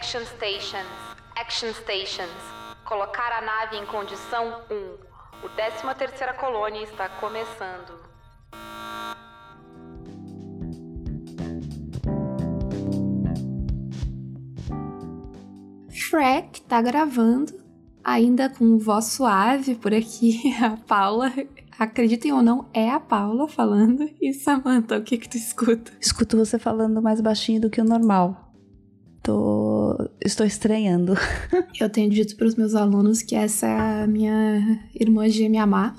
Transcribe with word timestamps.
Action 0.00 0.24
Stations. 0.24 0.88
Action 1.36 1.74
Stations. 1.74 2.42
Colocar 2.86 3.32
a 3.32 3.42
nave 3.42 3.76
em 3.76 3.84
condição 3.84 4.62
1. 4.70 5.44
O 5.44 5.48
13 5.50 5.94
terceira 5.94 6.32
colônia 6.32 6.82
está 6.82 7.06
começando. 7.06 8.00
Shrek 15.90 16.62
tá 16.62 16.80
gravando, 16.80 17.52
ainda 18.02 18.48
com 18.48 18.78
voz 18.78 19.04
suave 19.04 19.74
por 19.74 19.92
aqui. 19.92 20.54
A 20.64 20.78
Paula, 20.78 21.30
acreditem 21.78 22.32
ou 22.32 22.40
não, 22.40 22.70
é 22.72 22.88
a 22.88 22.98
Paula 22.98 23.46
falando. 23.46 24.08
E 24.18 24.32
Samantha, 24.32 24.96
o 24.96 25.02
que 25.02 25.18
que 25.18 25.28
tu 25.28 25.36
escuta? 25.36 25.92
Escuto 26.00 26.38
você 26.38 26.58
falando 26.58 27.02
mais 27.02 27.20
baixinho 27.20 27.60
do 27.60 27.68
que 27.68 27.82
o 27.82 27.84
normal. 27.84 28.49
Tô... 29.22 29.96
Estou 30.24 30.46
estranhando. 30.46 31.14
Eu 31.78 31.90
tenho 31.90 32.10
dito 32.10 32.36
para 32.36 32.46
os 32.46 32.54
meus 32.54 32.74
alunos 32.74 33.22
que 33.22 33.34
essa 33.34 33.66
é 33.66 34.02
a 34.02 34.06
minha 34.06 34.82
irmã 34.94 35.28
gêmea 35.28 35.66
má. 35.66 35.94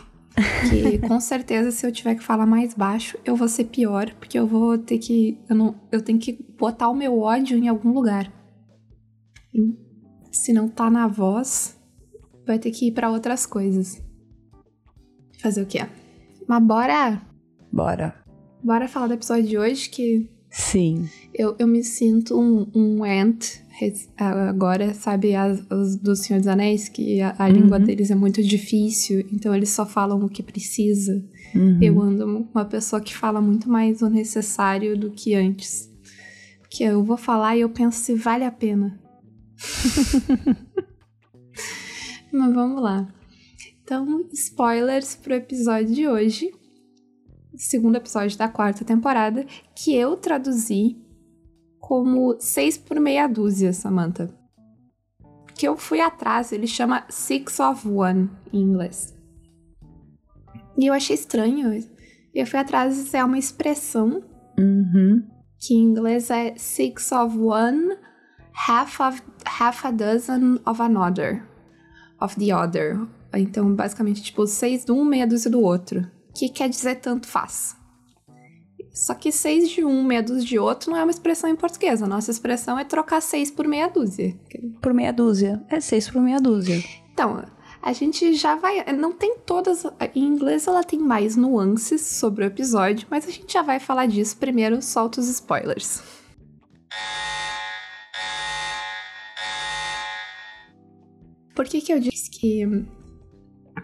Que 0.69 0.97
com 1.07 1.19
certeza, 1.19 1.71
se 1.71 1.85
eu 1.85 1.91
tiver 1.91 2.15
que 2.15 2.23
falar 2.23 2.45
mais 2.45 2.73
baixo, 2.73 3.17
eu 3.25 3.35
vou 3.35 3.47
ser 3.47 3.65
pior, 3.65 4.13
porque 4.15 4.39
eu 4.39 4.47
vou 4.47 4.77
ter 4.77 4.97
que. 4.97 5.37
Eu, 5.49 5.55
não, 5.55 5.75
eu 5.91 6.01
tenho 6.01 6.19
que 6.19 6.33
botar 6.57 6.89
o 6.89 6.95
meu 6.95 7.19
ódio 7.19 7.57
em 7.57 7.67
algum 7.67 7.91
lugar. 7.91 8.31
Se 10.31 10.53
não 10.53 10.69
tá 10.69 10.89
na 10.89 11.07
voz, 11.07 11.77
vai 12.47 12.57
ter 12.57 12.71
que 12.71 12.87
ir 12.87 12.91
para 12.93 13.11
outras 13.11 13.45
coisas. 13.45 14.01
Fazer 15.41 15.61
o 15.61 15.65
quê? 15.65 15.79
Mas 16.47 16.63
bora! 16.63 17.21
Bora. 17.71 18.15
Bora 18.63 18.87
falar 18.87 19.07
do 19.07 19.13
episódio 19.13 19.47
de 19.47 19.57
hoje 19.57 19.89
que 19.89 20.29
Sim. 20.51 21.07
eu, 21.33 21.55
eu 21.57 21.65
me 21.65 21.81
sinto 21.83 22.37
um, 22.37 22.67
um 22.75 23.03
ant 23.05 23.61
agora, 24.17 24.93
sabe, 24.93 25.33
as, 25.33 25.59
os 25.71 25.95
do 25.95 26.15
Senhor 26.15 26.39
dos 26.39 26.47
Anéis, 26.47 26.87
que 26.87 27.21
a, 27.21 27.33
a 27.39 27.47
língua 27.47 27.79
Uhum. 27.79 27.85
deles 27.85 28.11
é 28.11 28.15
muito 28.15 28.43
difícil, 28.43 29.21
então 29.31 29.55
eles 29.55 29.69
só 29.69 29.85
falam 29.85 30.23
o 30.23 30.29
que 30.29 30.43
precisa. 30.43 31.23
Uhum. 31.55 31.79
Eu 31.81 32.01
ando 32.01 32.25
uma 32.53 32.65
pessoa 32.65 33.01
que 33.01 33.15
fala 33.15 33.41
muito 33.41 33.69
mais 33.69 34.01
o 34.01 34.09
necessário 34.09 34.97
do 34.97 35.09
que 35.11 35.33
antes. 35.33 35.89
Porque 36.59 36.83
eu 36.83 37.03
vou 37.03 37.17
falar 37.17 37.57
e 37.57 37.61
eu 37.61 37.69
penso 37.69 37.99
se 37.99 38.13
vale 38.13 38.43
a 38.43 38.51
pena. 38.51 38.99
Mas 42.31 42.53
vamos 42.53 42.81
lá. 42.81 43.07
Então, 43.83 44.25
spoilers 44.31 45.15
pro 45.15 45.33
episódio 45.33 45.93
de 45.93 46.07
hoje. 46.07 46.51
Segundo 47.55 47.97
episódio 47.97 48.37
da 48.37 48.47
quarta 48.47 48.85
temporada, 48.85 49.45
que 49.75 49.93
eu 49.93 50.15
traduzi 50.15 50.97
como 51.79 52.37
seis 52.39 52.77
por 52.77 52.99
meia 52.99 53.27
dúzia, 53.27 53.73
Samantha. 53.73 54.33
Que 55.55 55.67
eu 55.67 55.75
fui 55.77 55.99
atrás, 55.99 56.51
ele 56.51 56.65
chama 56.67 57.05
Six 57.09 57.59
of 57.59 57.87
One 57.87 58.29
em 58.53 58.61
inglês. 58.61 59.13
E 60.77 60.87
eu 60.87 60.93
achei 60.93 61.15
estranho. 61.15 61.69
Eu 62.33 62.47
fui 62.47 62.59
atrás, 62.59 63.13
é 63.13 63.23
uma 63.23 63.37
expressão 63.37 64.23
Uhum. 64.57 65.23
que 65.59 65.73
em 65.73 65.83
inglês 65.83 66.29
é 66.29 66.55
six 66.55 67.11
of 67.11 67.37
one, 67.37 67.97
half 68.67 68.99
of 68.99 69.21
half 69.45 69.85
a 69.85 69.91
dozen 69.91 70.59
of 70.65 70.81
another, 70.81 71.43
of 72.19 72.35
the 72.35 72.55
other. 72.55 72.99
Então, 73.33 73.73
basicamente, 73.75 74.21
tipo, 74.21 74.45
seis 74.47 74.85
de 74.85 74.91
um, 74.91 75.03
meia 75.05 75.25
dúzia 75.27 75.49
do 75.49 75.61
outro. 75.61 76.05
Que 76.35 76.49
quer 76.49 76.69
dizer 76.69 76.95
tanto 76.95 77.27
faz. 77.27 77.75
Só 78.93 79.13
que 79.13 79.31
seis 79.31 79.69
de 79.69 79.85
um, 79.85 80.03
meia 80.03 80.21
dúzia 80.21 80.45
de 80.45 80.59
outro 80.59 80.91
não 80.91 80.97
é 80.97 81.03
uma 81.03 81.11
expressão 81.11 81.49
em 81.49 81.55
português. 81.55 82.01
A 82.01 82.07
nossa 82.07 82.29
expressão 82.29 82.77
é 82.77 82.83
trocar 82.83 83.21
seis 83.21 83.49
por 83.49 83.67
meia 83.67 83.87
dúzia. 83.87 84.37
Por 84.81 84.93
meia 84.93 85.13
dúzia. 85.13 85.63
É 85.69 85.79
seis 85.79 86.09
por 86.09 86.21
meia 86.21 86.39
dúzia. 86.39 86.83
Então, 87.13 87.43
a 87.81 87.93
gente 87.93 88.33
já 88.33 88.55
vai. 88.55 88.83
Não 88.93 89.13
tem 89.13 89.37
todas. 89.45 89.85
Em 90.13 90.25
inglês 90.25 90.67
ela 90.67 90.83
tem 90.83 90.99
mais 90.99 91.35
nuances 91.35 92.01
sobre 92.01 92.43
o 92.43 92.47
episódio, 92.47 93.07
mas 93.09 93.27
a 93.27 93.31
gente 93.31 93.53
já 93.53 93.61
vai 93.61 93.79
falar 93.79 94.07
disso. 94.07 94.35
Primeiro, 94.37 94.81
solta 94.81 95.21
os 95.21 95.29
spoilers. 95.29 96.03
Por 101.55 101.65
que, 101.65 101.81
que 101.81 101.93
eu 101.93 101.99
disse 101.99 102.29
que 102.29 102.65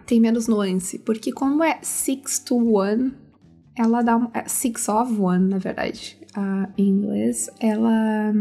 tem 0.08 0.20
menos 0.20 0.48
nuance? 0.48 0.98
Porque, 1.00 1.32
como 1.32 1.64
é 1.64 1.78
six 1.84 2.40
to 2.40 2.56
one, 2.78 3.14
ela 3.78 4.02
dá 4.02 4.18
um. 4.18 4.28
é 4.34 4.48
Six 4.48 4.90
of 4.90 5.14
one, 5.20 5.50
na 5.50 5.58
verdade, 5.60 6.18
ah, 6.36 6.70
em 6.78 6.88
inglês, 6.90 7.50
ela 7.60 8.34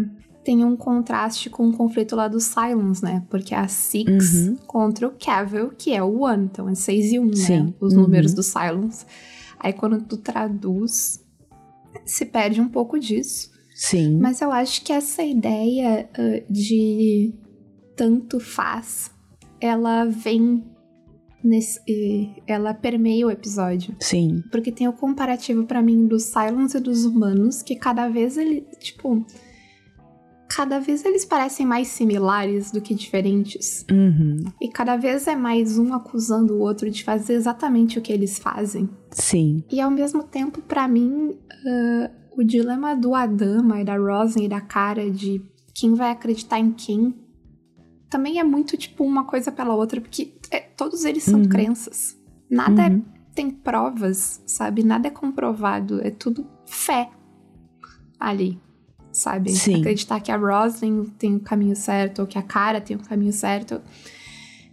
tem 0.44 0.64
um 0.64 0.76
contraste 0.76 1.50
com 1.50 1.68
o 1.68 1.72
conflito 1.76 2.14
lá 2.14 2.28
do 2.28 2.38
Silence, 2.40 3.02
né? 3.04 3.22
Porque 3.28 3.52
é 3.54 3.58
a 3.58 3.66
Six 3.68 4.34
Uhum. 4.46 4.56
contra 4.66 5.08
o 5.08 5.12
Cavill, 5.18 5.70
que 5.76 5.92
é 5.92 6.02
o 6.02 6.20
One. 6.22 6.44
Então 6.44 6.68
é 6.68 6.74
6 6.74 7.12
e 7.12 7.18
1, 7.18 7.24
né? 7.26 7.74
Os 7.80 7.92
Uhum. 7.94 8.02
números 8.02 8.32
do 8.32 8.42
Silence. 8.44 9.04
Aí 9.58 9.72
quando 9.72 10.00
tu 10.02 10.16
traduz, 10.16 11.20
se 12.04 12.24
perde 12.26 12.60
um 12.60 12.68
pouco 12.68 12.98
disso. 12.98 13.50
Sim. 13.74 14.18
Mas 14.20 14.40
eu 14.40 14.52
acho 14.52 14.82
que 14.84 14.92
essa 14.92 15.22
ideia 15.22 16.08
ah, 16.16 16.42
de 16.48 17.34
tanto 17.96 18.38
faz, 18.38 19.10
ela 19.60 20.04
vem 20.04 20.64
nesse. 21.46 21.80
ela 22.46 22.74
permeia 22.74 23.26
o 23.26 23.30
episódio. 23.30 23.94
Sim. 24.00 24.42
Porque 24.50 24.72
tem 24.72 24.88
o 24.88 24.92
comparativo 24.92 25.64
pra 25.64 25.82
mim 25.82 26.06
dos 26.06 26.24
Silence 26.24 26.76
e 26.76 26.80
dos 26.80 27.04
humanos, 27.04 27.62
que 27.62 27.76
cada 27.76 28.08
vez 28.08 28.36
ele, 28.36 28.66
tipo, 28.80 29.24
cada 30.48 30.78
vez 30.78 31.04
eles 31.04 31.24
parecem 31.24 31.66
mais 31.66 31.88
similares 31.88 32.70
do 32.70 32.80
que 32.80 32.94
diferentes. 32.94 33.84
Uhum. 33.90 34.44
E 34.60 34.68
cada 34.68 34.96
vez 34.96 35.26
é 35.26 35.36
mais 35.36 35.78
um 35.78 35.92
acusando 35.94 36.54
o 36.54 36.60
outro 36.60 36.90
de 36.90 37.04
fazer 37.04 37.34
exatamente 37.34 37.98
o 37.98 38.02
que 38.02 38.12
eles 38.12 38.38
fazem. 38.38 38.88
Sim. 39.10 39.62
E 39.70 39.80
ao 39.80 39.90
mesmo 39.90 40.22
tempo, 40.22 40.60
pra 40.62 40.86
mim, 40.88 41.36
ah, 41.66 42.10
o 42.36 42.44
dilema 42.44 42.94
do 42.94 43.14
Adama 43.14 43.80
e 43.80 43.84
da 43.84 43.96
Rosen 43.96 44.44
e 44.44 44.48
da 44.48 44.60
cara 44.60 45.10
de 45.10 45.42
quem 45.74 45.94
vai 45.94 46.10
acreditar 46.10 46.58
em 46.58 46.72
quem 46.72 47.14
também 48.08 48.38
é 48.38 48.44
muito 48.44 48.76
tipo 48.76 49.04
uma 49.04 49.24
coisa 49.24 49.50
pela 49.50 49.74
outra, 49.74 50.00
porque 50.00 50.26
é, 50.56 50.60
todos 50.76 51.04
eles 51.04 51.22
são 51.22 51.40
Uhum. 51.40 51.48
crenças. 51.48 52.16
Nada 52.50 52.82
é 52.86 52.88
Uhum. 52.90 53.04
tem 53.34 53.50
provas, 53.50 54.42
sabe? 54.46 54.82
Nada 54.82 55.08
é 55.08 55.10
comprovado, 55.10 56.00
é 56.06 56.10
tudo 56.10 56.46
fé 56.66 57.10
ali, 58.18 58.58
sabe? 59.12 59.50
Sim. 59.50 59.80
Acreditar 59.80 60.20
que 60.20 60.32
a 60.32 60.36
Roslyn 60.36 61.04
tem 61.18 61.34
o 61.36 61.40
caminho 61.40 61.76
certo 61.76 62.20
ou 62.20 62.26
que 62.26 62.38
a 62.38 62.42
cara 62.42 62.80
tem 62.80 62.96
o 62.96 63.00
caminho 63.00 63.32
certo 63.32 63.80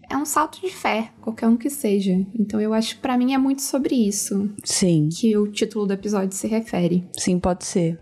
é 0.09 0.17
um 0.17 0.25
salto 0.25 0.61
de 0.61 0.69
fé, 0.69 1.11
qualquer 1.21 1.47
um 1.47 1.57
que 1.57 1.69
seja. 1.69 2.11
Então 2.38 2.59
eu 2.61 2.73
acho 2.73 2.95
que 2.95 3.01
pra 3.01 3.17
mim 3.17 3.33
é 3.33 3.38
muito 3.38 3.61
sobre 3.61 3.95
isso 3.95 4.50
Sim. 4.63 5.09
que 5.11 5.35
o 5.38 5.47
título 5.47 5.88
do 5.88 5.94
episódio 5.94 6.35
se 6.35 6.47
refere. 6.47 7.07
Sim, 7.17 7.39
pode 7.39 7.65
ser. 7.65 8.00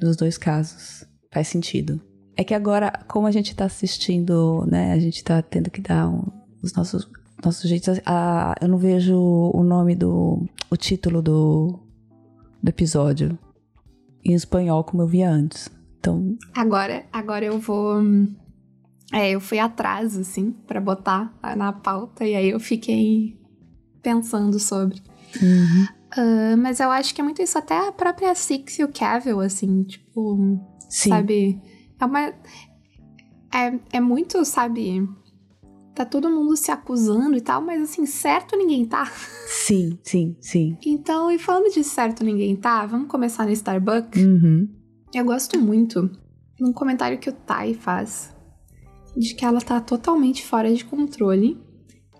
Nos 0.00 0.16
dois 0.16 0.36
casos. 0.38 1.04
Faz 1.32 1.48
sentido. 1.48 2.00
É 2.36 2.42
que 2.44 2.54
agora, 2.54 2.90
como 3.08 3.26
a 3.26 3.30
gente 3.30 3.54
tá 3.54 3.64
assistindo, 3.66 4.64
né? 4.66 4.92
A 4.92 4.98
gente 4.98 5.22
tá 5.22 5.42
tendo 5.42 5.70
que 5.70 5.80
dar 5.80 6.08
um- 6.08 6.26
os 6.62 6.72
nossos, 6.74 7.08
nossos 7.44 7.68
jeitos. 7.68 8.00
Ah, 8.04 8.54
eu 8.60 8.68
não 8.68 8.78
vejo 8.78 9.16
o 9.16 9.62
nome 9.62 9.94
do. 9.94 10.46
o 10.70 10.76
título 10.76 11.22
do, 11.22 11.78
do 12.62 12.68
episódio 12.68 13.38
em 14.24 14.34
espanhol 14.34 14.84
como 14.84 15.02
eu 15.02 15.06
via 15.06 15.30
antes. 15.30 15.68
Então, 15.98 16.36
Agora, 16.54 17.04
agora 17.12 17.44
eu 17.44 17.58
vou 17.58 18.00
é, 19.12 19.30
eu 19.30 19.40
fui 19.40 19.58
atrás 19.58 20.16
assim 20.16 20.52
pra 20.66 20.80
botar 20.80 21.34
na 21.56 21.72
pauta 21.72 22.24
e 22.24 22.34
aí 22.34 22.50
eu 22.50 22.60
fiquei 22.60 23.36
pensando 24.02 24.58
sobre 24.60 25.02
Ah, 26.10 26.56
mas 26.56 26.80
eu 26.80 26.90
acho 26.90 27.14
que 27.14 27.20
é 27.20 27.24
muito 27.24 27.42
isso. 27.42 27.58
Até 27.58 27.88
a 27.88 27.92
própria 27.92 28.34
Six 28.34 28.78
e 28.78 28.84
o 28.84 28.92
Cavill, 28.92 29.40
assim, 29.40 29.82
tipo, 29.84 30.58
sim. 30.88 31.10
sabe? 31.10 31.60
É 32.00 32.04
uma. 32.04 32.20
É, 33.52 33.78
é 33.92 34.00
muito, 34.00 34.44
sabe? 34.44 35.06
Tá 35.98 36.04
todo 36.04 36.30
mundo 36.30 36.56
se 36.56 36.70
acusando 36.70 37.36
e 37.36 37.40
tal, 37.40 37.60
mas 37.60 37.82
assim, 37.82 38.06
certo 38.06 38.56
ninguém 38.56 38.84
tá. 38.84 39.04
Sim, 39.48 39.98
sim, 40.04 40.36
sim. 40.40 40.78
Então, 40.86 41.28
e 41.28 41.40
falando 41.40 41.74
de 41.74 41.82
certo 41.82 42.22
ninguém 42.22 42.54
tá, 42.54 42.86
vamos 42.86 43.08
começar 43.08 43.44
no 43.44 43.50
Starbucks. 43.50 44.22
Uhum. 44.22 44.68
Eu 45.12 45.24
gosto 45.24 45.58
muito 45.58 46.08
num 46.60 46.72
comentário 46.72 47.18
que 47.18 47.28
o 47.28 47.32
Tai 47.32 47.74
faz 47.74 48.32
de 49.16 49.34
que 49.34 49.44
ela 49.44 49.60
tá 49.60 49.80
totalmente 49.80 50.46
fora 50.46 50.72
de 50.72 50.84
controle 50.84 51.58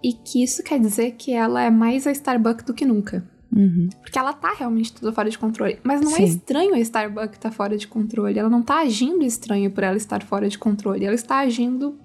e 0.02 0.12
que 0.12 0.42
isso 0.42 0.60
quer 0.64 0.80
dizer 0.80 1.12
que 1.12 1.32
ela 1.32 1.62
é 1.62 1.70
mais 1.70 2.04
a 2.04 2.10
Starbucks 2.10 2.64
do 2.64 2.74
que 2.74 2.84
nunca. 2.84 3.30
Uhum. 3.54 3.90
Porque 4.00 4.18
ela 4.18 4.32
tá 4.32 4.54
realmente 4.58 4.92
tudo 4.92 5.12
fora 5.12 5.30
de 5.30 5.38
controle. 5.38 5.78
Mas 5.84 6.00
não 6.00 6.10
é 6.10 6.16
Sim. 6.16 6.24
estranho 6.24 6.74
a 6.74 6.80
Starbucks 6.80 7.34
estar 7.34 7.52
fora 7.52 7.78
de 7.78 7.86
controle. 7.86 8.40
Ela 8.40 8.50
não 8.50 8.60
tá 8.60 8.80
agindo 8.80 9.24
estranho 9.24 9.70
por 9.70 9.84
ela 9.84 9.96
estar 9.96 10.20
fora 10.24 10.48
de 10.48 10.58
controle. 10.58 11.04
Ela 11.04 11.14
está 11.14 11.38
agindo 11.38 11.96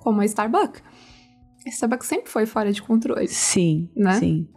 como 0.00 0.20
a 0.20 0.26
Starbucks. 0.26 0.82
A 1.66 1.70
Starbucks 1.70 2.06
sempre 2.08 2.30
foi 2.30 2.46
fora 2.46 2.72
de 2.72 2.82
controle. 2.82 3.28
Sim, 3.28 3.88
Né? 3.96 4.18
sim. 4.18 4.48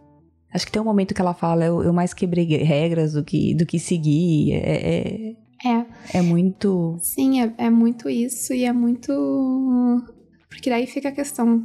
Acho 0.52 0.64
que 0.66 0.72
tem 0.72 0.80
um 0.80 0.84
momento 0.84 1.14
que 1.14 1.20
ela 1.20 1.34
fala, 1.34 1.64
eu, 1.66 1.82
eu 1.82 1.92
mais 1.92 2.14
quebrei 2.14 2.46
regras 2.46 3.12
do 3.12 3.22
que, 3.22 3.54
do 3.54 3.66
que 3.66 3.78
seguir. 3.78 4.52
É, 4.54 5.32
é- 5.32 5.36
É. 5.64 6.18
É 6.18 6.22
muito. 6.22 6.96
Sim, 7.00 7.42
é, 7.42 7.52
é 7.58 7.68
muito 7.70 8.08
isso 8.08 8.54
e 8.54 8.64
é 8.64 8.72
muito. 8.72 9.12
Porque 10.48 10.70
daí 10.70 10.86
fica 10.86 11.08
a 11.08 11.12
questão, 11.12 11.64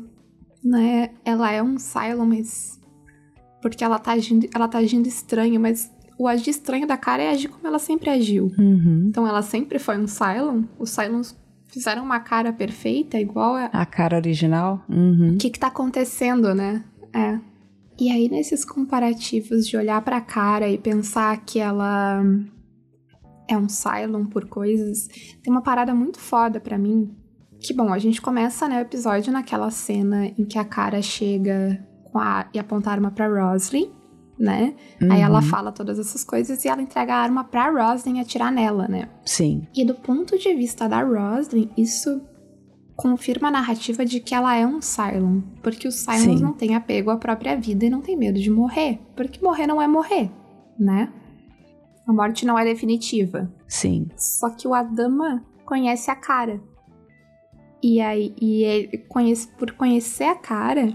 né? 0.63 1.11
Ela 1.23 1.51
é 1.51 1.61
um 1.61 1.77
Cylon, 1.77 2.25
mas. 2.25 2.79
Porque 3.61 3.83
ela 3.83 3.99
tá 3.99 4.11
agindo, 4.13 4.47
ela 4.53 4.67
tá 4.67 4.79
agindo 4.79 5.07
estranho, 5.07 5.59
mas 5.59 5.89
o 6.19 6.27
agir 6.27 6.49
estranho 6.49 6.85
da 6.87 6.97
cara 6.97 7.23
é 7.23 7.29
agir 7.29 7.47
como 7.49 7.65
ela 7.65 7.79
sempre 7.79 8.09
agiu. 8.09 8.51
Uhum. 8.57 9.05
Então 9.07 9.25
ela 9.27 9.41
sempre 9.41 9.79
foi 9.79 9.97
um 9.97 10.07
Cylon. 10.07 10.63
Os 10.77 10.89
Cylons 10.89 11.35
fizeram 11.73 12.03
uma 12.03 12.19
cara 12.19 12.53
perfeita, 12.53 13.19
igual 13.19 13.55
a. 13.55 13.65
A 13.65 13.85
cara 13.85 14.17
original? 14.17 14.85
Uhum. 14.87 15.33
O 15.33 15.37
que 15.37 15.49
que 15.49 15.59
tá 15.59 15.67
acontecendo, 15.67 16.53
né? 16.53 16.83
É. 17.11 17.39
E 17.99 18.11
aí, 18.11 18.29
nesses 18.29 18.63
comparativos 18.63 19.67
de 19.67 19.75
olhar 19.75 20.01
pra 20.01 20.21
cara 20.21 20.69
e 20.69 20.77
pensar 20.77 21.43
que 21.43 21.59
ela 21.59 22.23
é 23.47 23.57
um 23.57 23.67
Cylon 23.67 24.25
por 24.25 24.47
coisas, 24.47 25.07
tem 25.41 25.51
uma 25.51 25.61
parada 25.61 25.93
muito 25.93 26.19
foda 26.19 26.59
pra 26.59 26.77
mim. 26.77 27.15
Que 27.59 27.73
bom, 27.73 27.93
a 27.93 27.99
gente 27.99 28.21
começa 28.21 28.67
né, 28.67 28.79
o 28.79 28.81
episódio 28.81 29.31
naquela 29.31 29.71
cena 29.71 30.25
em 30.25 30.45
que 30.45 30.59
a 30.59 30.65
cara 30.65 31.01
chega 31.01 31.83
com 32.11 32.19
a, 32.19 32.47
e 32.53 32.59
aponta 32.59 32.89
a 32.89 32.93
arma 32.93 33.11
pra 33.11 33.27
Roslyn, 33.27 33.89
né? 34.43 34.75
Aí 35.09 35.21
ela 35.21 35.39
Uhum. 35.39 35.45
fala 35.45 35.71
todas 35.71 35.97
essas 35.97 36.23
coisas 36.23 36.65
e 36.65 36.67
ela 36.67 36.81
entrega 36.81 37.13
a 37.15 37.17
arma 37.17 37.45
pra 37.45 37.69
Roslyn 37.69 38.19
atirar 38.19 38.51
nela, 38.51 38.87
né? 38.89 39.07
Sim. 39.25 39.65
E 39.73 39.85
do 39.85 39.95
ponto 39.95 40.37
de 40.37 40.53
vista 40.53 40.87
da 40.89 41.01
Roslyn, 41.01 41.69
isso 41.77 42.21
confirma 42.95 43.47
a 43.47 43.51
narrativa 43.51 44.05
de 44.05 44.19
que 44.19 44.35
ela 44.35 44.53
é 44.55 44.67
um 44.67 44.81
Cylon. 44.81 45.39
Porque 45.63 45.87
os 45.87 45.95
Cylons 45.95 46.41
não 46.41 46.51
têm 46.53 46.75
apego 46.75 47.09
à 47.09 47.17
própria 47.17 47.55
vida 47.55 47.85
e 47.85 47.89
não 47.89 48.01
têm 48.01 48.17
medo 48.17 48.37
de 48.39 48.51
morrer. 48.51 48.99
Porque 49.15 49.41
morrer 49.41 49.65
não 49.65 49.81
é 49.81 49.87
morrer, 49.87 50.29
né? 50.77 51.11
A 52.05 52.11
morte 52.11 52.45
não 52.45 52.59
é 52.59 52.65
definitiva. 52.65 53.49
Sim. 53.65 54.07
Só 54.17 54.49
que 54.49 54.67
o 54.67 54.73
Adama 54.73 55.41
conhece 55.65 56.11
a 56.11 56.15
cara. 56.17 56.61
E 57.81 58.01
aí, 58.01 58.35
e 58.41 58.63
ele 58.63 58.97
conhece, 59.07 59.47
por 59.57 59.71
conhecer 59.71 60.25
a 60.25 60.35
cara, 60.35 60.91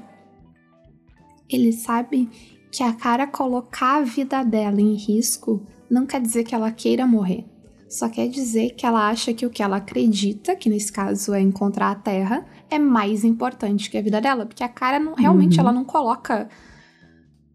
ele 1.48 1.72
sabe 1.72 2.28
que 2.70 2.82
a 2.82 2.92
cara 2.92 3.26
colocar 3.26 3.96
a 3.98 4.02
vida 4.02 4.42
dela 4.44 4.80
em 4.80 4.94
risco 4.94 5.66
não 5.90 6.06
quer 6.06 6.20
dizer 6.20 6.44
que 6.44 6.54
ela 6.54 6.70
queira 6.70 7.06
morrer. 7.06 7.46
Só 7.88 8.08
quer 8.08 8.28
dizer 8.28 8.74
que 8.74 8.84
ela 8.84 9.08
acha 9.08 9.32
que 9.32 9.46
o 9.46 9.50
que 9.50 9.62
ela 9.62 9.76
acredita, 9.78 10.54
que 10.54 10.68
nesse 10.68 10.92
caso 10.92 11.32
é 11.32 11.40
encontrar 11.40 11.90
a 11.90 11.94
Terra, 11.94 12.46
é 12.70 12.78
mais 12.78 13.24
importante 13.24 13.90
que 13.90 13.96
a 13.96 14.02
vida 14.02 14.20
dela. 14.20 14.44
Porque 14.44 14.62
a 14.62 14.68
cara 14.68 14.98
não, 14.98 15.14
realmente 15.14 15.54
Uhum. 15.54 15.60
ela 15.60 15.72
não 15.72 15.84
coloca 15.84 16.48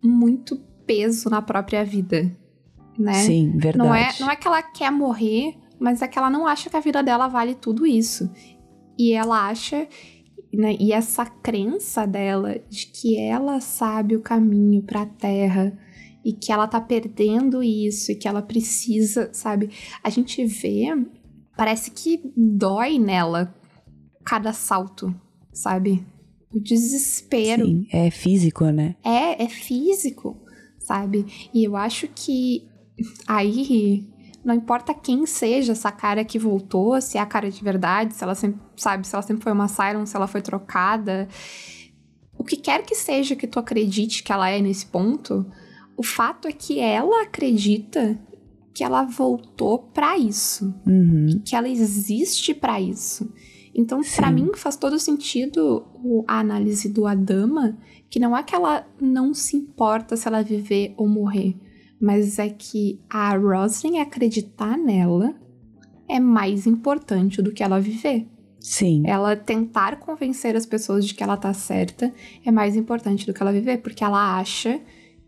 muito 0.03 0.57
peso 0.87 1.29
na 1.29 1.41
própria 1.41 1.85
vida. 1.85 2.35
Né? 2.97 3.13
Sim, 3.13 3.51
verdade. 3.57 3.77
Não 3.77 3.93
é, 3.93 4.09
não 4.19 4.29
é 4.29 4.35
que 4.35 4.47
ela 4.47 4.61
quer 4.63 4.91
morrer, 4.91 5.55
mas 5.79 6.01
é 6.01 6.07
que 6.07 6.17
ela 6.17 6.29
não 6.29 6.47
acha 6.47 6.69
que 6.69 6.77
a 6.77 6.79
vida 6.79 7.03
dela 7.03 7.27
vale 7.27 7.53
tudo 7.53 7.85
isso. 7.85 8.29
E 8.97 9.13
ela 9.13 9.47
acha, 9.47 9.87
né, 10.57 10.75
e 10.79 10.93
essa 10.93 11.25
crença 11.25 12.05
dela 12.05 12.59
de 12.69 12.87
que 12.87 13.17
ela 13.17 13.59
sabe 13.59 14.15
o 14.15 14.21
caminho 14.21 14.83
pra 14.83 15.05
terra 15.05 15.77
e 16.23 16.31
que 16.31 16.51
ela 16.51 16.67
tá 16.67 16.79
perdendo 16.79 17.63
isso 17.63 18.11
e 18.11 18.15
que 18.15 18.27
ela 18.27 18.41
precisa, 18.41 19.29
sabe? 19.33 19.69
A 20.03 20.09
gente 20.09 20.45
vê, 20.45 20.87
parece 21.57 21.91
que 21.91 22.31
dói 22.37 22.97
nela 22.97 23.53
cada 24.23 24.53
salto, 24.53 25.13
sabe? 25.51 26.05
O 26.53 26.59
desespero. 26.59 27.65
Sim, 27.65 27.87
é 27.91 28.09
físico, 28.09 28.65
né? 28.65 28.95
É, 29.03 29.43
é 29.43 29.49
físico, 29.49 30.39
sabe? 30.79 31.25
E 31.53 31.63
eu 31.63 31.75
acho 31.75 32.07
que 32.07 32.67
aí 33.27 34.07
não 34.43 34.53
importa 34.53 34.93
quem 34.93 35.25
seja 35.25 35.71
essa 35.71 35.91
cara 35.91 36.23
que 36.25 36.37
voltou, 36.37 36.99
se 37.01 37.17
é 37.17 37.21
a 37.21 37.25
cara 37.25 37.49
de 37.49 37.63
verdade, 37.63 38.13
se 38.13 38.23
ela 38.23 38.35
sempre, 38.35 38.59
sabe, 38.75 39.07
se 39.07 39.15
ela 39.15 39.21
sempre 39.21 39.43
foi 39.43 39.51
uma 39.51 39.67
Cylon, 39.67 40.05
se 40.05 40.15
ela 40.15 40.27
foi 40.27 40.41
trocada, 40.41 41.27
o 42.37 42.43
que 42.43 42.57
quer 42.57 42.83
que 42.83 42.95
seja 42.95 43.35
que 43.35 43.47
tu 43.47 43.59
acredite 43.59 44.23
que 44.23 44.31
ela 44.31 44.49
é 44.49 44.59
nesse 44.61 44.85
ponto, 44.85 45.45
o 45.95 46.03
fato 46.03 46.47
é 46.47 46.51
que 46.51 46.79
ela 46.79 47.23
acredita 47.23 48.19
que 48.73 48.83
ela 48.83 49.03
voltou 49.03 49.77
pra 49.79 50.17
isso, 50.17 50.73
Uhum. 50.85 51.41
que 51.45 51.55
ela 51.55 51.69
existe 51.69 52.53
pra 52.53 52.81
isso. 52.81 53.31
Então, 53.75 54.01
pra 54.15 54.27
Sim. 54.29 54.33
mim, 54.33 54.51
faz 54.55 54.75
todo 54.75 54.99
sentido 54.99 55.85
a 56.27 56.39
análise 56.39 56.89
do 56.89 57.07
Adama, 57.07 57.77
que 58.09 58.19
não 58.19 58.35
é 58.35 58.43
que 58.43 58.53
ela 58.53 58.85
não 58.99 59.33
se 59.33 59.55
importa 59.55 60.15
se 60.15 60.27
ela 60.27 60.43
viver 60.43 60.93
ou 60.97 61.07
morrer, 61.07 61.55
mas 62.03 62.37
é 62.37 62.49
que 62.49 62.99
a 63.09 63.33
Roslyn 63.37 64.01
acreditar 64.01 64.77
nela 64.77 65.33
é 66.05 66.19
mais 66.19 66.67
importante 66.67 67.41
do 67.41 67.53
que 67.53 67.63
ela 67.63 67.79
viver. 67.79 68.27
Sim. 68.59 69.03
Ela 69.05 69.37
tentar 69.37 70.01
convencer 70.01 70.53
as 70.53 70.65
pessoas 70.65 71.05
de 71.07 71.13
que 71.13 71.23
ela 71.23 71.37
tá 71.37 71.53
certa 71.53 72.13
é 72.45 72.51
mais 72.51 72.75
importante 72.75 73.25
do 73.25 73.33
que 73.33 73.41
ela 73.41 73.53
viver, 73.53 73.77
porque 73.77 74.03
ela 74.03 74.37
acha 74.37 74.81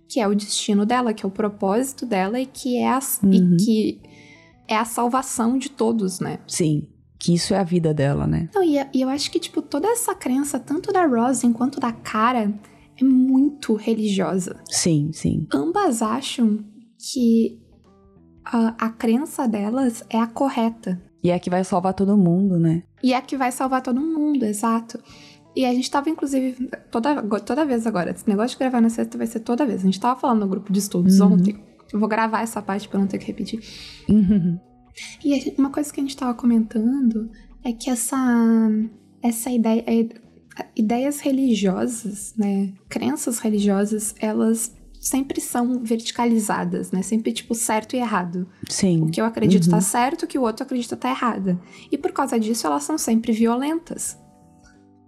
que 0.09 0.19
é 0.19 0.27
o 0.27 0.35
destino 0.35 0.85
dela, 0.85 1.13
que 1.13 1.25
é 1.25 1.27
o 1.27 1.31
propósito 1.31 2.05
dela 2.05 2.41
e 2.41 2.45
que 2.45 2.77
é 2.77 2.89
a, 2.89 2.99
e 3.23 3.39
Uhum. 3.39 3.57
que 3.57 4.01
é 4.67 4.75
a 4.75 4.83
salvação 4.83 5.57
de 5.57 5.69
todos, 5.69 6.19
né? 6.19 6.39
Sim. 6.45 6.89
Que 7.17 7.33
isso 7.33 7.53
é 7.53 7.57
a 7.57 7.63
vida 7.63 7.93
dela, 7.93 8.27
né? 8.27 8.49
Não, 8.53 8.61
e, 8.61 8.75
e 8.93 9.01
eu 9.01 9.07
acho 9.07 9.31
que, 9.31 9.39
tipo, 9.39 9.61
toda 9.61 9.87
essa 9.87 10.13
crença, 10.13 10.59
tanto 10.59 10.91
da 10.91 11.05
Rose 11.05 11.49
quanto 11.53 11.79
da 11.79 11.93
Cara, 11.93 12.53
é 12.99 13.03
muito 13.03 13.73
religiosa. 13.75 14.55
Sim, 14.69 15.11
sim. 15.13 15.47
Ambas 15.53 16.01
acham 16.01 16.59
que 16.97 17.59
a, 18.43 18.75
a 18.85 18.89
crença 18.89 19.47
delas 19.47 20.03
é 20.09 20.19
a 20.19 20.27
correta. 20.27 21.01
E 21.23 21.31
é 21.31 21.39
que 21.39 21.49
vai 21.49 21.63
salvar 21.63 21.93
todo 21.93 22.15
mundo, 22.17 22.59
né? 22.59 22.83
E 23.03 23.13
é 23.13 23.17
a 23.17 23.21
que 23.21 23.35
vai 23.35 23.51
salvar 23.51 23.81
todo 23.81 23.99
mundo, 23.99 24.43
exato. 24.45 24.99
E 25.55 25.65
a 25.65 25.73
gente 25.73 25.89
tava, 25.89 26.09
inclusive, 26.09 26.69
toda, 26.91 27.21
toda 27.39 27.65
vez 27.65 27.87
agora, 27.87 28.11
esse 28.11 28.27
negócio 28.27 28.55
de 28.57 28.59
gravar 28.59 28.81
na 28.81 28.89
sexta 28.89 29.17
vai 29.17 29.25
ser 29.25 29.39
toda 29.39 29.65
vez. 29.65 29.81
A 29.81 29.85
gente 29.85 29.99
tava 29.99 30.19
falando 30.19 30.41
no 30.41 30.47
grupo 30.47 30.71
de 30.71 30.79
estudos 30.79 31.19
Uhum. 31.19 31.33
ontem. 31.33 31.55
Eu 31.93 31.99
vou 31.99 32.09
gravar 32.09 32.41
essa 32.41 32.61
parte 32.61 32.87
pra 32.89 32.99
não 32.99 33.07
ter 33.07 33.17
que 33.17 33.25
repetir. 33.27 33.61
Uhum. 34.09 34.59
E 35.23 35.33
a 35.33 35.37
gente- 35.39 35.59
uma 35.59 35.69
coisa 35.69 35.91
que 35.93 35.99
a 35.99 36.03
gente 36.03 36.15
tava 36.17 36.33
comentando 36.33 37.29
é 37.63 37.71
que 37.71 37.89
essa, 37.89 38.17
essa 39.23 39.49
ideia, 39.49 39.83
é- 39.87 40.09
ideias 40.75 41.19
religiosas, 41.19 42.33
né, 42.37 42.73
crenças 42.89 43.39
religiosas, 43.39 44.15
elas 44.19 44.73
sempre 44.99 45.39
são 45.39 45.83
verticalizadas, 45.83 46.91
né, 46.91 47.01
sempre 47.01 47.31
tipo 47.31 47.53
certo 47.53 47.95
e 47.95 47.99
errado. 47.99 48.47
Sim. 48.69 49.03
O 49.03 49.11
que 49.11 49.21
eu 49.21 49.25
acredito 49.25 49.69
tá 49.69 49.75
Uhum. 49.77 49.81
certo, 49.81 50.23
o 50.23 50.27
que 50.27 50.37
o 50.39 50.41
outro 50.41 50.63
acredita 50.63 50.95
tá 50.97 51.09
errado. 51.09 51.61
E 51.91 51.97
por 51.97 52.11
causa 52.11 52.39
disso 52.39 52.65
elas 52.65 52.83
são 52.83 52.97
sempre 52.97 53.31
violentas. 53.31 54.17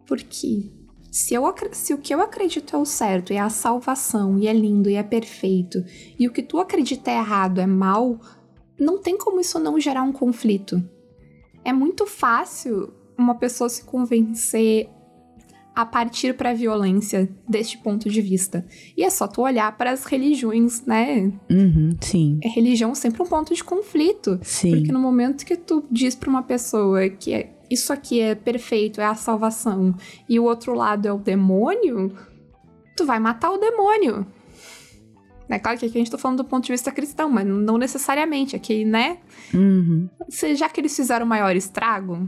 Porque 0.05 0.71
se, 1.11 1.33
eu, 1.33 1.43
se 1.71 1.93
o 1.93 1.97
que 1.97 2.13
eu 2.13 2.21
acredito 2.21 2.75
é 2.75 2.79
o 2.79 2.85
certo, 2.85 3.33
é 3.33 3.39
a 3.39 3.49
salvação, 3.49 4.37
e 4.37 4.47
é 4.47 4.53
lindo, 4.53 4.89
e 4.89 4.95
é 4.95 5.03
perfeito, 5.03 5.83
e 6.19 6.27
o 6.27 6.31
que 6.31 6.43
tu 6.43 6.59
acredita 6.59 7.09
é 7.09 7.17
errado, 7.17 7.59
é 7.59 7.65
mal, 7.65 8.19
não 8.79 8.99
tem 9.01 9.17
como 9.17 9.39
isso 9.39 9.57
não 9.57 9.79
gerar 9.79 10.03
um 10.03 10.11
conflito. 10.13 10.81
É 11.65 11.73
muito 11.73 12.05
fácil 12.05 12.93
uma 13.17 13.33
pessoa 13.35 13.67
se 13.67 13.83
convencer 13.83 14.89
a 15.77 15.85
partir 15.85 16.33
para 16.33 16.49
a 16.49 16.53
violência 16.55 17.29
deste 17.47 17.77
ponto 17.77 18.09
de 18.09 18.19
vista. 18.19 18.65
E 18.97 19.03
é 19.03 19.09
só 19.11 19.27
tu 19.27 19.43
olhar 19.43 19.77
para 19.77 19.91
as 19.91 20.05
religiões, 20.05 20.83
né? 20.87 21.31
Uhum. 21.51 21.95
Sim. 22.01 22.39
É 22.43 22.47
religião 22.49 22.95
sempre 22.95 23.21
um 23.21 23.27
ponto 23.27 23.53
de 23.53 23.63
conflito. 23.63 24.39
Sim. 24.41 24.71
Porque 24.71 24.91
no 24.91 24.99
momento 24.99 25.45
que 25.45 25.55
tu 25.55 25.85
diz 25.91 26.15
pra 26.15 26.31
uma 26.31 26.41
pessoa 26.41 27.07
que 27.07 27.31
é- 27.31 27.53
isso 27.69 27.93
aqui 27.93 28.19
é 28.19 28.33
perfeito, 28.33 28.99
é 28.99 29.05
a 29.05 29.13
salvação, 29.13 29.93
e 30.27 30.39
o 30.39 30.45
outro 30.45 30.73
lado 30.73 31.07
é 31.07 31.13
o 31.13 31.19
demônio, 31.19 32.11
tu 32.95 33.05
vai 33.05 33.19
matar 33.19 33.51
o 33.51 33.59
demônio. 33.59 34.25
É 35.47 35.59
claro 35.59 35.77
que 35.77 35.85
aqui 35.85 35.95
a 35.95 35.99
gente 36.01 36.09
tá 36.09 36.17
falando 36.17 36.37
do 36.39 36.45
ponto 36.45 36.65
de 36.65 36.71
vista 36.71 36.91
cristão, 36.91 37.29
mas 37.29 37.45
não 37.45 37.77
necessariamente. 37.77 38.55
Aqui, 38.55 38.83
né? 38.83 39.19
Uhum. 39.53 40.09
Se, 40.27 40.55
já 40.55 40.67
que 40.69 40.81
eles 40.81 40.95
fizeram 40.95 41.25
o 41.25 41.29
maior 41.29 41.55
estrago, 41.55 42.27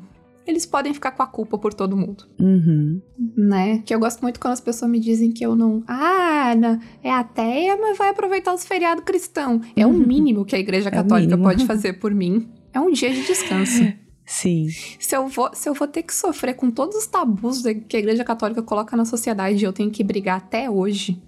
eles 0.50 0.66
podem 0.66 0.94
ficar 0.94 1.12
com 1.12 1.24
a 1.24 1.28
culpa 1.28 1.58
por 1.58 1.74
todo 1.74 1.96
mundo. 1.96 2.26
Uhum. 2.40 3.02
Né? 3.38 3.80
Que 3.86 3.94
eu 3.94 4.00
gosto 4.00 4.22
muito 4.22 4.40
quando 4.40 4.54
as 4.54 4.62
pessoas 4.62 4.90
me 4.92 5.00
dizem 5.00 5.32
que 5.32 5.46
eu 5.46 5.56
não. 5.56 5.84
Ah, 5.88 6.54
não, 6.58 6.80
é 7.04 7.12
ateia, 7.12 7.78
mas 7.78 7.98
vai 7.98 8.10
aproveitar 8.10 8.54
os 8.54 8.66
feriados 8.66 9.04
cristão. 9.04 9.62
É 9.76 9.86
o 9.86 9.90
Uhum. 9.90 10.06
mínimo 10.06 10.46
que 10.46 10.56
a 10.56 10.60
Igreja 10.60 10.90
É 10.90 10.92
o 10.92 10.96
Católica 10.96 11.36
mínimo. 11.38 11.44
pode 11.50 11.66
fazer 11.68 11.94
por 11.94 12.14
mim. 12.14 12.50
É 12.74 12.80
um 12.80 12.92
dia 12.92 13.14
de 13.14 13.24
descanso. 13.26 13.84
Sim. 14.26 14.68
se, 15.00 15.16
eu 15.16 15.28
vou, 15.28 15.50
se 15.54 15.68
eu 15.68 15.74
vou 15.74 15.88
ter 15.88 16.04
que 16.04 16.14
sofrer 16.14 16.54
com 16.54 16.70
todos 16.70 16.96
os 16.96 17.08
tabus 17.08 17.64
que 17.88 17.98
a 17.98 18.00
Igreja 18.00 18.24
Católica 18.24 18.62
coloca 18.62 18.96
na 18.96 19.04
sociedade 19.04 19.58
e 19.58 19.66
eu 19.66 19.74
tenho 19.74 19.90
que 19.90 20.04
brigar 20.04 20.38
até 20.38 20.70
hoje, 20.70 21.20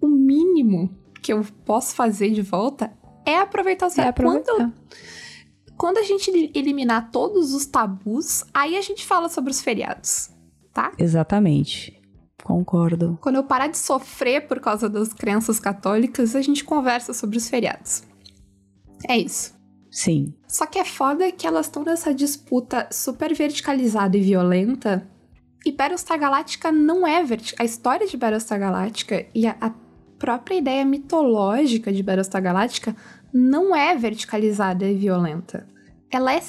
o 0.00 0.08
mínimo 0.08 0.90
que 1.22 1.32
eu 1.32 1.44
posso 1.64 1.94
fazer 1.94 2.30
de 2.30 2.42
volta 2.42 2.92
é 3.24 3.38
aproveitar 3.38 3.86
os 3.86 3.92
É 3.96 3.96
feriados. 4.12 4.20
Quando 4.24 4.40
aproveitar. 4.40 4.72
Quando 5.82 5.98
a 5.98 6.04
gente 6.04 6.30
eliminar 6.54 7.10
todos 7.10 7.52
os 7.52 7.66
tabus, 7.66 8.44
aí 8.54 8.76
a 8.76 8.80
gente 8.80 9.04
fala 9.04 9.28
sobre 9.28 9.50
os 9.50 9.60
feriados, 9.60 10.30
tá? 10.72 10.92
Exatamente. 10.96 12.00
Concordo. 12.44 13.18
Quando 13.20 13.34
eu 13.34 13.42
parar 13.42 13.66
de 13.66 13.76
sofrer 13.76 14.46
por 14.46 14.60
causa 14.60 14.88
das 14.88 15.12
crenças 15.12 15.58
católicas, 15.58 16.36
a 16.36 16.40
gente 16.40 16.62
conversa 16.62 17.12
sobre 17.12 17.36
os 17.36 17.48
feriados. 17.48 18.04
É 19.08 19.18
isso. 19.18 19.56
Sim. 19.90 20.32
Só 20.46 20.66
que 20.66 20.78
é 20.78 20.84
foda 20.84 21.32
que 21.32 21.48
elas 21.48 21.66
estão 21.66 21.82
nessa 21.82 22.14
disputa 22.14 22.86
super 22.92 23.34
verticalizada 23.34 24.16
e 24.16 24.20
violenta. 24.20 25.10
E 25.66 25.72
Battlestar 25.72 26.16
Galactica 26.16 26.70
não 26.70 27.04
é 27.04 27.24
vertical. 27.24 27.60
A 27.60 27.66
história 27.66 28.06
de 28.06 28.16
Battlestar 28.16 28.60
Galactica 28.60 29.26
e 29.34 29.48
a, 29.48 29.56
a 29.60 29.72
própria 30.16 30.54
ideia 30.54 30.84
mitológica 30.84 31.92
de 31.92 32.04
Battlestar 32.04 32.40
Galactica 32.40 32.94
não 33.32 33.74
é 33.74 33.96
verticalizada 33.96 34.86
e 34.86 34.94
violenta. 34.94 35.66
Ela 36.10 36.34
é, 36.34 36.40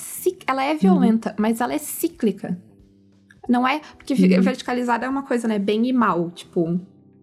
ela 0.45 0.63
é 0.63 0.75
violenta, 0.75 1.29
uhum. 1.29 1.35
mas 1.39 1.61
ela 1.61 1.73
é 1.73 1.77
cíclica. 1.77 2.61
Não 3.47 3.67
é. 3.67 3.81
Porque 3.97 4.13
uhum. 4.13 4.41
verticalizada 4.41 5.05
é 5.05 5.09
uma 5.09 5.23
coisa, 5.23 5.47
né? 5.47 5.57
Bem 5.57 5.87
e 5.87 5.93
mal. 5.93 6.31
Tipo, 6.31 6.79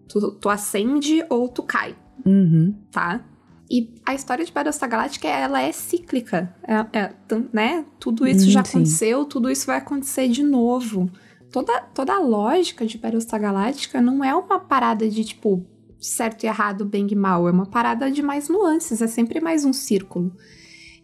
tu, 0.08 0.32
tu 0.32 0.48
acende 0.48 1.24
ou 1.28 1.48
tu 1.48 1.62
cai. 1.62 1.94
Uhum. 2.24 2.74
Tá? 2.90 3.24
E 3.70 3.94
a 4.04 4.14
história 4.14 4.44
de 4.44 4.50
Battlestar 4.50 4.88
Galactica, 4.88 5.28
ela 5.28 5.62
é 5.62 5.70
cíclica. 5.70 6.52
É, 6.66 6.98
é, 6.98 7.12
né? 7.52 7.84
Tudo 8.00 8.26
isso 8.26 8.46
hum, 8.46 8.50
já 8.50 8.60
aconteceu, 8.60 9.22
sim. 9.22 9.28
tudo 9.28 9.48
isso 9.48 9.66
vai 9.66 9.76
acontecer 9.76 10.28
de 10.28 10.42
novo. 10.42 11.08
Toda, 11.52 11.80
toda 11.94 12.14
a 12.14 12.18
lógica 12.18 12.84
de 12.84 12.98
Battlestar 12.98 13.40
Galactica 13.40 14.00
não 14.00 14.24
é 14.24 14.34
uma 14.34 14.58
parada 14.58 15.08
de, 15.08 15.24
tipo, 15.24 15.64
certo 16.00 16.44
e 16.44 16.46
errado, 16.46 16.84
bem 16.84 17.06
e 17.10 17.14
mal. 17.14 17.48
É 17.48 17.50
uma 17.50 17.66
parada 17.66 18.10
de 18.10 18.22
mais 18.22 18.48
nuances, 18.48 19.02
é 19.02 19.06
sempre 19.06 19.40
mais 19.40 19.64
um 19.64 19.72
círculo. 19.72 20.32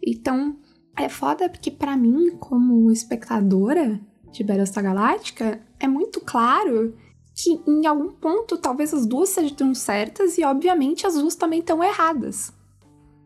Então, 0.05 0.57
é 0.97 1.07
foda 1.07 1.47
porque 1.47 1.69
para 1.69 1.95
mim, 1.95 2.31
como 2.39 2.91
espectadora 2.91 3.99
de 4.31 4.43
Battlestar 4.43 4.83
Galactica, 4.83 5.61
é 5.79 5.87
muito 5.87 6.19
claro 6.21 6.95
que 7.35 7.61
em 7.67 7.85
algum 7.85 8.09
ponto 8.09 8.57
talvez 8.57 8.93
as 8.93 9.05
duas 9.05 9.29
sejam 9.29 9.75
certas 9.75 10.39
e 10.39 10.43
obviamente 10.43 11.05
as 11.05 11.13
duas 11.13 11.35
também 11.35 11.59
estão 11.59 11.83
erradas. 11.83 12.51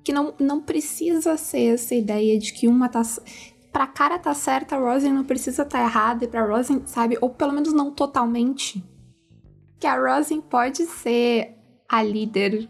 Que 0.03 0.11
não, 0.11 0.33
não 0.37 0.61
precisa 0.61 1.37
ser 1.37 1.75
essa 1.75 1.95
ideia 1.95 2.37
de 2.37 2.51
que 2.51 2.67
uma 2.67 2.89
tá 2.89 3.01
pra 3.71 3.87
cara 3.87 4.19
tá 4.19 4.33
certa, 4.33 4.75
a 4.75 4.79
Rosen 4.79 5.13
não 5.13 5.23
precisa 5.23 5.63
tá 5.63 5.79
errada 5.79 6.25
e 6.25 6.27
pra 6.27 6.45
Rosen, 6.45 6.81
sabe, 6.85 7.17
ou 7.21 7.29
pelo 7.29 7.53
menos 7.53 7.71
não 7.71 7.89
totalmente. 7.91 8.83
Que 9.79 9.87
a 9.87 9.95
Rosen 9.95 10.41
pode 10.41 10.85
ser 10.85 11.57
a 11.91 12.01
líder 12.01 12.69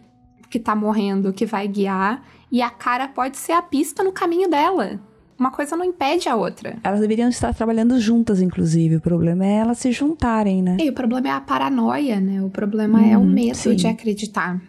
que 0.50 0.60
tá 0.60 0.76
morrendo, 0.76 1.32
que 1.32 1.46
vai 1.46 1.68
guiar, 1.68 2.24
e 2.52 2.62
a 2.62 2.70
cara 2.70 3.08
pode 3.08 3.38
ser 3.38 3.52
a 3.52 3.62
pista 3.62 4.04
no 4.04 4.12
caminho 4.12 4.50
dela. 4.50 5.00
Uma 5.40 5.52
coisa 5.52 5.78
não 5.78 5.86
impede 5.86 6.28
a 6.28 6.36
outra. 6.36 6.78
Elas 6.84 7.00
deveriam 7.00 7.30
estar 7.30 7.54
trabalhando 7.54 8.00
juntas, 8.00 8.42
inclusive. 8.42 8.98
O 8.98 9.02
problema 9.02 9.46
é 9.46 9.58
elas 9.58 9.78
se 9.78 9.92
juntarem, 9.92 10.62
né? 10.62 10.78
E 10.80 10.90
o 10.90 10.94
problema 10.94 11.30
é 11.30 11.32
a 11.32 11.42
paranoia, 11.42 12.20
né? 12.20 12.44
O 12.44 12.50
problema 12.50 13.00
hum, 13.00 13.12
é 13.12 13.18
o 13.18 13.22
uhum, 13.22 13.28
medo 13.30 13.56
sim. 13.56 13.76
de 13.76 13.88
acreditar. 13.88 14.62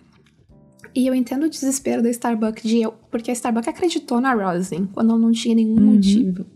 E 0.95 1.07
eu 1.07 1.15
entendo 1.15 1.45
o 1.45 1.51
desespero 1.51 2.03
da 2.03 2.11
Starbucks 2.11 2.63
de 2.63 2.83
eu, 2.83 2.95
porque 3.11 3.31
a 3.31 3.35
Starbucks 3.35 3.69
acreditou 3.69 4.21
na 4.21 4.33
Rosin 4.35 4.87
quando 4.93 5.19
não 5.19 5.33
tinha 5.33 5.55
nenhum 5.55 5.77
uhum. 5.77 5.95
motivo. 5.95 6.47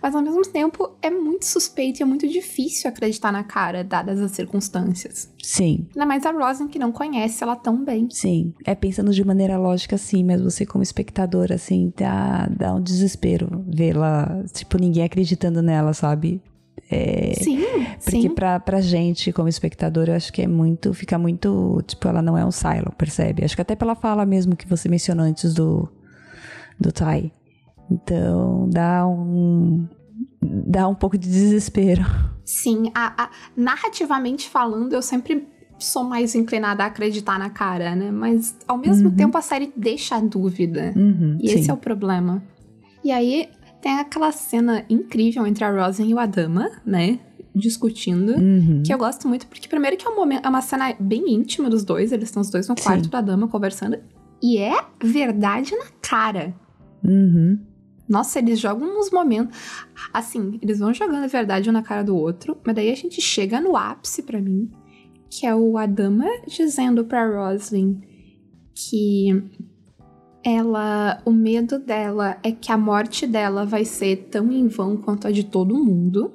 Mas 0.00 0.14
ao 0.14 0.22
mesmo 0.22 0.42
tempo 0.42 0.96
é 1.00 1.10
muito 1.10 1.44
suspeito 1.46 2.00
e 2.00 2.02
é 2.02 2.06
muito 2.06 2.28
difícil 2.28 2.88
acreditar 2.88 3.32
na 3.32 3.44
cara, 3.44 3.82
dadas 3.82 4.20
as 4.20 4.32
circunstâncias. 4.32 5.30
Sim. 5.42 5.86
Ainda 5.90 6.06
mais 6.06 6.26
a 6.26 6.30
Rosin 6.30 6.68
que 6.68 6.78
não 6.78 6.92
conhece 6.92 7.42
ela 7.42 7.56
tão 7.56 7.84
bem. 7.84 8.08
Sim. 8.10 8.54
É 8.64 8.74
pensando 8.74 9.12
de 9.12 9.24
maneira 9.24 9.58
lógica, 9.58 9.98
sim, 9.98 10.24
mas 10.24 10.40
você 10.40 10.64
como 10.64 10.82
espectador, 10.82 11.52
assim, 11.52 11.92
dá, 11.96 12.48
dá 12.48 12.74
um 12.74 12.80
desespero 12.80 13.64
vê-la, 13.66 14.44
tipo, 14.52 14.78
ninguém 14.78 15.04
acreditando 15.04 15.62
nela, 15.62 15.92
sabe? 15.92 16.40
É, 16.90 17.34
sim, 17.42 17.64
porque 18.04 18.22
sim. 18.22 18.34
Pra, 18.34 18.60
pra 18.60 18.80
gente, 18.80 19.32
como 19.32 19.48
espectador, 19.48 20.08
eu 20.08 20.14
acho 20.14 20.32
que 20.32 20.42
é 20.42 20.46
muito. 20.46 20.92
Fica 20.92 21.18
muito. 21.18 21.82
Tipo, 21.86 22.08
ela 22.08 22.20
não 22.20 22.36
é 22.36 22.44
um 22.44 22.50
silo, 22.50 22.92
percebe? 22.96 23.44
Acho 23.44 23.54
que 23.54 23.62
até 23.62 23.74
pela 23.74 23.94
fala 23.94 24.26
mesmo 24.26 24.56
que 24.56 24.68
você 24.68 24.88
mencionou 24.88 25.24
antes 25.24 25.54
do, 25.54 25.88
do 26.78 26.92
Tai. 26.92 27.32
Então, 27.90 28.68
dá 28.70 29.06
um. 29.06 29.86
Dá 30.40 30.88
um 30.88 30.94
pouco 30.94 31.16
de 31.16 31.28
desespero. 31.28 32.04
Sim, 32.44 32.90
a, 32.94 33.24
a, 33.24 33.30
narrativamente 33.56 34.48
falando, 34.48 34.92
eu 34.92 35.02
sempre 35.02 35.48
sou 35.78 36.04
mais 36.04 36.34
inclinada 36.34 36.84
a 36.84 36.86
acreditar 36.86 37.38
na 37.38 37.50
cara, 37.50 37.94
né? 37.94 38.10
Mas 38.10 38.56
ao 38.66 38.78
mesmo 38.78 39.08
uhum. 39.08 39.16
tempo 39.16 39.36
a 39.36 39.42
série 39.42 39.72
deixa 39.76 40.16
a 40.16 40.20
dúvida. 40.20 40.92
Uhum, 40.96 41.38
e 41.40 41.48
sim. 41.48 41.58
esse 41.58 41.70
é 41.70 41.74
o 41.74 41.76
problema. 41.76 42.42
E 43.04 43.10
aí, 43.10 43.48
tem 43.80 43.98
aquela 43.98 44.30
cena 44.30 44.84
incrível 44.88 45.46
entre 45.46 45.64
a 45.64 45.70
Rosen 45.70 46.08
e 46.08 46.14
o 46.14 46.18
Adama, 46.18 46.70
né? 46.86 47.18
Discutindo. 47.54 48.32
Uhum. 48.32 48.82
Que 48.84 48.94
eu 48.94 48.98
gosto 48.98 49.28
muito, 49.28 49.46
porque 49.46 49.68
primeiro 49.68 49.96
que 49.96 50.06
é 50.06 50.10
um 50.10 50.14
momento, 50.14 50.46
é 50.46 50.48
uma 50.48 50.62
cena 50.62 50.94
bem 50.98 51.34
íntima 51.34 51.68
dos 51.68 51.84
dois. 51.84 52.12
Eles 52.12 52.28
estão 52.28 52.40
os 52.40 52.48
dois 52.48 52.68
no 52.68 52.76
quarto 52.76 53.04
Sim. 53.04 53.10
da 53.10 53.20
dama 53.20 53.48
conversando. 53.48 53.98
E 54.40 54.58
é 54.58 54.74
verdade 55.02 55.76
na 55.76 55.86
cara. 56.00 56.54
Uhum. 57.04 57.58
Nossa, 58.12 58.40
eles 58.40 58.60
jogam 58.60 59.00
uns 59.00 59.10
momentos. 59.10 59.58
Assim, 60.12 60.58
eles 60.60 60.80
vão 60.80 60.92
jogando 60.92 61.24
a 61.24 61.26
verdade 61.26 61.70
um 61.70 61.72
na 61.72 61.82
cara 61.82 62.04
do 62.04 62.14
outro. 62.14 62.58
Mas 62.62 62.74
daí 62.74 62.90
a 62.90 62.94
gente 62.94 63.22
chega 63.22 63.58
no 63.58 63.74
ápice 63.74 64.22
para 64.22 64.38
mim. 64.38 64.70
Que 65.30 65.46
é 65.46 65.54
o 65.54 65.78
Adama 65.78 66.26
dizendo 66.46 67.06
pra 67.06 67.26
Roslyn 67.26 68.02
que 68.74 69.42
ela, 70.44 71.22
o 71.24 71.32
medo 71.32 71.78
dela 71.78 72.36
é 72.42 72.52
que 72.52 72.70
a 72.70 72.76
morte 72.76 73.26
dela 73.26 73.64
vai 73.64 73.86
ser 73.86 74.28
tão 74.30 74.52
em 74.52 74.68
vão 74.68 74.94
quanto 74.94 75.26
a 75.26 75.30
de 75.30 75.44
todo 75.44 75.82
mundo, 75.82 76.34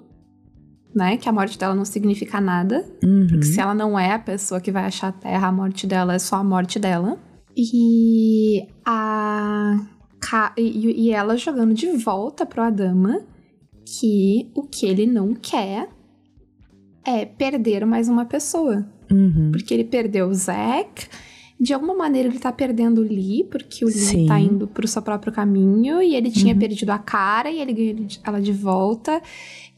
né? 0.96 1.18
Que 1.18 1.30
a 1.30 1.32
morte 1.32 1.60
dela 1.60 1.76
não 1.76 1.86
significa 1.86 2.42
nada, 2.42 2.84
uhum. 3.04 3.28
porque 3.28 3.46
se 3.46 3.60
ela 3.60 3.76
não 3.76 4.00
é 4.00 4.14
a 4.14 4.20
pessoa 4.20 4.60
que 4.60 4.72
vai 4.72 4.86
achar 4.86 5.10
a 5.10 5.12
Terra, 5.12 5.48
a 5.48 5.52
morte 5.52 5.86
dela 5.86 6.16
é 6.16 6.20
só 6.20 6.38
a 6.38 6.44
morte 6.44 6.80
dela. 6.80 7.20
E 7.56 8.68
a 8.86 9.78
e, 10.58 11.08
e 11.08 11.12
ela 11.12 11.38
jogando 11.38 11.74
de 11.74 11.88
volta 11.92 12.46
pro 12.46 12.62
Adama 12.62 13.22
que 13.86 14.52
o 14.54 14.64
que 14.64 14.86
ele 14.86 15.06
não 15.06 15.34
quer 15.34 15.90
é 17.06 17.26
perder 17.26 17.86
mais 17.86 18.10
uma 18.10 18.26
pessoa. 18.26 18.86
Uhum. 19.10 19.52
Porque 19.52 19.74
ele 19.74 19.86
perdeu 19.86 20.28
o 20.28 20.34
Zack, 20.34 21.08
de 21.60 21.74
alguma 21.74 21.96
maneira 21.96 22.28
ele 22.28 22.38
tá 22.38 22.52
perdendo 22.52 23.02
o 23.02 23.04
Lee, 23.04 23.46
porque 23.50 23.86
o 23.86 23.88
Lee 23.88 23.98
Sim. 23.98 24.26
tá 24.28 24.40
indo 24.40 24.68
pro 24.68 24.88
seu 24.88 25.02
próprio 25.02 25.32
caminho 25.32 26.02
e 26.02 26.16
ele 26.16 26.30
tinha 26.30 26.54
uhum. 26.54 26.60
perdido 26.60 26.90
a 26.92 27.00
cara 27.00 27.50
e 27.50 27.60
ele 27.60 27.74
ganhou 27.74 28.08
ela 28.24 28.42
de 28.42 28.52
volta. 28.52 29.22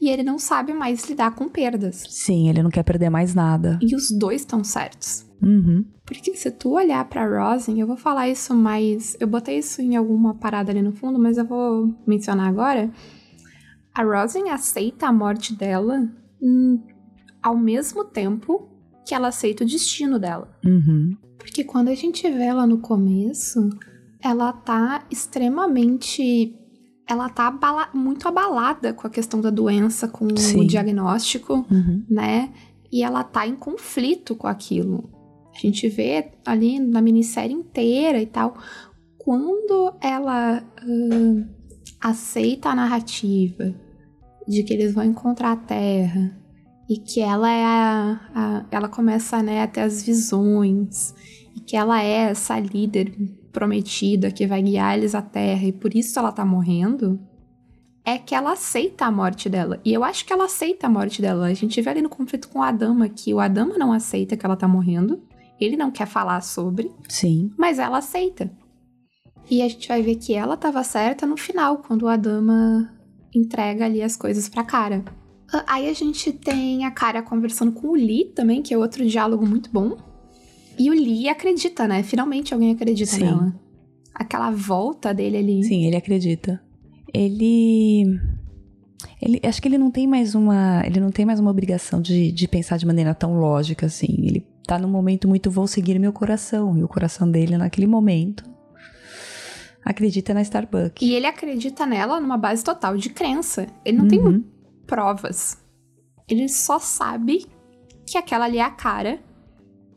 E 0.00 0.08
ele 0.08 0.22
não 0.22 0.38
sabe 0.38 0.72
mais 0.72 1.08
lidar 1.08 1.34
com 1.34 1.48
perdas. 1.48 2.04
Sim, 2.08 2.48
ele 2.48 2.62
não 2.62 2.70
quer 2.70 2.82
perder 2.82 3.10
mais 3.10 3.34
nada. 3.34 3.78
E 3.80 3.94
os 3.94 4.10
dois 4.10 4.40
estão 4.42 4.64
certos. 4.64 5.29
Uhum. 5.42 5.84
Porque 6.04 6.34
se 6.34 6.50
tu 6.50 6.70
olhar 6.70 7.04
pra 7.08 7.26
Rosin, 7.26 7.80
eu 7.80 7.86
vou 7.86 7.96
falar 7.96 8.28
isso 8.28 8.54
mais. 8.54 9.16
Eu 9.20 9.26
botei 9.26 9.58
isso 9.58 9.80
em 9.80 9.96
alguma 9.96 10.34
parada 10.34 10.70
ali 10.70 10.82
no 10.82 10.92
fundo, 10.92 11.18
mas 11.18 11.38
eu 11.38 11.44
vou 11.44 11.94
mencionar 12.06 12.48
agora. 12.48 12.90
A 13.94 14.02
Rosin 14.02 14.48
aceita 14.48 15.06
a 15.06 15.12
morte 15.12 15.54
dela 15.54 16.08
hum, 16.40 16.80
ao 17.42 17.56
mesmo 17.56 18.04
tempo 18.04 18.68
que 19.06 19.14
ela 19.14 19.28
aceita 19.28 19.64
o 19.64 19.66
destino 19.66 20.18
dela. 20.18 20.48
Uhum. 20.64 21.16
Porque 21.38 21.64
quando 21.64 21.88
a 21.88 21.94
gente 21.94 22.28
vê 22.30 22.44
ela 22.44 22.66
no 22.66 22.78
começo, 22.78 23.68
ela 24.22 24.52
tá 24.52 25.04
extremamente. 25.10 26.56
Ela 27.08 27.28
tá 27.28 27.48
abala 27.48 27.88
muito 27.92 28.28
abalada 28.28 28.92
com 28.92 29.06
a 29.06 29.10
questão 29.10 29.40
da 29.40 29.50
doença, 29.50 30.06
com 30.06 30.28
Sim. 30.36 30.60
o 30.60 30.66
diagnóstico, 30.66 31.66
uhum. 31.70 32.04
né? 32.08 32.52
E 32.92 33.02
ela 33.02 33.24
tá 33.24 33.46
em 33.46 33.56
conflito 33.56 34.36
com 34.36 34.46
aquilo. 34.46 35.10
A 35.54 35.58
gente 35.58 35.88
vê 35.88 36.30
ali 36.44 36.78
na 36.78 37.00
minissérie 37.00 37.54
inteira 37.54 38.20
e 38.20 38.26
tal. 38.26 38.56
Quando 39.18 39.94
ela 40.00 40.62
uh, 40.82 41.46
aceita 42.00 42.70
a 42.70 42.74
narrativa 42.74 43.74
de 44.46 44.62
que 44.62 44.72
eles 44.72 44.94
vão 44.94 45.04
encontrar 45.04 45.52
a 45.52 45.56
Terra, 45.56 46.40
e 46.90 46.96
que 46.96 47.20
ela 47.20 47.48
é 47.48 47.64
a, 47.64 48.20
a, 48.34 48.64
ela 48.68 48.88
começa 48.88 49.40
né, 49.40 49.62
a 49.62 49.68
ter 49.68 49.82
as 49.82 50.02
visões 50.02 51.14
e 51.54 51.60
que 51.60 51.76
ela 51.76 52.02
é 52.02 52.30
essa 52.30 52.58
líder 52.58 53.14
prometida 53.52 54.32
que 54.32 54.44
vai 54.44 54.60
guiar 54.60 54.98
eles 54.98 55.14
à 55.14 55.22
Terra 55.22 55.66
e 55.66 55.72
por 55.72 55.94
isso 55.94 56.18
ela 56.18 56.32
tá 56.32 56.44
morrendo, 56.44 57.20
é 58.04 58.18
que 58.18 58.34
ela 58.34 58.54
aceita 58.54 59.04
a 59.04 59.10
morte 59.10 59.48
dela. 59.48 59.80
E 59.84 59.92
eu 59.92 60.02
acho 60.02 60.24
que 60.24 60.32
ela 60.32 60.46
aceita 60.46 60.88
a 60.88 60.90
morte 60.90 61.22
dela. 61.22 61.46
A 61.46 61.54
gente 61.54 61.80
vê 61.80 61.90
ali 61.90 62.02
no 62.02 62.08
conflito 62.08 62.48
com 62.48 62.58
o 62.58 62.62
Adama 62.62 63.08
que 63.08 63.32
o 63.32 63.38
Adama 63.38 63.78
não 63.78 63.92
aceita 63.92 64.36
que 64.36 64.44
ela 64.44 64.56
tá 64.56 64.66
morrendo. 64.66 65.22
Ele 65.60 65.76
não 65.76 65.90
quer 65.90 66.06
falar 66.06 66.40
sobre. 66.40 66.90
Sim. 67.08 67.50
Mas 67.58 67.78
ela 67.78 67.98
aceita. 67.98 68.50
E 69.50 69.62
a 69.62 69.68
gente 69.68 69.88
vai 69.88 70.00
ver 70.00 70.16
que 70.16 70.32
ela 70.32 70.56
tava 70.56 70.82
certa 70.84 71.26
no 71.26 71.36
final, 71.36 71.78
quando 71.78 72.02
o 72.04 72.08
Adama 72.08 72.90
entrega 73.34 73.84
ali 73.84 74.02
as 74.02 74.16
coisas 74.16 74.48
pra 74.48 74.64
cara. 74.64 75.04
Ah, 75.52 75.64
aí 75.66 75.88
a 75.88 75.92
gente 75.92 76.32
tem 76.32 76.84
a 76.84 76.90
cara 76.90 77.22
conversando 77.22 77.72
com 77.72 77.88
o 77.88 77.94
Lee 77.94 78.32
também, 78.34 78.62
que 78.62 78.72
é 78.72 78.78
outro 78.78 79.04
diálogo 79.06 79.46
muito 79.46 79.70
bom. 79.70 79.96
E 80.78 80.88
o 80.88 80.94
Lee 80.94 81.28
acredita, 81.28 81.86
né? 81.86 82.02
Finalmente 82.02 82.54
alguém 82.54 82.72
acredita 82.72 83.12
Sim. 83.12 83.24
nela. 83.24 83.54
Aquela 84.14 84.50
volta 84.50 85.12
dele 85.12 85.36
ali. 85.36 85.64
Sim, 85.64 85.86
ele 85.86 85.96
acredita. 85.96 86.62
Ele. 87.12 88.04
Ele, 89.20 89.40
acho 89.42 89.60
que 89.60 89.68
ele 89.68 89.78
não 89.78 89.90
tem 89.90 90.06
mais 90.06 90.34
uma, 90.34 90.82
ele 90.86 91.00
não 91.00 91.10
tem 91.10 91.26
mais 91.26 91.40
uma 91.40 91.50
obrigação 91.50 92.00
de, 92.00 92.30
de 92.32 92.48
pensar 92.48 92.76
de 92.76 92.86
maneira 92.86 93.14
tão 93.14 93.38
lógica 93.38 93.86
assim. 93.86 94.14
Ele 94.18 94.46
tá 94.66 94.78
num 94.78 94.88
momento 94.88 95.26
muito 95.28 95.50
vou 95.50 95.66
seguir 95.66 95.98
meu 95.98 96.12
coração 96.12 96.76
e 96.78 96.82
o 96.84 96.88
coração 96.88 97.30
dele 97.30 97.56
naquele 97.56 97.86
momento 97.86 98.44
acredita 99.84 100.34
na 100.34 100.42
Starbucks. 100.42 101.02
E 101.06 101.12
ele 101.14 101.26
acredita 101.26 101.86
nela 101.86 102.20
numa 102.20 102.36
base 102.36 102.62
total 102.62 102.96
de 102.96 103.10
crença. 103.10 103.66
Ele 103.84 103.96
não 103.98 104.06
tem 104.08 104.20
Uhum. 104.20 104.44
provas. 104.86 105.58
Ele 106.28 106.48
só 106.48 106.78
sabe 106.78 107.46
que 108.06 108.16
aquela 108.18 108.44
ali 108.44 108.58
é 108.58 108.62
a 108.62 108.70
cara. 108.70 109.18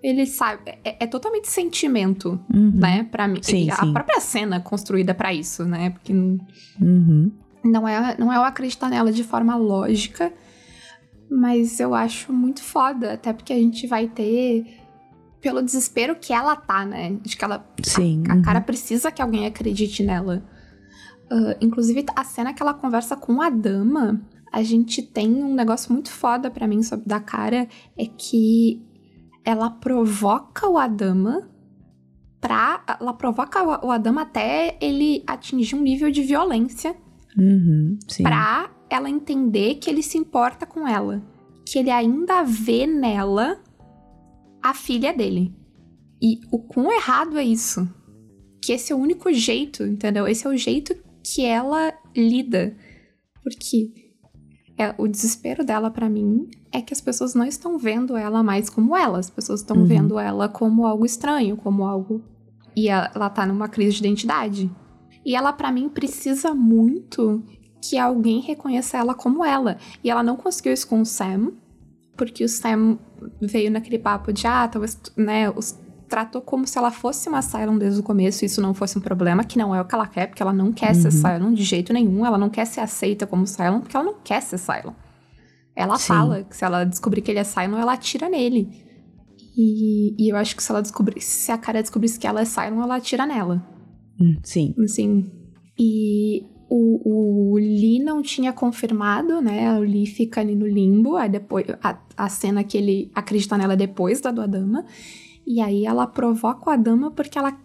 Ele 0.01 0.25
sabe. 0.25 0.61
É, 0.83 1.03
é 1.03 1.07
totalmente 1.07 1.47
sentimento, 1.47 2.39
Uhum. 2.53 2.71
né? 2.75 3.03
Pra 3.11 3.27
mim. 3.27 3.39
Sim, 3.41 3.69
a 3.69 3.75
sim. 3.75 3.93
própria 3.93 4.19
cena 4.19 4.59
construída 4.59 5.13
pra 5.13 5.33
isso, 5.33 5.63
né? 5.65 5.91
Porque 5.91 6.13
Uhum. 6.13 7.31
não 7.63 7.87
é, 7.87 8.15
não 8.17 8.31
é 8.31 8.37
eu 8.37 8.43
acreditar 8.43 8.89
nela 8.89 9.11
de 9.11 9.23
forma 9.23 9.55
lógica, 9.55 10.31
mas 11.33 11.79
eu 11.79 11.93
acho 11.93 12.31
muito 12.31 12.61
foda, 12.61 13.13
até 13.13 13.33
porque 13.33 13.53
a 13.53 13.57
gente 13.57 13.87
vai 13.87 14.07
ter 14.07 14.79
pelo 15.41 15.61
desespero 15.61 16.15
que 16.15 16.31
ela 16.31 16.55
tá, 16.55 16.85
né? 16.85 17.17
De 17.21 17.35
que 17.35 17.43
ela 17.43 17.65
Sim. 17.83 18.23
a 18.29 18.35
uhum. 18.35 18.41
cara 18.41 18.61
precisa 18.61 19.11
que 19.11 19.21
alguém 19.21 19.45
acredite 19.45 20.03
nela. 20.03 20.43
Ah, 21.29 21.57
inclusive, 21.59 22.05
a 22.15 22.23
cena 22.23 22.53
que 22.53 22.61
ela 22.61 22.73
conversa 22.73 23.15
com 23.15 23.41
a 23.41 23.49
dama, 23.49 24.21
a 24.51 24.63
gente 24.63 25.01
tem 25.01 25.43
um 25.43 25.53
negócio 25.53 25.91
muito 25.91 26.09
foda 26.09 26.49
pra 26.49 26.67
mim 26.67 26.81
sobre 26.83 27.07
da 27.07 27.19
cara, 27.19 27.67
é 27.97 28.05
que 28.05 28.81
ela 29.43 29.69
provoca 29.69 30.67
o 30.69 30.77
Adama 30.77 31.49
pra. 32.39 32.83
Ela 32.99 33.13
provoca 33.13 33.61
o 33.63 33.87
o 33.87 33.91
Adama 33.91 34.21
até 34.21 34.77
ele 34.79 35.23
atingir 35.27 35.75
um 35.75 35.81
nível 35.81 36.09
de 36.09 36.21
violência 36.21 36.95
Uhum. 37.37 37.97
Sim. 38.07 38.23
pra 38.23 38.69
ela 38.93 39.09
entender 39.09 39.75
que 39.75 39.89
ele 39.89 40.03
se 40.03 40.17
importa 40.17 40.65
com 40.65 40.87
ela. 40.87 41.21
Que 41.65 41.79
ele 41.79 41.89
ainda 41.89 42.43
vê 42.43 42.85
nela 42.85 43.59
a 44.61 44.73
filha 44.73 45.13
dele. 45.13 45.53
E 46.21 46.39
o 46.51 46.59
quão 46.59 46.91
errado 46.91 47.37
é 47.37 47.43
isso? 47.43 47.87
Que 48.61 48.73
esse 48.73 48.93
é 48.93 48.95
o 48.95 48.99
único 48.99 49.31
jeito, 49.33 49.83
entendeu? 49.83 50.27
Esse 50.27 50.47
é 50.47 50.49
o 50.49 50.55
jeito 50.57 50.95
que 51.23 51.43
ela 51.43 51.93
lida. 52.15 52.75
Porque 53.41 53.93
é, 54.77 54.93
o 54.97 55.07
desespero 55.07 55.65
dela 55.65 55.91
pra 55.91 56.09
mim 56.09 56.49
é 56.71 56.81
que 56.81 56.93
as 56.93 57.01
pessoas 57.01 57.33
não 57.35 57.45
estão 57.45 57.77
vendo 57.77 58.15
ela 58.15 58.41
mais 58.41 58.69
como 58.69 58.95
ela. 58.95 59.19
As 59.19 59.29
pessoas 59.29 59.59
estão 59.59 59.77
Uhum. 59.77 59.85
vendo 59.85 60.17
ela 60.19 60.47
como 60.47 60.85
algo 60.85 61.05
estranho, 61.05 61.57
como 61.57 61.83
algo. 61.85 62.23
E 62.75 62.87
ela, 62.89 63.11
ela 63.13 63.29
tá 63.29 63.45
numa 63.45 63.67
crise 63.67 63.93
de 63.93 63.99
identidade. 63.99 64.71
E 65.25 65.35
ela, 65.35 65.53
pra 65.53 65.71
mim, 65.71 65.87
precisa 65.89 66.53
muito 66.53 67.43
que 67.83 67.97
alguém 67.97 68.39
reconheça 68.39 68.97
ela 68.97 69.13
como 69.13 69.43
ela. 69.43 69.77
E 70.03 70.09
ela 70.09 70.23
não 70.23 70.37
conseguiu 70.37 70.71
isso 70.71 70.87
com 70.87 71.01
o 71.01 71.05
Sam, 71.05 71.51
porque 72.15 72.43
o 72.43 72.49
Sam 72.49 72.97
veio 73.41 73.69
naquele 73.69 73.99
papo 73.99 74.31
de, 74.31 74.47
ah, 74.47 74.67
talvez, 74.67 74.97
né, 75.17 75.49
os 75.49 75.77
tratou 76.07 76.41
como 76.41 76.67
se 76.67 76.77
ela 76.77 76.91
fosse 76.91 77.27
uma 77.27 77.41
Cylon 77.41 77.77
desde 77.77 77.99
o 77.99 78.03
começo 78.03 78.43
e 78.43 78.45
isso 78.45 78.61
não 78.61 78.73
fosse 78.73 78.97
um 78.99 79.01
problema, 79.01 79.43
que 79.43 79.57
não 79.57 79.73
é 79.73 79.81
o 79.81 79.85
que 79.85 79.95
ela 79.95 80.05
quer, 80.05 80.27
porque 80.27 80.43
ela 80.43 80.53
não 80.53 80.71
quer 80.71 80.93
ser 80.93 81.07
Uhum. 81.07 81.21
Cylon 81.21 81.53
de 81.53 81.63
jeito 81.63 81.91
nenhum, 81.91 82.23
ela 82.23 82.37
não 82.37 82.51
quer 82.51 82.65
ser 82.65 82.81
aceita 82.81 83.25
como 83.25 83.47
Cylon, 83.47 83.79
porque 83.79 83.97
ela 83.97 84.05
não 84.05 84.15
quer 84.23 84.41
ser 84.41 84.59
Cylon. 84.59 84.93
Ela 85.75 85.97
Sim. 85.97 86.07
fala 86.07 86.43
que 86.43 86.55
se 86.55 86.63
ela 86.63 86.83
descobrir 86.83 87.21
que 87.21 87.31
ele 87.31 87.39
é 87.39 87.43
Cylon, 87.43 87.79
ela 87.79 87.93
atira 87.93 88.29
nele. 88.29 88.69
E, 89.57 90.15
e 90.23 90.29
eu 90.31 90.37
acho 90.37 90.55
que 90.55 90.61
se 90.61 90.71
ela 90.71 90.83
descobrisse, 90.83 91.45
se 91.45 91.51
a 91.51 91.57
cara 91.57 91.81
descobrisse 91.81 92.19
que 92.19 92.27
ela 92.27 92.41
é 92.41 92.45
Cylon, 92.45 92.83
ela 92.83 92.97
atira 92.97 93.25
nela. 93.25 93.65
Hum, 94.21 94.37
Sim. 94.43 94.75
Assim. 94.83 95.31
E 95.79 96.45
o, 96.75 97.53
o 97.53 97.57
Lee 97.57 97.99
não 98.03 98.23
tinha 98.23 98.51
confirmado, 98.51 99.39
né? 99.39 99.77
O 99.77 99.81
Lee 99.83 100.07
fica 100.07 100.41
ali 100.41 100.55
no 100.55 100.65
limbo. 100.67 101.15
Aí 101.15 101.29
depois. 101.29 101.67
A, 101.83 101.99
a 102.17 102.29
cena 102.29 102.63
que 102.63 102.75
ele 102.75 103.11
acredita 103.13 103.55
nela 103.55 103.73
é 103.73 103.77
depois 103.77 104.19
da 104.19 104.31
do 104.31 104.41
Adama. 104.41 104.83
E 105.45 105.61
aí 105.61 105.85
ela 105.85 106.07
provoca 106.07 106.69
o 106.69 106.73
Adama 106.73 107.11
porque 107.11 107.37
ela. 107.37 107.55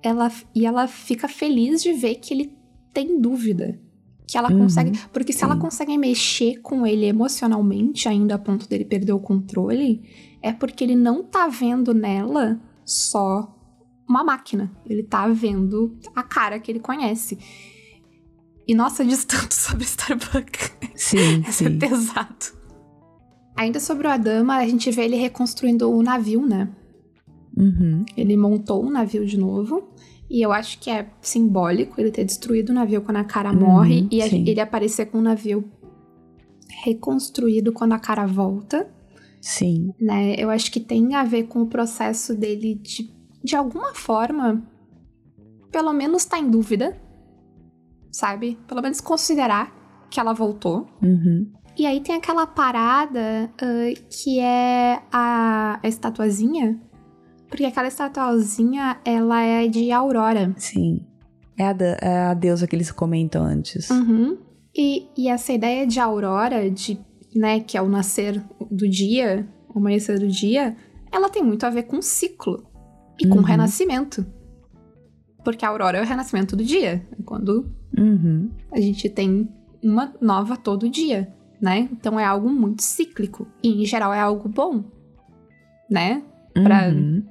ela 0.00 0.30
e 0.54 0.64
ela 0.64 0.86
fica 0.86 1.26
feliz 1.26 1.82
de 1.82 1.92
ver 1.92 2.14
que 2.16 2.32
ele 2.32 2.56
tem 2.92 3.20
dúvida. 3.20 3.80
Que 4.24 4.38
ela 4.38 4.52
Uhum, 4.52 4.60
consegue. 4.60 4.92
Porque 5.12 5.32
se 5.32 5.42
ela 5.42 5.56
consegue 5.56 5.98
mexer 5.98 6.60
com 6.60 6.86
ele 6.86 7.06
emocionalmente, 7.06 8.08
ainda 8.08 8.36
a 8.36 8.38
ponto 8.38 8.68
dele 8.68 8.84
perder 8.84 9.12
o 9.14 9.18
controle, 9.20 10.00
é 10.40 10.52
porque 10.52 10.84
ele 10.84 10.94
não 10.94 11.24
tá 11.24 11.48
vendo 11.48 11.92
nela 11.92 12.60
só 12.84 13.52
uma 14.08 14.22
máquina. 14.22 14.70
Ele 14.86 15.02
tá 15.02 15.26
vendo 15.26 15.98
a 16.14 16.22
cara 16.22 16.60
que 16.60 16.70
ele 16.70 16.78
conhece. 16.78 17.36
E 18.66 18.74
nossa, 18.74 19.04
diz 19.04 19.24
tanto 19.24 19.52
sobre 19.54 19.84
Starbucks. 19.84 20.72
Sim, 20.94 21.40
Isso 21.48 21.64
é 21.64 21.70
sim. 21.70 21.78
pesado. 21.78 22.64
Ainda 23.56 23.78
sobre 23.78 24.06
o 24.06 24.10
Adama, 24.10 24.56
a 24.56 24.66
gente 24.66 24.90
vê 24.90 25.04
ele 25.04 25.16
reconstruindo 25.16 25.90
o 25.90 26.02
navio, 26.02 26.44
né? 26.46 26.68
Uhum. 27.56 28.04
Ele 28.16 28.36
montou 28.36 28.84
o 28.84 28.90
navio 28.90 29.24
de 29.24 29.38
novo. 29.38 29.90
E 30.28 30.42
eu 30.44 30.50
acho 30.52 30.78
que 30.80 30.90
é 30.90 31.08
simbólico 31.20 32.00
ele 32.00 32.10
ter 32.10 32.24
destruído 32.24 32.70
o 32.70 32.74
navio 32.74 33.02
quando 33.02 33.18
a 33.18 33.24
cara 33.24 33.52
Uhum, 33.52 33.60
morre 33.60 34.08
e 34.10 34.20
a- 34.22 34.26
ele 34.26 34.58
aparecer 34.60 35.06
com 35.06 35.18
o 35.18 35.22
navio 35.22 35.64
reconstruído 36.82 37.72
quando 37.72 37.92
a 37.92 37.98
cara 37.98 38.26
volta. 38.26 38.90
Sim. 39.40 39.92
né? 40.00 40.34
Eu 40.38 40.48
acho 40.48 40.72
que 40.72 40.80
tem 40.80 41.14
a 41.14 41.22
ver 41.22 41.44
com 41.44 41.60
o 41.60 41.66
processo 41.66 42.34
dele 42.34 42.76
de, 42.76 43.12
de 43.44 43.54
alguma 43.54 43.94
forma, 43.94 44.66
pelo 45.70 45.92
menos 45.92 46.24
tá 46.24 46.38
em 46.38 46.48
dúvida, 46.50 46.98
sabe? 48.14 48.56
Pelo 48.68 48.80
menos 48.80 49.00
considerar 49.00 49.74
que 50.08 50.20
ela 50.20 50.32
voltou. 50.32 50.86
Uhum. 51.02 51.50
E 51.76 51.84
aí 51.84 52.00
tem 52.00 52.14
aquela 52.14 52.46
parada 52.46 53.50
ah, 53.60 54.00
que 54.08 54.38
é 54.38 55.02
a, 55.12 55.80
a 55.82 55.88
estatuazinha, 55.88 56.80
porque 57.48 57.64
aquela 57.64 57.88
estatuazinha, 57.88 58.98
ela 59.04 59.42
é 59.42 59.66
de 59.66 59.90
Aurora. 59.90 60.54
Sim. 60.56 61.04
É 61.58 61.64
a, 61.66 61.76
é 62.00 62.18
a 62.26 62.34
deusa 62.34 62.66
que 62.68 62.76
eles 62.76 62.92
comentam 62.92 63.44
antes. 63.44 63.90
Uhum. 63.90 64.38
E, 64.76 65.08
e 65.16 65.28
essa 65.28 65.52
ideia 65.52 65.86
de 65.86 65.98
aurora, 66.00 66.68
de, 66.70 66.98
né, 67.34 67.60
que 67.60 67.76
é 67.76 67.82
o 67.82 67.88
nascer 67.88 68.42
do 68.70 68.88
dia, 68.88 69.48
o 69.72 69.78
amanhecer 69.78 70.18
do 70.18 70.26
dia, 70.28 70.76
ela 71.12 71.28
tem 71.28 71.42
muito 71.42 71.64
a 71.64 71.70
ver 71.70 71.84
com 71.84 72.02
ciclo 72.02 72.64
e 73.20 73.26
com 73.28 73.38
Uhum. 73.38 73.44
renascimento. 73.44 74.26
Porque 75.44 75.64
a 75.64 75.68
aurora 75.68 75.98
é 75.98 76.02
o 76.02 76.06
renascimento 76.06 76.56
do 76.56 76.64
dia, 76.64 77.06
é 77.18 77.22
quando 77.24 77.70
Uhum. 77.96 78.50
a 78.72 78.80
gente 78.80 79.08
tem 79.10 79.48
uma 79.82 80.12
nova 80.20 80.56
todo 80.56 80.88
dia, 80.88 81.32
né? 81.60 81.88
Então 81.92 82.18
é 82.18 82.24
algo 82.24 82.48
muito 82.48 82.82
cíclico 82.82 83.46
e 83.62 83.82
em 83.82 83.84
geral 83.84 84.12
é 84.12 84.18
algo 84.20 84.48
bom, 84.48 84.82
né? 85.90 86.22
Pra- 86.54 86.88
Uhum. 86.88 87.22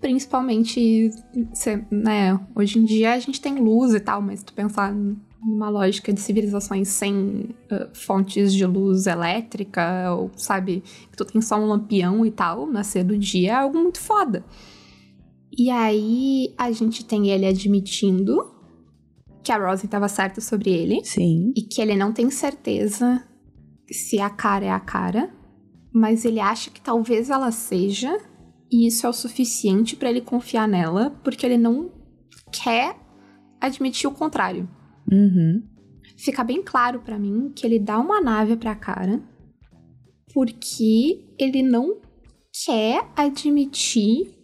Principalmente, 0.00 1.10
cê- 1.52 1.84
né, 1.90 2.38
hoje 2.54 2.78
em 2.78 2.84
dia 2.84 3.12
a 3.12 3.18
gente 3.18 3.40
tem 3.40 3.56
luz 3.56 3.92
e 3.94 4.00
tal, 4.00 4.22
mas 4.22 4.38
se 4.40 4.44
tu 4.44 4.52
pensar 4.52 4.94
numa 5.44 5.68
lógica 5.68 6.12
de 6.12 6.20
civilizações 6.20 6.88
sem 6.88 7.50
ah, 7.70 7.88
fontes 7.92 8.54
de 8.54 8.64
luz 8.64 9.06
elétrica, 9.06 10.12
ou 10.14 10.30
sabe, 10.36 10.82
que 11.10 11.16
tu 11.16 11.24
tem 11.24 11.40
só 11.42 11.56
um 11.60 11.66
lampião 11.66 12.24
e 12.24 12.30
tal, 12.30 12.66
nascer 12.66 13.04
do 13.04 13.16
dia 13.18 13.50
é 13.50 13.54
algo 13.54 13.78
muito 13.78 14.00
foda. 14.00 14.44
E 15.58 15.70
aí 15.70 16.54
a 16.56 16.70
gente 16.70 17.04
tem 17.04 17.30
ele 17.30 17.44
admitindo 17.44 18.36
que 19.42 19.50
a 19.50 19.58
Rosie 19.58 19.86
estava 19.86 20.08
certa 20.08 20.40
sobre 20.40 20.70
ele 20.70 21.04
Sim. 21.04 21.52
e 21.56 21.62
que 21.62 21.80
ele 21.80 21.96
não 21.96 22.12
tem 22.12 22.30
certeza 22.30 23.26
se 23.90 24.20
a 24.20 24.30
cara 24.30 24.66
é 24.66 24.70
a 24.70 24.78
cara, 24.78 25.34
mas 25.92 26.24
ele 26.24 26.38
acha 26.38 26.70
que 26.70 26.80
talvez 26.80 27.28
ela 27.30 27.50
seja, 27.50 28.14
e 28.70 28.86
isso 28.86 29.06
é 29.06 29.08
o 29.08 29.12
suficiente 29.12 29.96
pra 29.96 30.10
ele 30.10 30.20
confiar 30.20 30.68
nela, 30.68 31.10
porque 31.24 31.44
ele 31.44 31.58
não 31.58 31.90
quer 32.52 32.94
admitir 33.60 34.06
o 34.06 34.12
contrário. 34.12 34.68
Uhum. 35.10 35.62
Fica 36.16 36.44
bem 36.44 36.62
claro 36.62 37.00
pra 37.00 37.18
mim 37.18 37.50
que 37.54 37.66
ele 37.66 37.78
dá 37.78 37.98
uma 37.98 38.20
nave 38.20 38.56
pra 38.56 38.74
cara 38.74 39.20
porque 40.32 41.24
ele 41.38 41.62
não 41.62 42.00
quer 42.64 43.10
admitir 43.16 44.37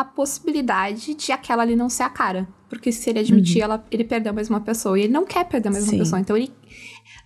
a 0.00 0.04
possibilidade 0.04 1.14
de 1.14 1.32
aquela 1.32 1.62
ali 1.62 1.74
não 1.74 1.88
ser 1.88 2.02
a 2.04 2.10
cara. 2.10 2.46
Porque 2.68 2.92
se 2.92 3.08
ele 3.08 3.20
admitir, 3.20 3.62
ela, 3.62 3.84
ele 3.90 4.04
perdeu 4.04 4.34
mais 4.34 4.50
uma 4.50 4.60
pessoa. 4.60 4.98
E 4.98 5.02
ele 5.04 5.12
não 5.12 5.24
quer 5.24 5.44
perder 5.46 5.70
mais 5.70 5.84
Sim. 5.84 5.92
uma 5.92 5.98
pessoa. 6.00 6.20
Então 6.20 6.36
ele. 6.36 6.52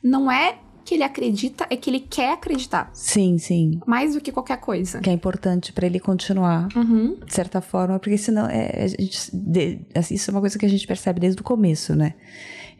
Não 0.02 0.30
é 0.30 0.58
que 0.84 0.94
ele 0.94 1.02
acredita, 1.02 1.66
é 1.68 1.76
que 1.76 1.90
ele 1.90 2.00
quer 2.00 2.32
acreditar. 2.32 2.90
Sim, 2.94 3.38
sim. 3.38 3.78
Mais 3.86 4.14
do 4.14 4.20
que 4.20 4.32
qualquer 4.32 4.58
coisa. 4.58 5.00
Que 5.00 5.10
é 5.10 5.12
importante 5.12 5.72
pra 5.72 5.86
ele 5.86 6.00
continuar, 6.00 6.68
Uhum. 6.76 7.16
de 7.24 7.32
certa 7.34 7.60
forma, 7.60 7.98
porque 7.98 8.16
senão 8.18 8.46
é, 8.48 8.84
a 8.84 8.86
gente- 8.86 9.30
de- 9.34 9.80
assim, 9.94 10.14
isso 10.14 10.30
é 10.30 10.32
uma 10.34 10.40
coisa 10.40 10.58
que 10.58 10.64
a 10.66 10.68
gente 10.68 10.86
percebe 10.86 11.20
desde 11.20 11.40
o 11.40 11.44
começo, 11.44 11.94
né? 11.94 12.14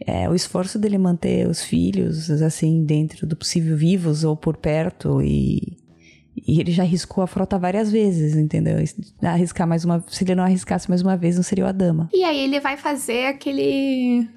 É, 0.07 0.29
o 0.31 0.35
esforço 0.35 0.79
dele 0.79 0.97
manter 0.99 1.47
os 1.47 1.63
filhos, 1.63 2.31
assim, 2.31 2.85
dentro 2.85 3.27
do 3.27 3.37
possível 3.37 3.77
vivos 3.77 4.25
ou 4.25 4.37
por 4.37 4.57
perto 4.57 5.21
e. 5.23 5.77
E 6.37 6.61
ele 6.61 6.73
já 6.73 6.83
arriscou 6.83 7.23
a 7.23 7.27
frota 7.27 7.59
várias 7.59 7.91
vezes, 7.91 8.37
entendeu? 8.37 8.77
Arriscar 9.23 9.67
mais 9.67 9.85
uma. 9.85 10.05
Se 10.09 10.25
ele 10.25 10.35
não 10.35 10.45
arriscasse 10.45 10.89
mais 10.89 11.03
uma 11.03 11.17
vez, 11.17 11.37
não 11.37 11.43
seria 11.43 11.65
o 11.65 11.69
Adama. 11.69 12.09
E 12.13 12.25
aí 12.25 12.39
ele 12.39 12.61
vai 12.61 12.77
fazer 12.77 13.27
aquele. 13.27 14.29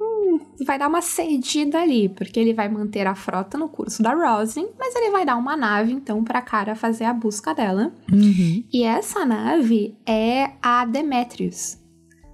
hum, 0.00 0.38
vai 0.64 0.78
dar 0.78 0.88
uma 0.88 1.02
cedida 1.02 1.80
ali, 1.80 2.08
porque 2.08 2.38
ele 2.38 2.54
vai 2.54 2.68
manter 2.68 3.06
a 3.06 3.14
frota 3.14 3.58
no 3.58 3.68
curso 3.68 4.02
da 4.02 4.14
Rosin, 4.14 4.68
mas 4.78 4.94
ele 4.94 5.10
vai 5.10 5.24
dar 5.26 5.36
uma 5.36 5.56
nave, 5.56 5.92
então, 5.92 6.22
pra 6.22 6.40
cara 6.40 6.74
fazer 6.74 7.04
a 7.04 7.12
busca 7.12 7.54
dela. 7.54 7.92
Uhum. 8.10 8.64
E 8.72 8.84
essa 8.84 9.24
nave 9.26 9.96
é 10.06 10.52
a 10.62 10.84
Demetrius. 10.84 11.78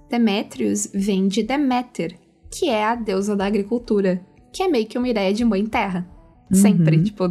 Demetrius 0.09 0.89
vem 0.93 1.27
de 1.27 1.43
Deméter, 1.43 2.17
que 2.51 2.69
é 2.69 2.85
a 2.85 2.95
deusa 2.95 3.35
da 3.35 3.45
agricultura, 3.45 4.25
que 4.53 4.63
é 4.63 4.67
meio 4.67 4.87
que 4.87 4.97
uma 4.97 5.09
ideia 5.09 5.33
de 5.33 5.43
mãe 5.43 5.65
terra. 5.65 6.07
Sempre, 6.51 6.97
Uhum. 6.97 7.03
tipo, 7.03 7.23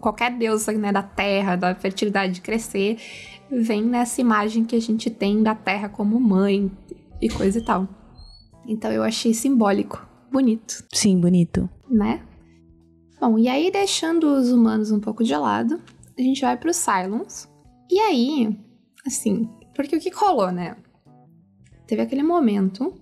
qualquer 0.00 0.36
deusa 0.38 0.72
né, 0.72 0.90
da 0.90 1.02
terra, 1.02 1.54
da 1.56 1.74
fertilidade 1.74 2.32
de 2.34 2.40
crescer, 2.40 2.96
vem 3.50 3.82
nessa 3.84 4.20
imagem 4.20 4.64
que 4.64 4.74
a 4.74 4.80
gente 4.80 5.10
tem 5.10 5.42
da 5.42 5.54
terra 5.54 5.88
como 5.88 6.18
mãe 6.18 6.70
e 7.20 7.28
coisa 7.28 7.58
e 7.58 7.64
tal. 7.64 7.86
Então 8.66 8.90
eu 8.90 9.02
achei 9.02 9.34
simbólico, 9.34 10.06
bonito, 10.32 10.82
Sim, 10.92 11.20
bonito. 11.20 11.68
né? 11.90 12.22
Bom, 13.20 13.38
e 13.38 13.48
aí 13.48 13.70
deixando 13.70 14.24
os 14.34 14.50
humanos 14.50 14.90
um 14.90 14.98
pouco 15.00 15.22
de 15.22 15.34
lado, 15.36 15.80
a 16.18 16.22
gente 16.22 16.40
vai 16.40 16.56
pro 16.56 16.72
Cylons. 16.72 17.46
E 17.90 17.98
aí, 17.98 18.58
assim, 19.06 19.46
porque 19.74 19.96
o 19.96 20.00
que 20.00 20.10
rolou, 20.10 20.50
né? 20.50 20.76
Teve 21.86 22.00
aquele 22.02 22.22
momento 22.22 22.94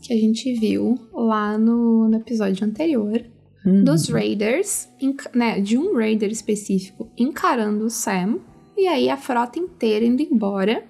que 0.00 0.12
a 0.12 0.16
gente 0.16 0.52
viu 0.54 0.94
lá 1.12 1.58
no, 1.58 2.08
no 2.08 2.16
episódio 2.18 2.64
anterior 2.64 3.20
Uhum. 3.64 3.82
dos 3.84 4.08
Raiders, 4.08 4.88
enca- 5.00 5.30
né, 5.34 5.60
de 5.60 5.76
um 5.76 5.94
Raider 5.96 6.30
específico 6.30 7.10
encarando 7.18 7.84
o 7.86 7.90
Sam, 7.90 8.38
e 8.76 8.86
aí 8.86 9.08
a 9.10 9.16
frota 9.16 9.58
inteira 9.58 10.04
indo 10.04 10.22
embora, 10.22 10.84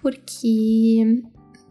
porque 0.00 1.22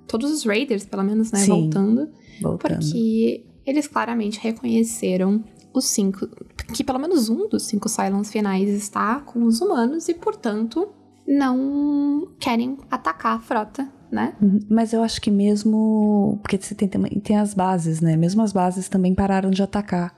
todos 0.08 0.32
os 0.32 0.44
Raiders, 0.46 0.86
pelo 0.86 1.04
menos, 1.04 1.32
né, 1.32 1.40
Sim. 1.40 1.52
voltando, 1.52 2.10
Voltando. 2.42 2.80
porque 2.80 3.46
eles 3.66 3.88
claramente 3.88 4.40
reconheceram 4.40 5.44
os 5.74 5.86
cinco, 5.86 6.28
que 6.74 6.84
pelo 6.84 7.00
menos 7.00 7.30
um 7.30 7.48
dos 7.50 7.64
cinco 7.64 7.90
Cylons 7.90 8.32
finais 8.32 8.70
está 8.70 9.20
com 9.22 9.44
os 9.44 9.62
humanos 9.62 10.08
e, 10.10 10.14
portanto, 10.14 10.88
não 11.28 12.30
querem 12.40 12.78
atacar 12.90 13.38
a 13.38 13.40
frota, 13.40 13.92
né? 14.16 14.34
Uhum. 14.42 14.60
Mas 14.70 14.94
eu 14.94 15.04
acho 15.04 15.22
que 15.22 15.30
mesmo. 15.30 16.40
Porque 16.42 16.58
você 16.58 16.74
tem, 16.74 16.88
tem 16.90 17.38
as 17.38 17.54
bases, 17.54 18.02
né? 18.02 18.16
Mesmo 18.16 18.42
as 18.42 18.52
bases 18.52 18.90
também 18.90 19.14
pararam 19.14 19.52
de 19.52 19.62
atacar. 19.62 20.16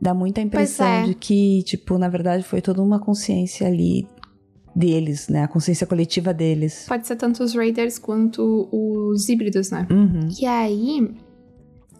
Dá 0.00 0.14
muita 0.14 0.40
impressão 0.40 0.86
é. 0.86 1.04
de 1.04 1.14
que, 1.14 1.62
tipo, 1.64 1.98
na 1.98 2.08
verdade 2.08 2.42
foi 2.42 2.62
toda 2.62 2.82
uma 2.82 2.98
consciência 2.98 3.66
ali 3.66 4.08
deles, 4.74 5.28
né? 5.28 5.44
A 5.44 5.48
consciência 5.48 5.86
coletiva 5.86 6.32
deles. 6.32 6.86
Pode 6.88 7.06
ser 7.06 7.16
tanto 7.16 7.42
os 7.42 7.54
Raiders 7.54 7.98
quanto 7.98 8.68
os 8.72 9.28
híbridos, 9.28 9.70
né? 9.70 9.86
Uhum. 9.90 10.28
E 10.40 10.46
aí, 10.46 11.14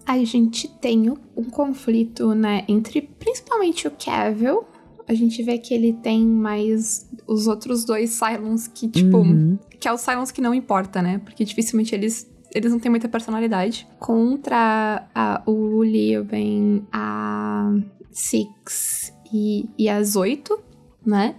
a 0.07 0.17
gente 0.25 0.67
tem 0.81 1.11
um 1.11 1.17
um 1.41 1.45
conflito, 1.45 2.35
né, 2.35 2.65
entre 2.69 3.01
principalmente 3.01 3.89
o 3.89 3.91
Cavill. 3.91 4.65
A 5.11 5.15
gente 5.15 5.43
vê 5.43 5.59
que 5.59 5.75
ele 5.75 5.93
tem 5.93 6.25
mais 6.25 7.11
os 7.27 7.49
outros 7.49 7.85
dois 7.85 8.11
Cylons 8.11 8.69
que, 8.69 8.87
tipo, 8.89 9.19
Uhum. 9.19 9.59
que 9.81 9.89
é 9.89 9.93
os 9.93 10.01
Cylons 10.01 10.31
que 10.31 10.41
não 10.41 10.55
importa, 10.55 11.03
né? 11.03 11.19
Porque 11.25 11.45
dificilmente 11.45 11.93
eles, 11.93 12.31
eles 12.55 12.71
não 12.71 12.79
têm 12.79 12.91
muita 12.91 13.09
personalidade. 13.09 13.89
Contra 13.99 15.09
a, 15.13 15.43
o 15.47 15.83
Leuben, 15.83 16.87
a 16.93 17.75
Six 18.13 19.13
e, 19.33 19.69
e 19.77 19.89
as 19.89 20.15
oito, 20.15 20.57
né? 21.05 21.35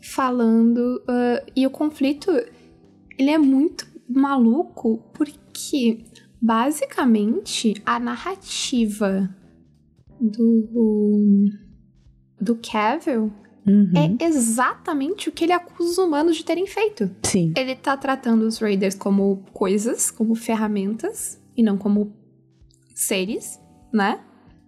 Falando. 0.00 1.02
ah, 1.06 1.42
e 1.54 1.66
o 1.66 1.70
conflito, 1.70 2.30
ele 3.18 3.30
é 3.30 3.36
muito 3.36 3.86
maluco 4.08 5.02
porque, 5.12 5.98
basicamente, 6.40 7.74
a 7.84 7.98
narrativa 7.98 9.28
do. 10.18 11.65
Do 12.40 12.56
Cavill 12.56 13.32
Uhum. 13.66 14.16
é 14.20 14.24
exatamente 14.24 15.28
o 15.28 15.32
que 15.32 15.42
ele 15.44 15.52
acusa 15.52 15.90
os 15.90 15.98
humanos 15.98 16.36
de 16.36 16.44
terem 16.44 16.68
feito. 16.68 17.10
Sim. 17.24 17.52
Ele 17.56 17.74
tá 17.74 17.96
tratando 17.96 18.42
os 18.42 18.58
Raiders 18.58 18.94
como 18.94 19.42
coisas, 19.52 20.08
como 20.08 20.36
ferramentas, 20.36 21.42
e 21.56 21.64
não 21.64 21.76
como 21.76 22.14
seres, 22.94 23.60
né? 23.92 24.20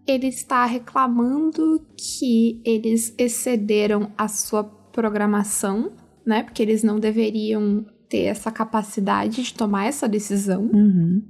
Ele 0.04 0.26
está 0.26 0.64
reclamando 0.64 1.86
que 1.96 2.60
eles 2.64 3.14
excederam 3.16 4.10
a 4.18 4.26
sua 4.26 4.64
programação, 4.64 5.92
né? 6.26 6.42
Porque 6.42 6.62
eles 6.62 6.82
não 6.82 6.98
deveriam 6.98 7.86
ter 8.08 8.22
essa 8.24 8.50
capacidade 8.50 9.44
de 9.44 9.54
tomar 9.54 9.86
essa 9.86 10.08
decisão. 10.08 10.62
Uhum. 10.72 11.22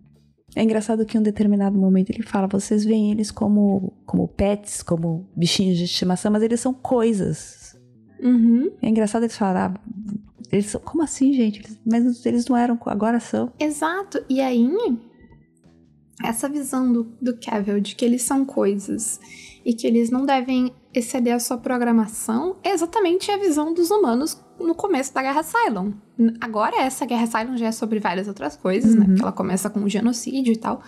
É 0.57 0.63
engraçado 0.63 1.05
que 1.05 1.17
em 1.17 1.21
um 1.21 1.23
determinado 1.23 1.79
momento 1.79 2.11
ele 2.11 2.23
fala: 2.23 2.47
vocês 2.47 2.85
veem 2.85 3.11
eles 3.13 3.31
como, 3.31 3.93
como 4.07 4.27
pets, 4.29 4.83
como 4.83 5.29
bichinhos 5.37 5.77
de 5.79 5.85
estimação, 5.85 6.33
mas 6.33 6.43
eles 6.43 6.59
são 6.61 6.73
coisas. 6.75 7.77
Uhum. 8.21 8.71
É 8.83 8.89
engraçado 8.89 9.23
eles 9.25 9.37
falar. 9.37 9.75
ah, 9.77 9.81
eles 10.51 10.67
são, 10.67 10.81
como 10.81 11.03
assim, 11.03 11.33
gente? 11.33 11.61
Eles- 11.61 11.79
mas 11.87 12.25
eles 12.27 12.47
não 12.47 12.57
eram, 12.57 12.79
agora 12.87 13.21
são. 13.21 13.53
Exato. 13.61 14.25
E 14.29 14.41
aí, 14.41 14.69
essa 16.25 16.49
visão 16.49 16.93
do, 16.93 17.05
do 17.23 17.39
Cavill 17.39 17.81
de 17.81 17.95
que 17.95 18.05
eles 18.05 18.23
são 18.23 18.45
coisas 18.45 19.21
e 19.65 19.75
que 19.75 19.87
eles 19.87 20.11
não 20.11 20.25
devem 20.25 20.73
exceder 20.95 21.35
a 21.35 21.39
sua 21.41 21.59
programação 21.59 22.57
é 22.63 22.71
exatamente 22.73 23.31
a 23.31 23.37
visão 23.37 23.73
dos 23.75 23.91
humanos 23.91 24.41
no 24.59 24.75
começo 24.75 25.13
da 25.15 25.23
Guerra 25.23 25.43
Cylon. 25.43 25.93
Agora, 26.41 26.81
essa 26.83 27.05
Guerra 27.07 27.27
Cylon 27.27 27.57
já 27.57 27.67
é 27.67 27.73
sobre 27.73 28.01
várias 28.01 28.27
outras 28.29 28.57
coisas, 28.57 28.95
né? 28.95 29.01
Uhum. 29.03 29.07
Porque 29.09 29.23
ela 29.23 29.33
começa 29.33 29.69
com 29.71 29.81
o 29.85 29.89
genocídio 29.89 30.53
e 30.53 30.57
tal. 30.57 30.83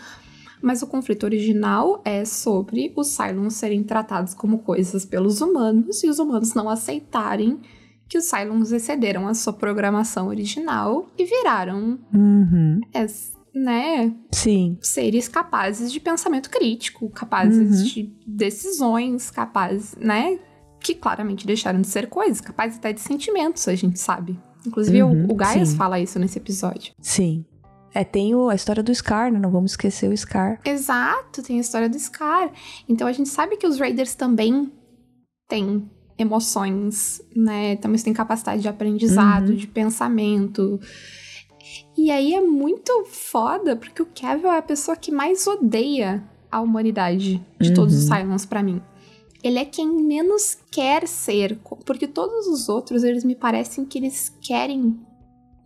Mas 0.63 0.83
o 0.83 0.87
conflito 0.87 1.25
original 1.25 2.03
é 2.05 2.25
sobre 2.25 2.93
os 2.97 3.09
Cylons 3.09 3.55
serem 3.55 3.83
tratados 3.83 4.35
como 4.35 4.59
coisas 4.59 5.05
pelos 5.05 5.41
humanos 5.41 6.03
e 6.03 6.09
os 6.09 6.19
humanos 6.19 6.53
não 6.55 6.69
aceitarem 6.69 7.61
que 8.09 8.19
os 8.19 8.25
Cylons 8.25 8.73
excederam 8.73 9.29
a 9.29 9.35
sua 9.35 9.53
programação 9.53 10.29
original 10.29 11.07
e 11.17 11.25
viraram 11.25 11.99
Uhum. 12.13 12.81
es- 12.93 13.33
né, 13.63 14.13
Sim. 14.33 14.79
seres 14.81 15.29
capazes 15.29 15.93
de 15.93 16.01
pensamento 16.01 16.49
crítico, 16.51 17.09
capazes 17.11 17.81
Uhum. 17.81 17.85
de 17.87 18.15
decisões, 18.27 19.31
capazes, 19.31 19.95
né, 19.97 20.39
que 20.81 20.95
claramente 20.95 21.47
deixaram 21.47 21.81
de 21.81 21.87
ser 21.89 22.09
coisas, 22.09 22.41
capazes 22.41 22.79
até 22.79 22.93
de 22.93 23.01
sentimentos, 23.01 23.69
a 23.69 23.75
gente 23.75 23.99
sabe. 23.99 24.39
Inclusive, 24.67 25.03
Uhum, 25.03 25.27
o, 25.27 25.33
o 25.33 25.35
Gaius 25.35 25.71
sim. 25.71 25.77
fala 25.77 26.01
isso 26.01 26.19
nesse 26.19 26.39
episódio. 26.39 26.93
Sim. 27.01 27.45
É, 27.93 28.05
tem 28.05 28.35
o- 28.35 28.49
a 28.49 28.55
história 28.55 28.83
do 28.83 28.95
Scar, 28.95 29.33
né? 29.33 29.39
Não 29.39 29.51
vamos 29.51 29.73
esquecer 29.73 30.09
o 30.09 30.17
Scar. 30.17 30.61
Exato, 30.65 31.43
tem 31.43 31.59
a 31.59 31.61
história 31.61 31.89
do 31.89 31.99
Scar. 31.99 32.51
Então 32.89 33.07
a 33.09 33.13
gente 33.13 33.29
sabe 33.29 33.57
que 33.57 33.67
os 33.67 33.79
Raiders 33.81 34.15
também 34.15 34.71
têm 35.49 35.91
emoções, 36.17 37.21
né? 37.35 37.77
Também 37.77 38.01
têm 38.01 38.13
capacidade 38.13 38.63
de 38.63 38.69
aprendizado, 38.69 39.49
Uhum. 39.51 39.57
de 39.57 39.67
pensamento. 39.67 40.79
E 42.03 42.11
aí 42.11 42.35
é 42.35 42.41
muito 42.41 43.05
foda, 43.05 43.77
porque 43.77 44.01
o 44.01 44.07
Kevin 44.07 44.47
é 44.47 44.57
a 44.57 44.63
pessoa 44.63 44.97
que 44.97 45.13
mais 45.13 45.47
odeia 45.47 46.25
a 46.51 46.59
humanidade 46.61 47.45
de 47.61 47.75
todos 47.75 47.95
os 47.95 48.09
Uhum. 48.09 48.17
Cylons 48.17 48.47
pra 48.47 48.63
mim. 48.63 48.81
Ele 49.45 49.59
é 49.59 49.67
quem 49.67 49.87
menos 49.87 50.57
quer 50.73 51.07
ser, 51.07 51.59
porque 51.85 52.07
todos 52.07 52.47
os 52.47 52.71
outros, 52.71 53.05
eles 53.05 53.23
me 53.23 53.35
parecem 53.35 53.85
que 53.85 53.99
eles 53.99 54.35
querem, 54.41 54.99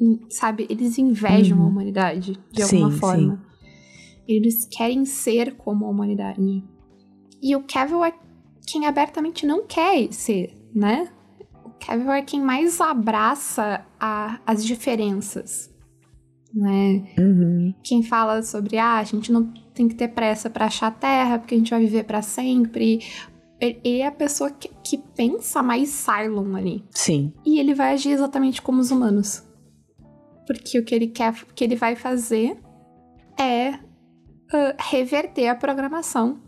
hum, 0.01 0.19
sabe? 0.29 0.67
Eles 0.69 0.99
invejam 0.99 1.59
Uhum. 1.59 1.67
a 1.67 1.69
humanidade 1.69 2.37
de 2.51 2.63
alguma 2.63 2.91
Sim, 2.91 2.99
forma. 2.99 3.45
Eles 4.27 4.65
querem 4.71 5.05
ser 5.05 5.55
como 5.57 5.87
a 5.87 5.89
humanidade. 5.89 6.65
E 7.41 7.55
o 7.55 7.63
Cavill 7.63 8.03
é 8.05 8.13
quem 8.67 8.87
abertamente 8.87 9.47
não 9.47 9.65
quer 9.67 10.13
ser, 10.13 10.53
né? 10.75 11.09
O 11.65 11.71
Cavill 11.85 12.11
é 12.11 12.23
quem 12.23 12.41
mais 12.41 12.81
abraça 12.81 13.87
a- 14.01 14.41
as 14.47 14.65
diferenças, 14.65 15.71
né? 16.55 17.05
Uhum. 17.19 17.75
Quem 17.83 18.03
fala 18.03 18.43
sobre, 18.43 18.79
ah, 18.79 18.99
a 18.99 19.05
gente 19.05 19.33
não 19.33 19.53
tem 19.75 19.89
que 19.89 19.95
ter 19.95 20.09
pressa 20.09 20.49
pra 20.49 20.67
achar 20.67 20.89
a 20.89 20.93
Terra, 20.93 21.39
porque 21.39 21.55
a 21.55 21.59
gente 21.59 21.71
vai 21.71 21.81
viver 21.81 22.05
pra 22.05 22.23
sempre. 22.23 23.01
Ele 23.61 24.01
é 24.01 24.07
a 24.07 24.13
pessoa 24.13 24.51
que, 24.51 24.69
que 24.83 24.99
pensa 24.99 25.63
mais 25.63 25.89
Cylon 25.89 26.55
ali. 26.57 26.85
Sim. 26.91 27.33
E 27.45 27.59
ele 27.59 27.75
vai 27.75 27.95
agir 27.95 28.11
exatamente 28.11 28.63
como 28.63 28.81
os 28.81 28.91
humanos. 28.91 29.43
Porque 30.47 30.79
o 30.79 30.85
que 30.85 30.95
ele 30.95 31.09
quer, 31.09 31.33
o 31.33 31.55
que 31.55 31.65
ele 31.65 31.77
vai 31.77 31.97
fazer 31.97 32.59
é 33.39 33.79
ah, 34.53 34.77
reverter 34.79 35.49
a 35.49 35.55
programação 35.55 36.41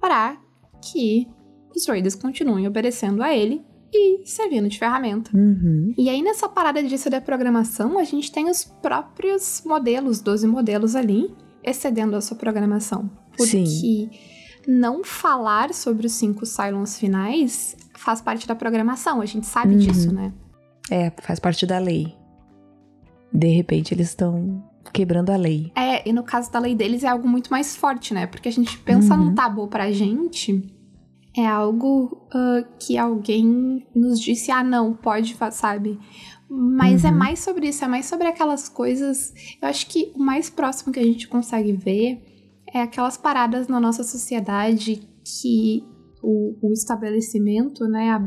para 0.00 0.36
que 0.82 1.28
os 1.74 1.86
Raiders 1.86 2.14
continuem 2.14 2.66
obedecendo 2.66 3.22
a 3.22 3.36
ele 3.36 3.64
e 3.92 4.26
servindo 4.26 4.68
de 4.68 4.78
ferramenta. 4.78 5.30
Uhum. 5.36 5.94
E 5.96 6.08
aí, 6.08 6.22
nessa 6.22 6.48
parada 6.48 6.82
de 6.82 6.94
exceder 6.94 7.18
a 7.20 7.22
programação, 7.22 7.98
a 7.98 8.04
gente 8.04 8.30
tem 8.30 8.50
os 8.50 8.64
próprios 8.64 9.62
modelos, 9.64 10.20
12 10.20 10.46
modelos 10.46 10.94
ali, 10.94 11.34
excedendo 11.64 12.14
a 12.16 12.20
sua 12.20 12.36
programação. 12.36 13.10
Porque 13.36 13.66
Sim. 13.66 14.10
não 14.66 15.02
falar 15.04 15.72
sobre 15.72 16.06
os 16.06 16.12
cinco 16.12 16.44
Cylons 16.44 16.98
finais 16.98 17.76
faz 17.94 18.20
parte 18.20 18.46
da 18.46 18.54
programação, 18.54 19.20
a 19.20 19.26
gente 19.26 19.46
sabe 19.46 19.72
Uhum. 19.72 19.78
disso, 19.78 20.12
né? 20.14 20.32
É, 20.90 21.10
faz 21.22 21.38
parte 21.40 21.66
da 21.66 21.78
lei. 21.78 22.14
De 23.32 23.48
repente 23.48 23.92
eles 23.92 24.08
estão 24.08 24.64
quebrando 24.92 25.30
a 25.30 25.36
lei. 25.36 25.70
É, 25.76 26.08
e 26.08 26.12
no 26.12 26.22
caso 26.22 26.50
da 26.50 26.58
lei 26.58 26.74
deles 26.74 27.04
é 27.04 27.08
algo 27.08 27.28
muito 27.28 27.50
mais 27.50 27.76
forte, 27.76 28.14
né? 28.14 28.26
Porque 28.26 28.48
a 28.48 28.52
gente 28.52 28.78
pensa 28.78 29.14
Uhum. 29.14 29.26
num 29.26 29.34
tabu 29.34 29.68
pra 29.68 29.90
gente, 29.92 30.62
é 31.38 31.46
algo 31.46 32.26
ah, 32.32 32.64
que 32.78 32.96
alguém 32.98 33.86
nos 33.94 34.20
disse, 34.20 34.50
ah, 34.50 34.64
não, 34.64 34.94
pode, 34.94 35.36
sabe? 35.52 35.98
Mas 36.50 37.04
é 37.04 37.08
Uhum. 37.10 37.16
mais 37.16 37.38
sobre 37.40 37.68
isso, 37.68 37.84
é 37.84 37.88
mais 37.88 38.06
sobre 38.06 38.26
aquelas 38.26 38.68
coisas. 38.68 39.32
Eu 39.60 39.68
acho 39.68 39.86
que 39.86 40.12
o 40.14 40.18
mais 40.18 40.48
próximo 40.50 40.92
que 40.92 40.98
a 40.98 41.04
gente 41.04 41.28
consegue 41.28 41.72
ver 41.72 42.22
é 42.72 42.80
aquelas 42.82 43.16
paradas 43.16 43.68
na 43.68 43.78
nossa 43.80 44.02
sociedade 44.02 45.02
que 45.24 45.84
o, 46.22 46.56
o 46.62 46.72
estabelecimento, 46.72 47.84
né, 47.86 48.18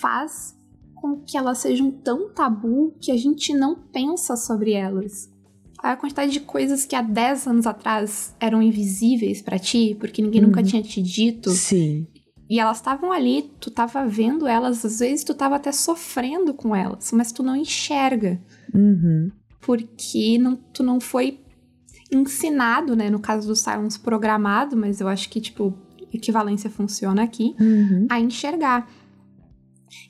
faz 0.00 0.54
com 0.94 1.20
que 1.20 1.36
elas 1.36 1.58
sejam 1.58 1.90
tão 1.90 2.32
tabu 2.32 2.94
que 3.00 3.10
a 3.12 3.16
gente 3.16 3.52
não 3.54 3.76
pensa 3.92 4.36
sobre 4.36 4.72
elas. 4.72 5.30
A 5.78 5.96
quantidade 5.96 6.32
de 6.32 6.40
coisas 6.40 6.86
que 6.86 6.96
há 6.96 7.02
10 7.02 7.46
anos 7.46 7.66
atrás 7.66 8.34
eram 8.40 8.62
invisíveis 8.62 9.42
pra 9.42 9.58
ti, 9.58 9.94
porque 10.00 10.22
ninguém 10.22 10.40
nunca 10.40 10.60
Uhum. 10.60 10.66
tinha 10.66 10.82
te 10.82 11.02
dito, 11.02 11.50
Sim. 11.50 12.06
E 12.54 12.58
elas 12.60 12.76
estavam 12.76 13.10
ali, 13.10 13.50
tu 13.60 13.70
tava 13.70 14.06
vendo 14.06 14.46
elas, 14.46 14.84
às 14.84 15.00
vezes 15.00 15.24
tu 15.24 15.34
tava 15.34 15.56
até 15.56 15.72
sofrendo 15.72 16.54
com 16.54 16.74
elas, 16.74 17.10
mas 17.12 17.32
tu 17.32 17.42
não 17.42 17.56
enxerga, 17.56 18.40
Uhum. 18.72 19.30
porque 19.60 20.38
não, 20.38 20.54
tu 20.56 20.82
não 20.82 21.00
foi 21.00 21.40
ensinado, 22.12 22.94
né? 22.94 23.10
No 23.10 23.18
caso 23.18 23.48
do 23.48 23.56
Silence, 23.56 23.98
programado, 23.98 24.76
mas 24.76 25.00
eu 25.00 25.08
acho 25.08 25.28
que, 25.28 25.40
tipo, 25.40 25.74
equivalência 26.12 26.70
funciona 26.70 27.22
aqui, 27.24 27.56
Uhum. 27.60 28.06
a 28.08 28.20
enxergar. 28.20 28.88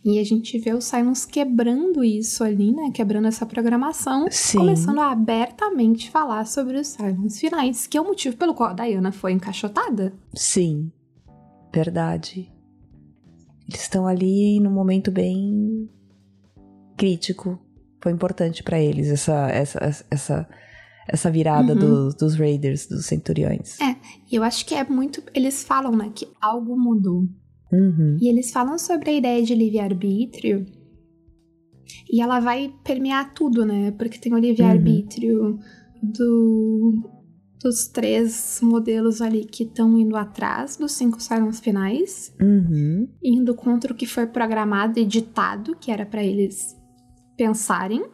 E 0.04 0.18
a 0.18 0.24
gente 0.24 0.58
vê 0.58 0.72
o 0.74 0.80
Silence 0.80 1.26
quebrando 1.26 2.02
isso 2.04 2.42
ali, 2.44 2.72
né? 2.72 2.90
Quebrando 2.92 3.26
essa 3.26 3.46
programação, 3.46 4.26
Sim. 4.30 4.58
começando 4.58 4.98
a 4.98 5.10
abertamente 5.12 6.10
falar 6.10 6.46
sobre 6.46 6.78
os 6.78 6.88
Silence 6.88 7.40
finais, 7.40 7.86
que 7.86 7.96
é 7.96 8.00
o 8.00 8.04
motivo 8.04 8.36
pelo 8.36 8.54
qual 8.54 8.70
a 8.70 8.74
Diana 8.74 9.12
foi 9.12 9.32
encaixotada. 9.32 10.12
Sim. 10.34 10.90
Verdade. 11.74 12.50
Eles 13.68 13.80
estão 13.80 14.06
ali 14.06 14.60
num 14.60 14.70
momento 14.70 15.10
bem 15.10 15.88
crítico. 16.96 17.58
Foi 18.02 18.12
importante 18.12 18.62
pra 18.62 18.78
eles 18.80 19.08
essa 19.08 19.48
essa 19.50 20.04
essa 20.10 20.48
essa 21.08 21.30
virada 21.30 21.72
Uhum. 21.74 21.78
dos, 21.78 22.14
dos 22.14 22.34
raiders, 22.36 22.86
dos 22.86 23.06
centuriões. 23.06 23.78
É. 23.80 23.96
E 24.30 24.36
eu 24.36 24.42
acho 24.42 24.64
que 24.66 24.74
é 24.74 24.84
muito. 24.84 25.22
Eles 25.34 25.62
falam, 25.64 25.92
né, 25.92 26.10
que 26.14 26.28
algo 26.40 26.76
mudou. 26.78 27.26
Uhum. 27.72 28.16
E 28.20 28.28
eles 28.28 28.50
falam 28.52 28.78
sobre 28.78 29.10
a 29.10 29.12
ideia 29.12 29.42
de 29.42 29.54
livre-arbítrio. 29.54 30.64
E 32.10 32.20
ela 32.20 32.40
vai 32.40 32.72
permear 32.84 33.34
tudo, 33.34 33.64
né? 33.66 33.90
Porque 33.92 34.18
tem 34.18 34.32
o 34.32 34.38
livre-arbítrio 34.38 35.58
do, 36.02 37.10
dos 37.64 37.88
três 37.88 38.60
modelos 38.62 39.22
ali 39.22 39.44
que 39.46 39.62
estão 39.64 39.98
indo 39.98 40.14
atrás 40.16 40.76
dos 40.76 40.92
cinco 40.92 41.20
silence 41.20 41.62
finais, 41.62 42.32
Uhum. 42.40 43.08
indo 43.22 43.54
contra 43.54 43.90
o 43.92 43.96
que 43.96 44.06
foi 44.06 44.26
programado 44.26 44.98
e 45.00 45.04
ditado, 45.06 45.74
que 45.80 45.90
era 45.90 46.04
pra 46.04 46.22
eles 46.22 46.76
pensarem. 47.38 48.04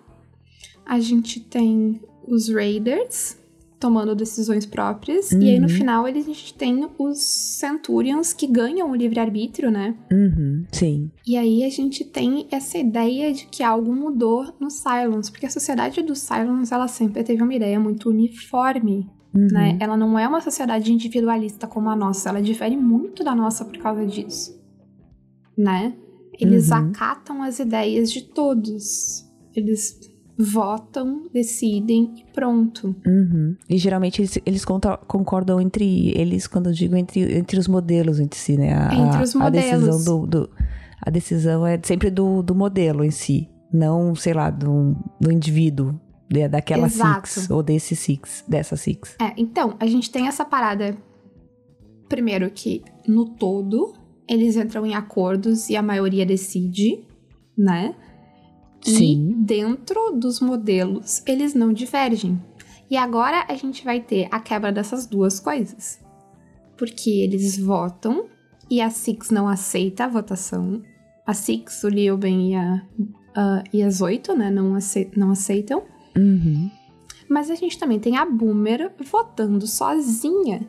A 0.87 1.01
gente 1.01 1.41
tem 1.41 2.01
os 2.27 2.49
Raiders 2.49 3.37
tomando 3.81 4.15
decisões 4.15 4.67
próprias. 4.67 5.33
E 5.33 5.51
aí 5.51 5.59
no 5.59 5.67
Uhum. 5.67 5.75
final 5.75 6.05
a 6.05 6.13
gente 6.13 6.53
tem 6.55 6.87
os 6.99 7.19
Centurions 7.59 8.33
que 8.33 8.47
ganham 8.47 8.91
o 8.91 8.95
livre-arbítrio, 8.95 9.71
né? 9.71 9.97
Uhum. 10.13 10.65
Sim. 10.71 11.11
E 11.27 11.37
aí 11.37 11.65
a 11.65 11.71
gente 11.71 12.05
tem 12.05 12.47
essa 12.53 12.77
ideia 12.79 13.33
de 13.33 13.47
que 13.47 13.63
algo 13.63 13.93
mudou 13.95 14.53
no 14.61 14.71
Silence, 14.71 15.31
porque 15.31 15.47
a 15.47 15.51
sociedade 15.51 16.03
do 16.03 16.15
Silence 16.15 16.73
ela 16.73 16.87
sempre 16.89 17.25
teve 17.25 17.43
uma 17.43 17.55
ideia 17.55 17.81
muito 17.81 18.11
uniforme, 18.11 19.09
Uhum. 19.35 19.47
né? 19.53 19.77
Ela 19.81 19.97
não 19.97 20.19
é 20.19 20.27
uma 20.27 20.41
sociedade 20.41 20.93
individualista 20.93 21.67
como 21.67 21.89
a 21.89 21.95
nossa, 21.97 22.29
ela 22.29 22.43
difere 22.43 22.77
muito 22.77 23.23
da 23.23 23.35
nossa 23.35 23.65
por 23.65 23.79
causa 23.79 24.05
disso, 24.07 24.61
né? 25.57 25.95
Eles 26.39 26.71
Uhum. 26.71 26.77
acatam 26.79 27.43
as 27.43 27.59
ideias 27.59 28.11
de 28.11 28.23
todos, 28.23 29.25
eles 29.55 29.99
votam, 30.39 31.29
decidem 31.33 32.15
e 32.17 32.33
pronto. 32.33 32.97
Uhum. 33.07 33.55
E 33.69 33.77
geralmente 33.77 34.23
eles, 34.23 34.39
eles 34.47 34.65
concordam 34.65 35.61
entre 35.61 36.11
eles, 36.19 36.47
quando 36.47 36.71
eu 36.71 36.73
digo 36.73 36.97
entre, 36.97 37.37
entre 37.37 37.59
os 37.59 37.69
modelos 37.69 38.19
entre 38.19 38.39
si, 38.39 38.57
né? 38.57 38.73
A, 38.75 38.95
Entre 38.95 39.23
os 39.23 39.37
a- 39.37 39.45
a 39.47 39.51
decisão 39.51 39.81
modelos. 39.81 40.05
do, 40.05 40.27
do- 40.27 40.51
A 41.07 41.11
decisão 41.11 41.67
é 41.67 41.79
sempre 41.83 42.11
do, 42.11 42.43
do 42.43 42.55
modelo 42.55 43.05
em 43.05 43.11
si, 43.11 43.49
não, 43.73 44.15
sei 44.15 44.33
lá, 44.35 44.51
do, 44.51 44.97
do 45.21 45.31
indivíduo, 45.31 45.95
de- 46.31 46.49
daquela 46.49 46.87
Exato. 46.87 47.29
Six, 47.29 47.51
ou 47.51 47.63
desse 47.63 47.97
Six, 47.97 48.45
dessa 48.47 48.77
Six. 48.77 49.17
É, 49.21 49.33
então, 49.37 49.75
a 49.81 49.87
gente 49.87 50.11
tem 50.11 50.27
essa 50.29 50.45
parada. 50.45 50.97
Primeiro, 52.09 52.51
que 52.51 52.83
no 53.07 53.25
todo 53.37 53.95
eles 54.29 54.57
entram 54.57 54.87
em 54.87 54.95
acordos 54.95 55.69
e 55.69 55.77
a 55.77 55.83
maioria 55.83 56.25
decide, 56.27 57.05
né? 57.57 57.95
Sim. 58.83 59.31
E 59.31 59.35
dentro 59.45 60.13
dos 60.13 60.41
modelos 60.41 61.23
eles 61.27 61.53
não 61.55 61.73
divergem. 61.73 62.41
E 62.91 62.97
agora 62.97 63.45
a 63.49 63.55
gente 63.55 63.85
vai 63.85 64.01
ter 64.01 64.27
a 64.31 64.41
quebra 64.41 64.73
dessas 64.73 65.07
duas 65.07 65.39
coisas. 65.39 66.01
Porque 66.77 67.11
eles 67.11 67.59
votam 67.59 68.27
e 68.71 68.81
a 68.81 68.89
Six 68.91 69.31
não 69.31 69.47
aceita 69.49 70.05
a 70.05 70.09
votação. 70.09 70.81
A 71.27 71.35
Six, 71.35 71.85
o 71.85 71.89
Liuben 71.89 72.51
e, 72.53 72.55
a, 72.57 72.83
a- 73.37 73.65
e 73.73 73.83
as 73.83 74.01
oito, 74.01 74.35
né, 74.35 74.51
não, 74.51 74.77
ace- 74.77 75.11
não 75.17 75.31
aceitam. 75.33 75.83
Uhum. 76.17 76.71
Mas 77.29 77.51
a 77.51 77.55
gente 77.55 77.79
também 77.79 78.01
tem 78.01 78.17
a 78.17 78.25
Boomer 78.25 78.93
votando 79.11 79.67
sozinha. 79.67 80.67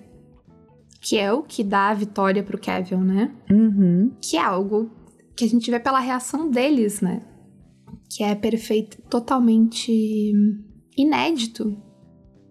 Que 1.01 1.17
é 1.17 1.33
o 1.33 1.41
que 1.41 1.63
dá 1.63 1.89
a 1.89 1.93
vitória 1.95 2.43
pro 2.43 2.59
Kevin, 2.59 2.97
né? 2.97 3.31
Uhum. 3.49 4.11
Que 4.21 4.37
é 4.37 4.41
algo 4.41 4.91
que 5.35 5.43
a 5.43 5.49
gente 5.49 5.71
vê 5.71 5.79
pela 5.79 5.99
reação 5.99 6.51
deles, 6.51 7.01
né? 7.01 7.23
Que 8.07 8.23
é 8.23 8.35
perfeito, 8.35 9.01
totalmente 9.09 10.31
inédito, 10.95 11.75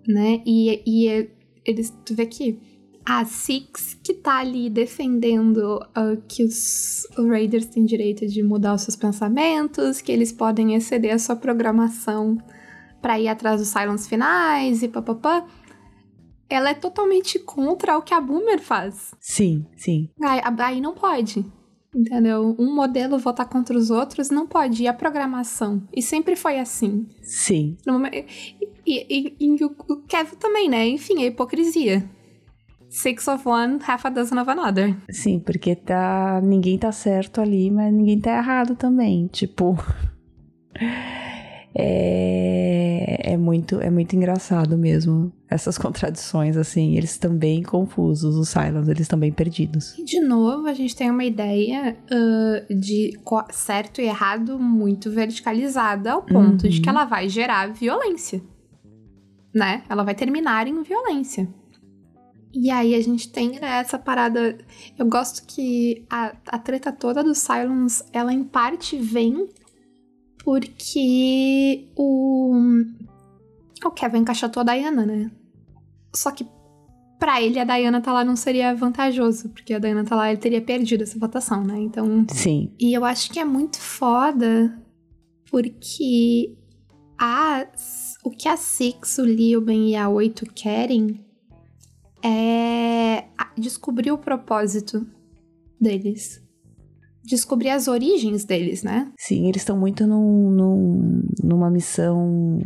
né? 0.09 0.43
E, 0.45 0.83
e 0.85 1.09
é- 1.09 1.31
eles, 1.65 1.97
tu 2.05 2.15
vê 2.15 2.27
que 2.27 2.59
a 3.05 3.25
Six 3.25 3.95
que 4.03 4.15
tá 4.15 4.39
ali 4.39 4.69
defendendo 4.69 5.81
ah, 5.95 6.17
que 6.29 6.45
os 6.45 7.07
Raiders 7.17 7.67
têm 7.67 7.85
direito 7.85 8.27
de 8.27 8.43
mudar 8.43 8.75
os 8.75 8.83
seus 8.83 8.97
pensamentos, 8.97 10.01
que 10.01 10.11
eles 10.11 10.33
podem 10.33 10.75
exceder 10.75 11.15
a 11.15 11.19
sua 11.19 11.37
programação 11.37 12.39
pra 13.01 13.19
ir 13.19 13.29
atrás 13.29 13.61
dos 13.61 13.69
silence 13.69 14.09
finais 14.09 14.83
e 14.83 14.89
papapá. 14.89 15.47
Ela 16.49 16.71
é 16.71 16.75
totalmente 16.75 17.39
contra 17.39 17.97
o 17.97 18.03
que 18.03 18.13
a 18.13 18.21
Boomer 18.21 18.61
faz. 18.61 19.15
Sim, 19.21 19.65
sim. 19.77 20.11
Aí, 20.23 20.41
aí 20.59 20.81
não 20.81 20.95
pode. 20.95 21.45
Entendeu? 21.95 22.55
Um 22.59 22.75
modelo 22.75 23.19
votar 23.19 23.49
contra 23.49 23.77
os 23.77 23.91
outros 23.91 24.31
não 24.31 24.47
pode. 24.47 24.83
E 24.83 24.89
a 24.89 24.93
programação? 24.95 25.83
E 25.95 26.01
sempre 26.03 26.35
foi 26.37 26.59
assim. 26.59 27.07
Sim. 27.23 27.77
No 27.87 27.95
momen- 27.95 28.27
E, 28.87 29.07
e- 29.09 29.37
e 29.41 29.65
o 29.65 29.75
o 29.89 29.97
Kevin 30.03 30.37
também, 30.37 30.69
né? 30.69 30.89
Enfim, 30.89 31.23
a 31.23 31.27
hipocrisia. 31.27 32.09
Six 32.89 33.29
of 33.29 33.47
one, 33.47 33.79
half 33.87 34.05
a 34.07 34.09
dozen 34.11 34.39
of 34.39 34.51
another. 34.51 34.97
Sim, 35.11 35.39
porque 35.39 35.77
tá. 35.77 36.41
Ninguém 36.43 36.77
tá 36.79 36.91
certo 36.91 37.41
ali, 37.41 37.71
mas 37.71 37.93
ninguém 37.93 38.19
tá 38.21 38.37
errado 38.37 38.75
também. 38.75 39.29
Tipo. 39.29 39.77
É, 41.73 43.33
é 43.33 43.37
muito 43.37 43.81
é 43.81 43.89
muito 43.91 44.17
engraçado 44.17 44.77
mesmo 44.77 45.33
essas 45.49 45.79
contradições 45.79 46.57
assim 46.57 46.97
eles 46.97 47.17
também 47.17 47.63
confusos 47.63 48.35
os 48.35 48.49
Silence 48.49 48.91
eles 48.91 49.07
também 49.07 49.31
perdidos 49.31 49.97
E 49.97 50.05
de 50.05 50.21
novo, 50.21 50.67
a 50.67 50.75
gente 50.75 50.97
tem 50.97 51.09
uma 51.11 51.25
ideia 51.25 51.97
ah, 52.11 52.65
de 52.69 53.17
certo 53.53 54.01
e 54.01 54.05
errado 54.05 54.59
muito 54.59 55.11
verticalizada 55.11 56.13
ao 56.13 56.23
ponto 56.23 56.69
de 56.69 56.77
Uhum. 56.77 56.83
que 56.83 56.89
ela 56.89 57.05
vai 57.05 57.29
gerar 57.29 57.73
violência. 57.73 58.43
Né? 59.55 59.83
Ela 59.89 60.05
vai 60.05 60.15
terminar 60.15 60.67
em 60.67 60.83
violência. 60.83 61.49
E 62.53 62.71
aí 62.71 62.95
a 62.95 63.01
gente 63.03 63.31
tem 63.31 63.61
né, 63.61 63.79
essa 63.79 63.99
parada. 63.99 64.59
Eu 64.99 65.07
gosto 65.07 65.47
que 65.47 66.05
a, 66.11 66.33
a 66.47 66.59
treta 66.59 66.91
toda 66.93 67.23
do 67.23 67.35
Silence, 67.35 68.05
ela 68.13 68.33
em 68.33 68.43
parte 68.43 68.97
vem 68.99 69.49
porque 70.45 71.89
o. 71.97 72.53
O 73.85 73.91
Kevin 73.91 74.19
encaixotou 74.19 74.63
a 74.63 74.75
Diana, 74.75 75.07
né? 75.07 75.31
Só 76.15 76.31
que 76.31 76.47
pra 77.19 77.41
ele 77.41 77.59
a 77.59 77.65
Diana 77.65 78.01
tá 78.01 78.13
lá 78.13 78.25
não 78.25 78.37
seria 78.37 78.75
vantajoso, 78.75 79.49
porque 79.51 79.75
a 79.75 79.79
Diana 79.79 80.05
tá 80.05 80.17
lá 80.17 80.31
ele 80.31 80.41
teria 80.41 80.61
perdido 80.61 81.03
essa 81.03 81.19
votação, 81.19 81.65
né? 81.65 81.79
Então. 81.79 82.27
sim 82.29 82.73
E 82.79 82.93
eu 82.93 83.05
acho 83.05 83.31
que 83.31 83.39
é 83.39 83.45
muito 83.45 83.79
foda 83.79 84.79
porque 85.51 86.57
a, 87.19 87.67
o 88.25 88.31
que 88.31 88.49
a 88.49 88.57
Six, 88.57 89.19
o 89.19 89.25
Liuben 89.25 89.91
e 89.91 89.97
a 89.97 90.09
Oito 90.09 90.47
querem 90.47 91.25
é 92.23 93.25
descobrir 93.57 94.11
o 94.11 94.19
propósito 94.19 95.07
deles. 95.81 96.43
Descobrir 97.25 97.71
as 97.71 97.87
origens 97.89 98.45
deles, 98.45 98.83
né? 98.83 99.11
sim 99.19 99.47
eles 99.49 99.63
estão 99.63 99.77
muito 99.79 100.07
num, 100.07 100.51
num- 100.51 101.23
numa 101.43 101.71
missão 101.71 102.61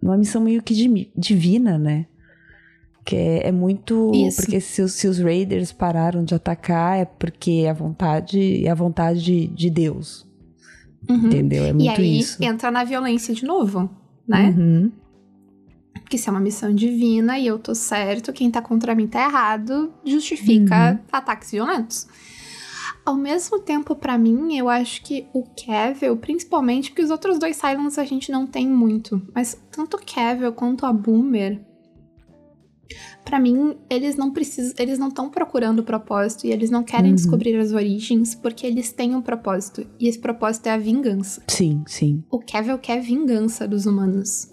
numa 0.00 0.16
missão 0.16 0.40
meio 0.42 0.62
que 0.62 0.74
di- 0.74 1.10
divina 1.16 1.78
né 1.78 2.06
que 3.04 3.16
é, 3.16 3.48
é 3.48 3.52
muito 3.52 4.12
Isso. 4.14 4.42
porque 4.42 4.60
se, 4.60 4.80
os- 4.82 4.92
se 4.92 5.08
os 5.08 5.18
Raiders 5.18 5.72
pararam 5.72 6.22
de 6.24 6.34
atacar 6.34 6.98
é 7.00 7.04
porque 7.04 7.62
é 7.64 7.70
a 7.70 7.74
vontade 7.74 8.64
é 8.64 8.70
a 8.70 8.74
vontade 8.74 9.22
de, 9.22 9.46
de 9.48 9.68
Deus 9.70 10.26
Uhum. 11.08 11.26
Entendeu? 11.26 11.64
É 11.64 11.72
muito 11.72 11.84
e 11.84 11.88
aí 11.88 12.20
isso. 12.20 12.40
entra 12.40 12.70
na 12.70 12.84
violência 12.84 13.34
de 13.34 13.44
novo, 13.44 13.90
né? 14.26 14.54
Uhum. 14.56 14.92
Porque 15.94 16.16
se 16.16 16.28
é 16.28 16.30
uma 16.30 16.38
missão 16.40 16.72
divina 16.72 17.36
e 17.40 17.46
eu 17.48 17.58
tô 17.58 17.74
certo, 17.74 18.32
quem 18.32 18.48
tá 18.52 18.62
contra 18.62 18.94
mim 18.94 19.08
tá 19.08 19.24
errado, 19.24 19.92
justifica 20.06 20.92
Uhum. 20.92 20.98
ataques 21.10 21.50
violentos. 21.50 22.06
Ao 23.04 23.16
mesmo 23.16 23.58
tempo, 23.58 23.96
pra 23.96 24.16
mim, 24.16 24.56
eu 24.56 24.68
acho 24.68 25.02
que 25.02 25.26
o 25.32 25.42
Cavill, 25.42 26.16
principalmente, 26.16 26.90
porque 26.90 27.02
os 27.02 27.10
outros 27.10 27.38
dois 27.38 27.56
Silence 27.56 27.98
a 27.98 28.04
gente 28.04 28.30
não 28.30 28.46
tem 28.46 28.68
muito, 28.68 29.20
mas 29.34 29.60
tanto 29.72 29.96
o 29.96 30.00
Cavill 30.04 30.52
quanto 30.52 30.86
a 30.86 30.92
Boomer, 30.92 31.60
pra 33.24 33.40
mim, 33.40 33.76
eles 33.90 34.14
não 34.16 34.30
precisam, 34.30 34.74
eles 34.78 34.98
não 35.00 35.08
estão 35.08 35.28
procurando 35.28 35.82
propósito 35.82 36.46
e 36.46 36.52
eles 36.52 36.70
não 36.70 36.84
querem 36.84 37.10
Uhum. 37.10 37.16
descobrir 37.16 37.56
as 37.56 37.72
origens 37.72 38.34
porque 38.36 38.66
eles 38.66 38.92
têm 38.92 39.14
um 39.16 39.22
propósito 39.22 39.84
e 39.98 40.06
esse 40.08 40.18
propósito 40.20 40.66
é 40.68 40.70
a 40.70 40.78
vingança. 40.78 41.42
Sim, 41.48 41.82
sim. 41.86 42.22
O 42.30 42.38
Cavill 42.38 42.78
quer 42.78 43.00
vingança 43.00 43.66
dos 43.66 43.84
humanos. 43.86 44.48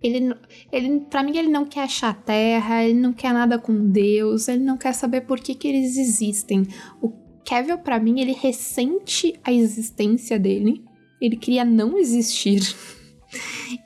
Ele, 0.00 0.32
ele, 0.70 1.00
pra 1.10 1.24
mim, 1.24 1.36
ele 1.36 1.48
não 1.48 1.64
quer 1.66 1.82
achar 1.82 2.10
a 2.10 2.14
Terra, 2.14 2.84
ele 2.84 3.00
não 3.00 3.12
quer 3.12 3.32
nada 3.34 3.58
com 3.58 3.90
Deus, 3.90 4.46
ele 4.46 4.62
não 4.62 4.76
quer 4.78 4.92
saber 4.94 5.22
por 5.22 5.40
que, 5.40 5.54
que 5.56 5.66
eles 5.66 5.96
existem. 5.96 6.62
O 7.02 7.10
Cavill, 7.48 7.78
pra 7.78 7.98
mim, 7.98 8.20
ele 8.20 8.32
ressente 8.32 9.38
a 9.44 9.52
existência 9.52 10.38
dele. 10.38 10.82
Ele 11.20 11.36
queria 11.36 11.64
não 11.64 11.96
existir. 11.98 12.60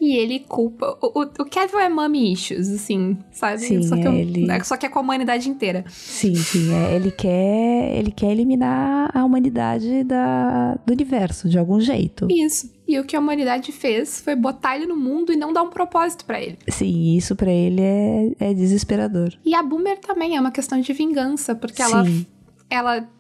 E 0.01 0.16
ele 0.16 0.38
culpa. 0.40 0.96
O, 1.03 1.20
o, 1.20 1.22
o 1.22 1.44
Cavill 1.51 1.81
é 1.81 1.88
mommy 1.88 2.33
issues, 2.33 2.68
assim, 2.70 3.16
sabe? 3.33 3.59
Sim, 3.61 3.83
só, 3.83 3.96
que 3.96 4.07
eu- 4.07 4.12
ele- 4.14 4.46
né, 4.46 4.62
só 4.62 4.77
que 4.77 4.87
é 4.87 4.88
com 4.88 5.01
a 5.01 5.03
humanidade 5.03 5.48
inteira. 5.48 5.85
Sim, 5.88 6.35
sim. 6.37 6.72
é, 6.72 6.94
ele, 6.94 7.11
quer, 7.11 7.96
ele 7.98 8.12
quer 8.12 8.31
eliminar 8.31 9.11
a 9.12 9.25
humanidade 9.25 10.05
da, 10.05 10.75
do 10.87 10.92
universo, 10.92 11.48
de 11.48 11.59
algum 11.59 11.81
jeito. 11.81 12.29
Isso. 12.31 12.70
E 12.87 12.98
o 13.01 13.05
que 13.05 13.16
a 13.16 13.20
humanidade 13.20 13.72
fez 13.72 14.20
foi 14.20 14.37
botar 14.37 14.77
ele 14.77 14.87
no 14.87 14.96
mundo 14.96 15.33
e 15.33 15.37
não 15.37 15.53
dar 15.53 15.62
um 15.62 15.70
propósito 15.70 16.25
pra 16.25 16.40
ele. 16.40 16.59
Sim, 16.68 17.16
isso 17.16 17.35
pra 17.35 17.51
ele 17.51 17.81
é, 17.81 18.33
é 18.38 18.55
desesperador. 18.55 19.33
E 19.44 19.55
a 19.55 19.62
Boomer 19.62 19.98
também 19.98 20.37
é 20.37 20.40
uma 20.40 20.51
questão 20.53 20.81
de 20.81 20.92
vingança, 20.92 21.55
porque 21.55 21.83
Sim. 21.83 21.90
ela, 21.92 22.05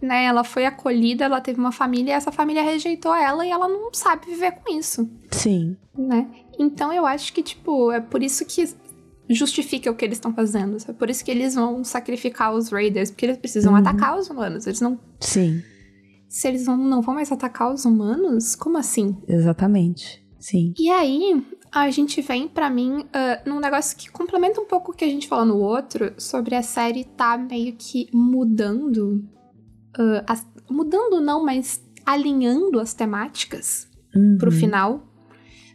né, 0.00 0.24
ela 0.24 0.44
foi 0.44 0.64
acolhida, 0.66 1.24
ela 1.24 1.40
teve 1.40 1.58
uma 1.60 1.72
família 1.72 2.12
e 2.12 2.14
essa 2.14 2.32
família 2.32 2.62
rejeitou 2.62 3.14
ela 3.14 3.46
e 3.46 3.50
ela 3.50 3.68
não 3.68 3.92
sabe 3.92 4.26
viver 4.26 4.52
com 4.52 4.72
isso, 4.72 5.08
Sim. 5.30 5.76
né? 5.96 6.28
Então 6.58 6.92
eu 6.92 7.04
acho 7.06 7.32
que, 7.32 7.42
tipo, 7.42 7.90
é 7.92 8.00
por 8.00 8.22
isso 8.22 8.44
que 8.46 8.68
justifica 9.28 9.90
o 9.90 9.94
que 9.94 10.04
eles 10.04 10.18
estão 10.18 10.32
fazendo. 10.34 10.76
É 10.88 10.92
por 10.92 11.08
isso 11.08 11.24
que 11.24 11.30
eles 11.30 11.54
vão 11.54 11.82
sacrificar 11.84 12.52
os 12.54 12.68
Raiders, 12.70 13.10
porque 13.10 13.26
eles 13.26 13.38
precisam 13.38 13.72
Uhum. 13.72 13.78
atacar 13.78 14.18
os 14.18 14.28
humanos. 14.28 14.66
Eles 14.66 14.80
não. 14.80 14.98
Sim, 15.20 15.62
Se 16.28 16.48
eles 16.48 16.66
não, 16.66 16.76
não 16.76 17.00
vão 17.02 17.14
mais 17.14 17.30
atacar 17.30 17.72
os 17.72 17.84
humanos, 17.84 18.54
como 18.54 18.78
assim? 18.78 19.16
exatamente. 19.28 20.22
Sim. 20.38 20.74
E 20.78 20.90
aí, 20.90 21.42
a 21.70 21.88
gente 21.90 22.20
vem 22.20 22.48
pra 22.48 22.68
mim 22.68 23.06
ah, 23.12 23.40
num 23.46 23.60
negócio 23.60 23.96
que 23.96 24.10
complementa 24.10 24.60
um 24.60 24.66
pouco 24.66 24.90
o 24.92 24.94
que 24.94 25.04
a 25.04 25.08
gente 25.08 25.28
falou 25.28 25.44
no 25.46 25.58
outro, 25.58 26.12
sobre 26.18 26.54
a 26.54 26.62
série 26.62 27.04
tá 27.04 27.38
meio 27.38 27.74
que 27.78 28.08
mudando. 28.12 29.24
Ah, 29.98 30.24
as- 30.28 30.46
mudando 30.70 31.20
não, 31.20 31.44
mas 31.44 31.82
alinhando 32.04 32.80
as 32.80 32.92
temáticas 32.94 33.88
Uhum. 34.14 34.36
pro 34.38 34.50
final. 34.50 35.02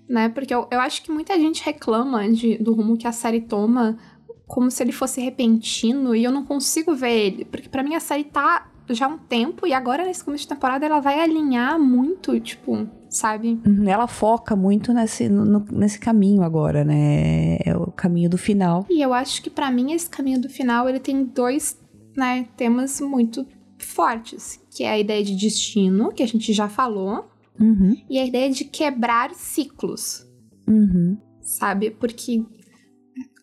Né? 0.09 0.29
Porque 0.29 0.53
eu, 0.53 0.67
eu 0.71 0.79
acho 0.79 1.03
que 1.03 1.11
muita 1.11 1.37
gente 1.39 1.63
reclama 1.63 2.29
de, 2.31 2.57
do 2.57 2.73
rumo 2.73 2.97
que 2.97 3.07
a 3.07 3.11
série 3.11 3.41
toma 3.41 3.97
como 4.45 4.71
se 4.71 4.81
ele 4.81 4.91
fosse 4.93 5.19
repentino 5.19 6.15
e 6.15 6.23
eu 6.23 6.31
não 6.31 6.45
consigo 6.45 6.95
ver 6.95 7.11
ele. 7.11 7.45
Porque 7.45 7.67
pra 7.67 7.83
mim 7.83 7.95
a 7.95 7.99
série 7.99 8.23
tá 8.23 8.67
já 8.89 9.05
há 9.05 9.09
um 9.09 9.17
tempo 9.17 9.67
e 9.67 9.73
agora 9.73 10.05
nesse 10.05 10.23
começo 10.23 10.43
de 10.43 10.47
temporada 10.47 10.85
ela 10.85 11.01
vai 11.01 11.19
alinhar 11.19 11.77
muito, 11.77 12.39
tipo, 12.39 12.87
sabe? 13.09 13.59
Uhum, 13.65 13.85
Ela 13.89 14.07
foca 14.07 14.55
muito 14.55 14.93
nesse, 14.93 15.27
no- 15.27 15.65
nesse 15.71 15.99
caminho 15.99 16.41
agora, 16.41 16.85
né? 16.85 17.57
É 17.65 17.75
o 17.75 17.91
caminho 17.91 18.29
do 18.29 18.37
final. 18.37 18.85
E 18.89 19.01
eu 19.01 19.13
acho 19.13 19.41
que 19.43 19.49
pra 19.49 19.69
mim 19.69 19.91
esse 19.91 20.09
caminho 20.09 20.39
do 20.39 20.47
final 20.47 20.87
ele 20.87 21.01
tem 21.01 21.25
dois, 21.25 21.77
né, 22.15 22.47
temas 22.55 23.01
muito 23.01 23.45
fortes, 23.79 24.59
que 24.75 24.83
é 24.83 24.89
a 24.91 24.99
ideia 24.99 25.23
de 25.23 25.35
destino, 25.35 26.11
que 26.11 26.23
a 26.23 26.27
gente 26.27 26.51
já 26.53 26.67
falou, 26.69 27.29
Uhum. 27.59 27.95
e 28.09 28.19
a 28.19 28.25
ideia 28.25 28.49
de 28.51 28.65
quebrar 28.65 29.33
ciclos, 29.33 30.25
Uhum. 30.67 31.17
sabe? 31.41 31.89
Porque 31.91 32.43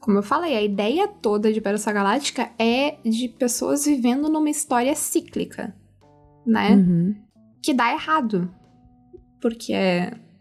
como 0.01 0.18
eu 0.18 0.23
falei, 0.23 0.55
a 0.55 0.62
ideia 0.62 1.09
toda 1.09 1.51
de 1.53 1.61
Battlestar 1.62 1.94
Galáctica 1.94 2.51
é 2.59 2.99
de 3.05 3.27
pessoas 3.27 3.87
vivendo 3.87 4.29
numa 4.29 4.51
história 4.51 4.94
cíclica, 4.94 5.75
né? 6.47 6.77
Uhum. 6.77 7.14
que 7.62 7.73
dá 7.73 7.90
errado. 7.92 8.51
Porque, 9.40 9.73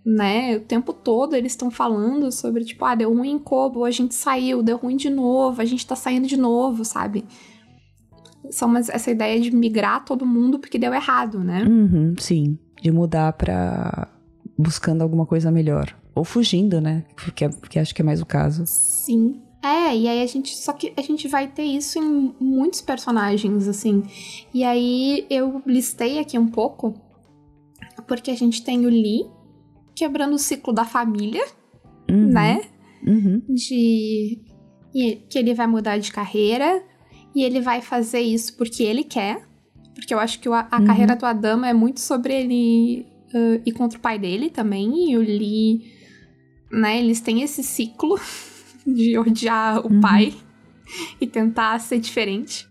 né, 0.06 0.58
o 0.58 0.60
tempo 0.62 0.91
todo 0.91 1.36
eles 1.36 1.53
estão 1.53 1.71
falando 1.71 2.29
sobre, 2.34 2.65
tipo, 2.65 2.84
ah, 2.84 2.95
deu 2.95 3.13
ruim 3.13 3.32
em 3.32 3.39
Kobo, 3.39 3.86
a 3.86 3.91
gente 3.91 4.13
saiu, 4.13 4.62
deu 4.62 4.75
ruim 4.77 4.97
de 4.97 5.10
novo, 5.10 5.62
a 5.62 5.65
gente 5.65 5.88
tá 5.88 5.95
saindo 5.95 6.27
de 6.27 6.36
novo, 6.38 6.84
sabe? 6.84 7.23
São 8.51 8.75
essa 8.77 9.10
ideia 9.12 9.39
de 9.39 9.49
migrar 9.56 10.03
todo 10.06 10.25
mundo 10.25 10.60
porque 10.60 10.77
deu 10.77 10.93
errado, 10.93 11.39
né? 11.39 11.63
Uhum, 11.63 12.13
sim. 12.19 12.58
De 12.82 12.91
mudar 12.91 13.34
pra. 13.34 14.08
buscando 14.58 15.01
alguma 15.01 15.25
coisa 15.25 15.49
melhor. 15.51 15.95
Ou 16.15 16.23
fugindo, 16.23 16.79
né? 16.82 17.06
Porque, 17.15 17.49
porque 17.49 17.79
acho 17.79 17.95
que 17.95 18.01
é 18.01 18.06
mais 18.06 18.21
o 18.21 18.25
caso. 18.25 18.63
Sim. 18.67 19.41
É, 19.63 19.95
e 19.95 20.08
aí 20.08 20.21
a 20.21 20.25
gente. 20.27 20.56
Só 20.58 20.73
que 20.73 20.93
a 20.97 21.01
gente 21.01 21.27
vai 21.27 21.47
ter 21.47 21.63
isso 21.63 21.97
em 21.97 22.36
muitos 22.39 22.82
personagens, 22.82 23.67
assim. 23.67 24.03
E 24.53 24.63
aí 24.63 25.25
eu 25.29 25.62
listei 25.65 26.19
aqui 26.19 26.38
um 26.38 26.47
pouco, 26.47 26.93
porque 28.08 28.29
a 28.29 28.36
gente 28.36 28.63
tem 28.63 28.86
o 28.86 28.89
Lee 28.89 29.25
quebrando 29.95 30.34
o 30.36 30.39
ciclo 30.39 30.73
da 30.73 30.84
família, 30.86 31.43
Uhum. 32.12 32.27
né? 32.32 32.62
Uhum. 33.06 33.41
de 33.49 34.39
e- 34.95 35.15
que 35.29 35.38
ele 35.39 35.53
vai 35.53 35.65
mudar 35.67 35.97
de 35.97 36.12
carreira 36.12 36.84
e 37.35 37.43
ele 37.43 37.61
vai 37.61 37.81
fazer 37.81 38.19
isso 38.21 38.55
porque 38.57 38.83
ele 38.83 39.03
quer. 39.03 39.41
Porque 39.95 40.13
eu 40.13 40.19
acho 40.19 40.39
que 40.39 40.49
a, 40.49 40.67
a 40.71 40.79
Uhum. 40.79 40.85
carreira 40.85 41.15
do 41.15 41.25
Adama 41.25 41.67
é 41.67 41.73
muito 41.73 41.99
sobre 41.99 42.33
ele 42.33 43.05
ah, 43.33 43.61
ir 43.65 43.71
contra 43.73 43.97
o 43.97 44.01
pai 44.01 44.17
dele 44.19 44.49
também. 44.49 45.11
E 45.11 45.17
o 45.17 45.21
Lee, 45.21 45.93
né, 46.71 46.99
eles 46.99 47.21
têm 47.21 47.41
esse 47.43 47.63
ciclo 47.63 48.19
de 48.85 49.17
odiar 49.17 49.85
o 49.85 49.91
Uhum. 49.93 50.01
pai 50.01 50.33
e 51.21 51.27
tentar 51.27 51.79
ser 51.79 51.99
diferente. 51.99 52.67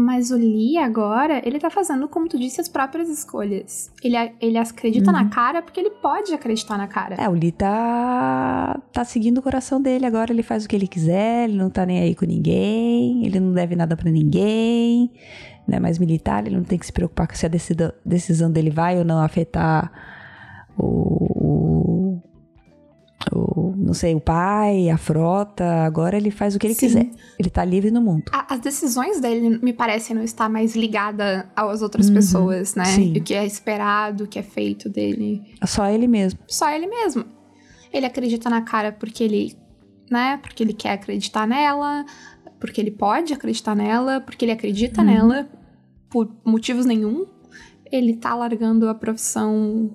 Mas 0.00 0.30
o 0.30 0.36
Lee 0.36 0.76
agora, 0.78 1.42
ele 1.44 1.58
tá 1.58 1.68
fazendo, 1.68 2.06
como 2.06 2.28
tu 2.28 2.38
disse, 2.38 2.60
as 2.60 2.68
próprias 2.68 3.08
escolhas. 3.08 3.90
Ele, 4.00 4.14
ele 4.40 4.56
acredita 4.56 5.10
na 5.10 5.22
Uhum. 5.22 5.28
cara 5.30 5.60
porque 5.60 5.80
ele 5.80 5.90
pode 5.90 6.32
acreditar 6.32 6.78
na 6.78 6.86
cara. 6.86 7.16
É, 7.16 7.28
o 7.28 7.32
Lee 7.32 7.50
tá, 7.50 8.80
tá 8.92 9.04
seguindo 9.04 9.38
o 9.38 9.42
coração 9.42 9.82
dele 9.82 10.06
agora, 10.06 10.32
ele 10.32 10.44
faz 10.44 10.64
o 10.64 10.68
que 10.68 10.76
ele 10.76 10.86
quiser, 10.86 11.48
ele 11.48 11.58
não 11.58 11.68
tá 11.68 11.84
nem 11.84 11.98
aí 11.98 12.14
com 12.14 12.24
ninguém, 12.24 13.26
ele 13.26 13.40
não 13.40 13.52
deve 13.52 13.74
nada 13.74 13.96
pra 13.96 14.08
ninguém, 14.08 15.10
não 15.66 15.78
é 15.78 15.80
mais 15.80 15.98
militar, 15.98 16.46
ele 16.46 16.54
não 16.56 16.62
tem 16.64 16.78
que 16.78 16.86
se 16.86 16.92
preocupar 16.92 17.28
se 17.34 17.44
a 17.44 17.50
decisão 18.04 18.52
dele 18.52 18.70
vai 18.70 18.96
ou 18.98 19.04
não 19.04 19.20
afetar 19.20 19.90
o, 20.78 21.27
o, 23.32 23.74
não 23.76 23.94
sei, 23.94 24.14
o 24.14 24.20
pai, 24.20 24.88
a 24.90 24.96
frota, 24.98 25.64
agora 25.84 26.16
ele 26.16 26.30
faz 26.30 26.54
o 26.54 26.58
que 26.58 26.66
ele 26.66 26.74
Sim. 26.74 26.86
quiser, 26.86 27.10
ele 27.38 27.50
tá 27.50 27.64
livre 27.64 27.90
no 27.90 28.00
mundo. 28.00 28.24
A- 28.32 28.54
as 28.54 28.60
decisões 28.60 29.20
dele 29.20 29.58
me 29.62 29.72
parecem 29.72 30.14
não 30.16 30.22
estar 30.22 30.48
mais 30.48 30.74
ligada 30.76 31.50
às 31.56 31.82
outras 31.82 32.08
Uhum, 32.08 32.14
pessoas, 32.14 32.74
né? 32.74 32.84
sim. 32.84 33.12
O 33.16 33.22
que 33.22 33.34
é 33.34 33.44
esperado, 33.46 34.24
o 34.24 34.26
que 34.26 34.38
é 34.38 34.42
feito 34.42 34.88
dele. 34.88 35.42
Só 35.66 35.86
ele 35.88 36.06
mesmo. 36.06 36.38
Só 36.48 36.70
ele 36.70 36.86
mesmo. 36.86 37.24
Ele 37.92 38.06
acredita 38.06 38.50
na 38.50 38.62
cara 38.62 38.92
porque 38.92 39.24
ele, 39.24 39.56
né? 40.10 40.38
Porque 40.42 40.62
ele 40.62 40.72
quer 40.74 40.92
acreditar 40.92 41.46
nela, 41.46 42.04
porque 42.60 42.80
ele 42.80 42.90
pode 42.90 43.32
acreditar 43.32 43.74
nela, 43.74 44.20
porque 44.20 44.44
ele 44.44 44.52
acredita 44.52 45.00
Uhum. 45.00 45.06
nela, 45.06 45.48
por 46.10 46.28
motivos 46.44 46.84
nenhum. 46.84 47.26
Ele 47.90 48.14
tá 48.16 48.34
largando 48.34 48.88
a 48.88 48.94
profissão 48.94 49.90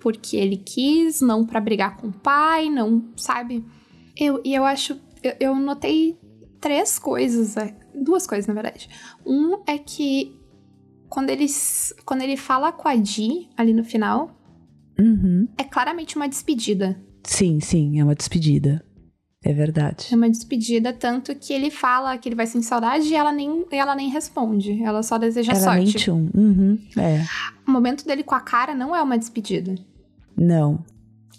porque 0.00 0.36
ele 0.36 0.56
quis, 0.56 1.20
não 1.20 1.44
pra 1.44 1.60
brigar 1.60 1.96
com 1.96 2.08
o 2.08 2.12
pai, 2.12 2.68
não, 2.70 3.04
sabe? 3.16 3.64
Eu, 4.16 4.40
e 4.44 4.54
eu 4.54 4.64
acho. 4.64 4.98
Eu, 5.22 5.34
eu 5.40 5.54
notei 5.56 6.18
três 6.60 6.98
coisas, 6.98 7.56
é, 7.56 7.76
duas 7.94 8.26
coisas 8.26 8.46
na 8.46 8.54
verdade. 8.54 8.88
Um 9.26 9.62
é 9.66 9.78
que 9.78 10.36
quando 11.08 11.30
ele, 11.30 11.46
quando 12.04 12.22
ele 12.22 12.36
fala 12.36 12.70
com 12.72 12.88
a 12.88 12.96
Di 12.96 13.48
ali 13.56 13.72
no 13.72 13.84
final, 13.84 14.34
Uhum. 14.98 15.46
é 15.56 15.62
claramente 15.64 16.16
uma 16.16 16.28
despedida. 16.28 17.00
Sim, 17.22 17.60
sim, 17.60 18.00
é 18.00 18.04
uma 18.04 18.14
despedida. 18.16 18.84
É 19.44 19.52
verdade. 19.52 20.08
É 20.10 20.16
uma 20.16 20.28
despedida, 20.28 20.92
tanto 20.92 21.34
que 21.34 21.52
ele 21.52 21.70
fala 21.70 22.16
que 22.18 22.28
ele 22.28 22.34
vai 22.34 22.46
sentir 22.46 22.66
saudade 22.66 23.06
e 23.08 23.14
ela 23.14 23.30
nem, 23.32 23.64
ela 23.70 23.94
nem 23.94 24.08
responde. 24.10 24.82
Ela 24.82 25.02
só 25.02 25.16
deseja 25.16 25.52
Ela 25.52 25.60
sorte. 25.60 25.80
mente 25.84 26.10
um. 26.10 26.28
Uhum. 26.34 26.78
É. 26.98 27.24
O 27.66 27.70
momento 27.70 28.04
dele 28.04 28.22
com 28.24 28.34
a 28.34 28.40
cara 28.40 28.74
não 28.74 28.94
é 28.94 29.00
uma 29.02 29.16
despedida. 29.16 29.76
Não. 30.36 30.84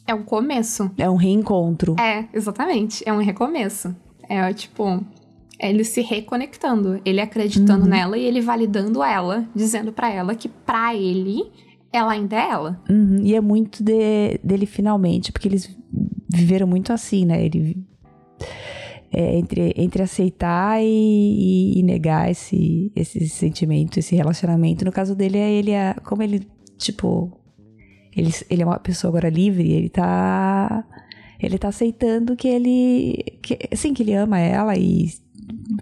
É 0.08 0.14
um 0.14 0.24
começo. 0.24 0.90
É 0.98 1.10
um 1.10 1.16
reencontro. 1.18 1.96
É, 2.00 2.26
exatamente. 2.34 3.04
É 3.06 3.12
um 3.14 3.20
recomeço. 3.22 3.94
É 4.30 4.52
tipo. 4.54 5.04
Ele 5.62 5.84
se 5.84 6.00
reconectando, 6.02 7.02
ele 7.04 7.20
acreditando 7.20 7.84
Uhum. 7.84 7.90
nela 7.90 8.18
e 8.18 8.24
ele 8.24 8.40
validando 8.40 9.04
ela, 9.04 9.46
dizendo 9.54 9.92
pra 9.92 10.10
ela 10.10 10.34
que 10.34 10.48
pra 10.48 10.96
ele 10.96 11.44
ela 11.92 12.14
ainda 12.14 12.38
é 12.38 12.50
ela. 12.50 12.82
Uhum, 12.90 13.18
E 13.22 13.36
é 13.36 13.42
muito 13.42 13.84
de- 13.84 14.40
dele 14.42 14.66
finalmente, 14.66 15.34
porque 15.34 15.50
eles 15.50 15.70
viveram 16.30 16.68
muito 16.68 16.94
assim, 16.94 17.26
né? 17.26 17.44
Ele 17.44 17.78
é, 19.12 19.38
entre, 19.38 19.74
entre 19.76 20.04
aceitar 20.04 20.82
e, 20.82 20.86
e- 20.86 21.80
e 21.80 21.84
negar 21.84 22.30
esse, 22.30 22.92
esse 22.96 23.28
sentimento, 23.28 23.98
esse 23.98 24.16
relacionamento. 24.16 24.86
No 24.86 24.92
caso 24.92 25.16
dele, 25.16 25.38
é 25.38 25.52
ele, 25.52 25.72
é, 25.72 25.96
como 26.06 26.22
ele, 26.22 26.48
tipo, 26.78 27.32
ele, 28.16 28.32
ele 28.50 28.62
é 28.62 28.66
uma 28.66 28.80
pessoa 28.80 29.10
agora 29.10 29.30
livre, 29.30 29.72
ele 29.72 29.90
tá. 29.90 30.86
Ele 31.42 31.58
tá 31.58 31.70
aceitando 31.70 32.36
que 32.36 32.48
ele. 32.50 33.24
Que, 33.42 33.58
sim, 33.76 33.94
que 33.94 34.04
ele 34.04 34.14
ama 34.14 34.40
ela 34.40 34.76
e 34.78 35.10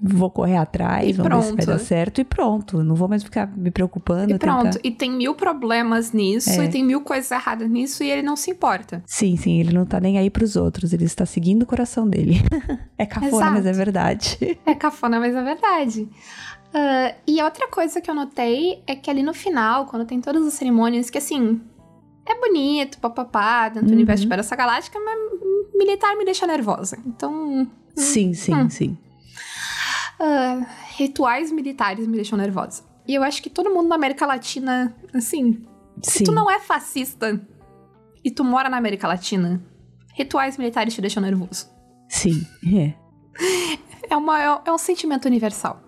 vou 0.02 0.30
correr 0.32 0.58
atrás, 0.58 1.08
E 1.10 1.14
vamos 1.14 1.30
ver 1.38 1.42
se 1.44 1.48
vai 1.56 1.66
pronto. 1.66 1.78
dar 1.80 1.80
certo 1.86 2.22
e 2.22 2.24
pronto. 2.24 2.84
Não 2.84 2.96
vou 2.96 3.08
mais 3.08 3.24
ficar 3.24 3.48
me 3.56 3.72
preocupando. 3.72 4.34
E 4.34 4.38
pronto. 4.40 4.64
tentar- 4.64 4.80
E 4.84 4.92
tem 4.92 5.12
mil 5.12 5.36
problemas 5.36 6.12
nisso, 6.12 6.50
É. 6.62 6.66
e 6.66 6.70
tem 6.70 6.84
mil 6.84 7.02
coisas 7.02 7.30
erradas 7.32 7.70
nisso, 7.70 8.04
e 8.04 8.10
ele 8.12 8.22
não 8.22 8.36
se 8.36 8.52
importa. 8.52 9.04
Sim, 9.06 9.36
sim, 9.38 9.60
ele 9.60 9.74
não 9.74 9.86
tá 9.86 10.00
nem 10.00 10.18
aí 10.18 10.30
pros 10.30 10.56
outros, 10.56 10.94
ele 10.94 11.06
está 11.06 11.26
seguindo 11.26 11.64
o 11.64 11.66
coração 11.66 12.08
dele. 12.08 12.36
é 12.98 13.06
cafona, 13.06 13.52
mas 13.52 13.66
é 13.66 13.70
Exato. 13.70 13.78
verdade. 13.86 14.60
É 14.66 14.76
cafona, 14.76 15.20
mas 15.20 15.36
é 15.36 15.44
verdade. 15.44 16.08
Ah, 16.74 17.14
e 17.26 17.42
outra 17.42 17.68
coisa 17.70 18.02
que 18.02 18.10
eu 18.10 18.16
notei 18.16 18.84
é 18.86 18.96
que 18.96 19.10
ali 19.10 19.24
no 19.24 19.34
final, 19.34 19.86
quando 19.86 20.06
tem 20.06 20.20
todas 20.20 20.46
as 20.46 20.54
cerimônias, 20.54 21.10
que 21.10 21.18
assim, 21.18 21.62
é 22.26 22.36
bonito, 22.40 23.00
papapá, 23.00 23.70
dentro 23.70 23.84
do 23.88 23.92
Uhum. 23.92 23.96
universo 23.96 24.24
de 24.24 24.30
Battlestar 24.30 24.58
Galáctica, 24.58 25.00
mas 25.00 25.18
militar 25.76 26.16
me 26.18 26.26
deixa 26.26 26.46
nervosa. 26.46 26.98
Então, 27.06 27.68
Sim, 27.96 28.34
sim, 28.34 28.54
Hum. 28.54 28.70
sim. 28.70 28.98
Ah, 30.20 30.66
rituais 30.96 31.52
militares 31.52 32.08
me 32.08 32.16
deixam 32.16 32.38
nervosa. 32.38 32.84
E 33.08 33.16
eu 33.16 33.24
acho 33.24 33.42
que 33.42 33.50
todo 33.50 33.70
mundo 33.74 33.88
na 33.88 33.96
América 33.96 34.26
Latina, 34.26 34.94
assim, 35.14 35.66
se 36.04 36.20
Sim. 36.20 36.24
tu 36.26 36.32
não 36.32 36.50
é 36.52 36.60
fascista 36.60 37.40
e 38.24 38.30
tu 38.32 38.44
mora 38.44 38.68
na 38.70 38.78
América 38.78 39.08
Latina, 39.08 39.64
rituais 40.14 40.58
militares 40.58 40.94
te 40.94 41.00
deixam 41.02 41.22
nervoso. 41.24 41.68
Sim, 42.10 42.46
é. 42.76 42.94
É, 44.10 44.16
uma, 44.18 44.42
é, 44.42 44.62
é 44.66 44.72
um 44.72 44.78
sentimento 44.78 45.26
universal. 45.26 45.82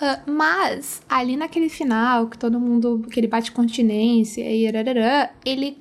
Ah, 0.00 0.20
mas, 0.26 1.02
ali 1.08 1.36
naquele 1.36 1.68
final, 1.68 2.26
que 2.28 2.38
todo 2.38 2.58
mundo. 2.58 3.02
que 3.10 3.20
ele 3.20 3.26
bate 3.28 3.52
continência 3.52 4.42
e 4.50 4.66
ararará, 4.66 5.30
ele, 5.44 5.76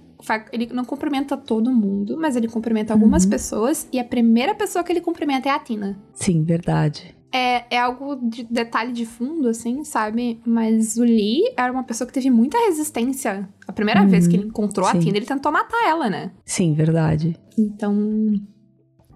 ele 0.51 0.67
não 0.73 0.83
cumprimenta 0.83 1.37
todo 1.37 1.71
mundo, 1.71 2.17
mas 2.19 2.35
ele 2.35 2.47
cumprimenta 2.47 2.93
algumas 2.93 3.23
Uhum. 3.23 3.29
pessoas, 3.29 3.87
e 3.93 3.99
a 3.99 4.03
primeira 4.03 4.53
pessoa 4.53 4.83
que 4.83 4.91
ele 4.91 5.01
cumprimenta 5.01 5.47
é 5.49 5.51
a 5.51 5.59
Tina. 5.59 5.97
Sim, 6.13 6.43
verdade. 6.43 7.15
É, 7.31 7.75
é 7.75 7.79
algo 7.79 8.15
de 8.27 8.43
detalhe 8.43 8.91
de 8.91 9.05
fundo, 9.05 9.47
assim, 9.49 9.83
sabe? 9.83 10.39
Mas 10.45 10.97
o 10.97 11.03
Lee 11.03 11.43
era 11.55 11.71
uma 11.71 11.83
pessoa 11.83 12.07
que 12.07 12.13
teve 12.13 12.29
muita 12.31 12.57
resistência. 12.65 13.47
A 13.67 13.71
primeira 13.71 14.01
Uhum. 14.01 14.07
vez 14.07 14.27
que 14.27 14.35
ele 14.35 14.47
encontrou 14.47 14.87
a 14.87 14.93
Sim. 14.93 14.99
Tina, 14.99 15.17
ele 15.17 15.25
tentou 15.27 15.51
matar 15.51 15.87
ela, 15.87 16.09
né? 16.09 16.31
Sim, 16.43 16.73
verdade. 16.73 17.35
Então, 17.55 17.93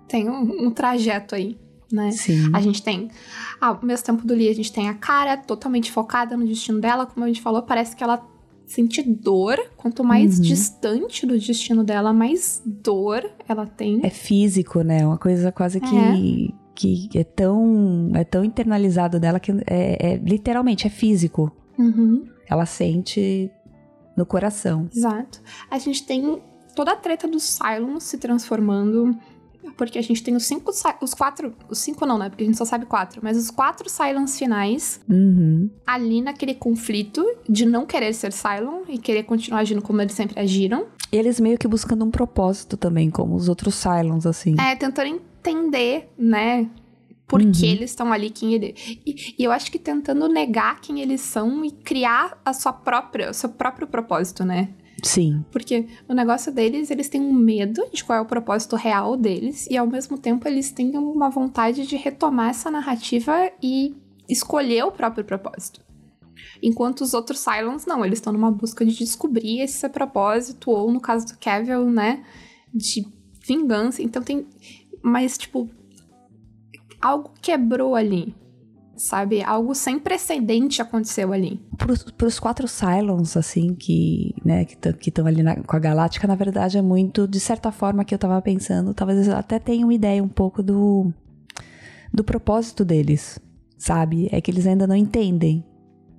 tem 0.07 0.29
um, 0.29 0.67
um 0.67 0.69
trajeto 0.71 1.33
aí, 1.33 1.57
né? 1.91 2.11
Sim. 2.11 2.51
A 2.53 2.61
gente 2.61 2.83
tem, 2.83 3.09
ao 3.59 3.79
mesmo 3.83 4.05
tempo 4.05 4.27
do 4.27 4.35
Lee, 4.35 4.49
a 4.49 4.53
gente 4.55 4.71
tem 4.71 4.89
a 4.89 4.93
cara 4.93 5.35
totalmente 5.35 5.91
focada 5.91 6.37
no 6.37 6.45
destino 6.45 6.79
dela, 6.79 7.07
como 7.07 7.23
a 7.25 7.27
gente 7.27 7.41
falou, 7.41 7.63
parece 7.63 7.95
que 7.95 8.03
ela 8.03 8.23
sente 8.67 9.01
dor. 9.01 9.57
Quanto 9.75 10.03
mais 10.03 10.35
Uhum. 10.37 10.43
distante 10.43 11.25
do 11.25 11.37
destino 11.39 11.83
dela, 11.83 12.13
mais 12.13 12.61
dor 12.65 13.27
ela 13.49 13.65
tem. 13.65 13.99
É 14.03 14.09
físico, 14.11 14.81
né? 14.83 15.03
Uma 15.05 15.17
coisa 15.17 15.51
quase 15.51 15.79
que, 15.81 16.53
que 16.75 17.09
é 17.15 17.23
tão 17.23 18.11
é 18.15 18.23
tão 18.23 18.43
internalizado 18.43 19.19
dela 19.19 19.39
que 19.39 19.51
é, 19.67 20.13
é- 20.13 20.15
literalmente 20.17 20.87
é 20.87 20.89
físico. 20.89 21.51
Uhum, 21.77 22.27
Ela 22.49 22.65
sente 22.65 23.49
no 24.17 24.25
coração. 24.25 24.87
exato. 24.95 25.41
A 25.69 25.77
gente 25.79 26.03
tem 26.05 26.41
toda 26.75 26.91
a 26.91 26.95
treta 26.95 27.27
dos 27.27 27.43
Cylons 27.43 28.03
se 28.03 28.17
transformando. 28.17 29.15
Porque 29.77 29.97
a 29.97 30.01
gente 30.03 30.21
tem 30.21 30.35
os 30.35 30.45
cinco, 30.45 30.71
os 31.01 31.13
quatro, 31.13 31.55
os 31.69 31.79
cinco 31.79 32.05
não, 32.05 32.17
né? 32.17 32.29
Porque 32.29 32.43
a 32.43 32.45
gente 32.45 32.57
só 32.57 32.65
sabe 32.65 32.85
quatro, 32.85 33.21
mas 33.23 33.37
os 33.37 33.49
quatro 33.49 33.89
Cylons 33.89 34.37
finais 34.37 34.99
Uhum. 35.09 35.69
ali 35.87 36.21
naquele 36.21 36.53
conflito 36.53 37.25
de 37.49 37.65
não 37.65 37.85
querer 37.85 38.13
ser 38.13 38.33
Cylon 38.33 38.81
e 38.89 38.97
querer 38.97 39.23
continuar 39.23 39.61
agindo 39.61 39.81
como 39.81 40.01
eles 40.01 40.13
sempre 40.13 40.37
agiram. 40.39 40.87
E 41.11 41.15
eles 41.15 41.39
meio 41.39 41.57
que 41.57 41.67
buscando 41.67 42.03
um 42.03 42.11
propósito 42.11 42.75
também, 42.75 43.09
como 43.09 43.35
os 43.35 43.47
outros 43.47 43.73
Cylons, 43.75 44.25
assim. 44.25 44.53
É, 44.59 44.75
tentando 44.75 45.21
entender, 45.49 46.09
né? 46.17 46.69
Por 47.27 47.39
que 47.39 47.65
Uhum. 47.65 47.71
eles 47.71 47.89
estão 47.89 48.11
ali, 48.13 48.29
quem 48.29 48.53
ele. 48.53 48.75
E, 49.05 49.35
e 49.39 49.43
eu 49.43 49.51
acho 49.51 49.71
que 49.71 49.79
tentando 49.79 50.27
negar 50.27 50.79
quem 50.81 50.99
eles 51.01 51.21
são 51.21 51.63
e 51.65 51.71
criar 51.71 52.39
a 52.45 52.53
sua 52.53 52.73
própria, 52.73 53.31
o 53.31 53.33
seu 53.33 53.49
próprio 53.49 53.87
propósito, 53.87 54.43
né? 54.45 54.69
Sim. 55.01 55.43
Porque 55.51 55.87
o 56.07 56.13
negócio 56.13 56.51
deles, 56.51 56.91
eles 56.91 57.09
têm 57.09 57.21
um 57.21 57.33
medo 57.33 57.85
de 57.91 58.03
qual 58.03 58.19
é 58.19 58.21
o 58.21 58.25
propósito 58.25 58.75
real 58.75 59.17
deles, 59.17 59.67
e 59.69 59.75
ao 59.75 59.87
mesmo 59.87 60.17
tempo 60.17 60.47
eles 60.47 60.71
têm 60.71 60.95
uma 60.97 61.29
vontade 61.29 61.85
de 61.87 61.95
retomar 61.95 62.49
essa 62.49 62.69
narrativa 62.69 63.51
e 63.61 63.95
escolher 64.29 64.83
o 64.83 64.91
próprio 64.91 65.25
propósito. 65.25 65.81
Enquanto 66.61 67.01
os 67.01 67.13
outros 67.13 67.39
Cylons, 67.39 67.85
não, 67.85 68.05
eles 68.05 68.19
estão 68.19 68.31
numa 68.31 68.51
busca 68.51 68.85
de 68.85 68.95
descobrir 68.97 69.59
esse 69.61 69.87
propósito, 69.89 70.71
ou 70.71 70.91
no 70.91 71.01
caso 71.01 71.25
do 71.27 71.37
Cavill, 71.37 71.89
né, 71.89 72.23
de 72.73 73.05
vingança. 73.45 74.01
Então 74.01 74.21
tem. 74.21 74.45
Mas, 75.03 75.37
tipo, 75.37 75.69
algo 77.01 77.31
quebrou 77.41 77.95
ali, 77.95 78.33
sabe? 78.95 79.43
Algo 79.43 79.75
sem 79.75 79.99
precedente 79.99 80.81
aconteceu 80.81 81.33
ali. 81.33 81.59
Pros, 81.77 82.03
pros 82.03 82.39
quatro 82.39 82.67
Cylons, 82.67 83.35
assim, 83.35 83.75
que, 83.75 84.33
né, 84.45 84.63
que 84.65 85.09
estão 85.09 85.27
ali 85.27 85.43
na- 85.43 85.57
com 85.57 85.75
a 85.75 85.79
Galáctica, 85.79 86.27
na 86.27 86.35
verdade 86.35 86.77
é 86.77 86.81
muito, 86.81 87.27
de 87.27 87.39
certa 87.39 87.71
forma, 87.71 88.05
que 88.05 88.13
eu 88.15 88.19
tava 88.19 88.41
pensando, 88.41 88.93
talvez 88.93 89.27
eu 89.27 89.35
até 89.35 89.59
tenha 89.59 89.85
uma 89.85 89.93
ideia 89.93 90.23
um 90.23 90.29
pouco 90.29 90.63
do, 90.63 91.11
do 92.13 92.23
propósito 92.23 92.85
deles, 92.85 93.37
sabe? 93.77 94.29
É 94.31 94.39
que 94.39 94.49
eles 94.49 94.65
ainda 94.65 94.87
não 94.87 94.95
entendem. 94.95 95.65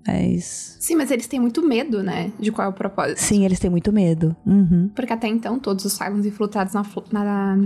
Mas. 0.06 0.76
Sim, 0.80 0.96
mas 0.96 1.10
eles 1.10 1.26
têm 1.26 1.40
muito 1.40 1.66
medo, 1.66 2.02
né, 2.02 2.30
de 2.38 2.52
qual 2.52 2.66
é 2.66 2.70
o 2.70 2.74
propósito. 2.74 3.16
Sim, 3.22 3.46
eles 3.46 3.58
têm 3.58 3.70
muito 3.70 3.90
medo. 3.90 4.36
Uhum. 4.44 4.90
Porque 4.94 5.14
até 5.14 5.26
então, 5.28 5.58
todos 5.58 5.86
os 5.86 5.94
Cylons 5.94 6.26
infiltrados 6.26 6.74
na, 6.74 6.84
na, 7.10 7.56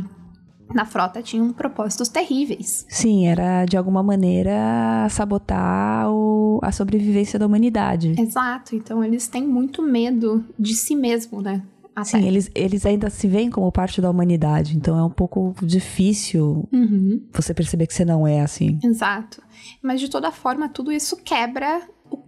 na 0.75 0.85
frota 0.85 1.23
tinham 1.23 1.53
propósitos 1.53 2.09
terríveis. 2.09 2.85
Sim, 2.89 3.27
era 3.27 3.65
de 3.65 3.77
alguma 3.77 4.03
maneira 4.03 5.07
sabotar 5.11 6.11
o- 6.11 6.61
a 6.63 6.71
sobrevivência 6.73 7.39
da 7.39 7.47
humanidade. 7.47 8.15
Exato, 8.19 8.75
então 8.77 9.03
eles 9.03 9.29
têm 9.29 9.47
muito 9.47 9.83
medo 9.83 10.45
de 10.59 10.75
si 10.75 10.95
mesmo, 10.95 11.41
né? 11.41 11.63
Até. 11.97 12.11
Sim, 12.11 12.27
eles, 12.29 12.49
eles 12.55 12.87
ainda 12.87 13.11
se 13.11 13.27
veem 13.27 13.51
como 13.51 13.73
parte 13.73 14.01
da 14.01 14.09
humanidade, 14.09 14.77
então 14.77 14.97
é 14.97 15.03
um 15.03 15.11
pouco 15.11 15.53
difícil 15.63 16.69
Uhum, 16.73 17.27
você 17.33 17.53
perceber 17.53 17.89
que 17.89 17.95
você 17.95 18.05
não 18.05 18.25
é 18.25 18.41
assim. 18.41 18.79
exato. 18.85 19.43
Mas 19.83 20.01
de 20.01 20.09
toda 20.09 20.31
forma, 20.31 20.69
tudo 20.69 20.93
isso 20.93 21.17
quebra. 21.17 21.81
o- 22.11 22.23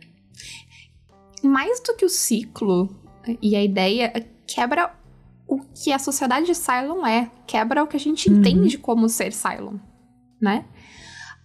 Mais 1.46 1.80
do 1.80 1.94
que 1.96 2.04
o 2.04 2.08
ciclo 2.08 2.88
e 3.40 3.54
a 3.54 3.62
ideia, 3.62 4.12
quebra 4.46 4.92
o 5.50 5.58
que 5.74 5.92
a 5.92 5.98
sociedade 5.98 6.54
Cylon 6.54 7.04
é. 7.06 7.30
Quebra 7.46 7.82
o 7.82 7.86
que 7.86 7.96
a 7.96 8.00
gente 8.00 8.30
Uhum. 8.30 8.38
entende 8.38 8.78
como 8.78 9.08
ser 9.08 9.32
Cylon, 9.32 9.76
né? 10.40 10.64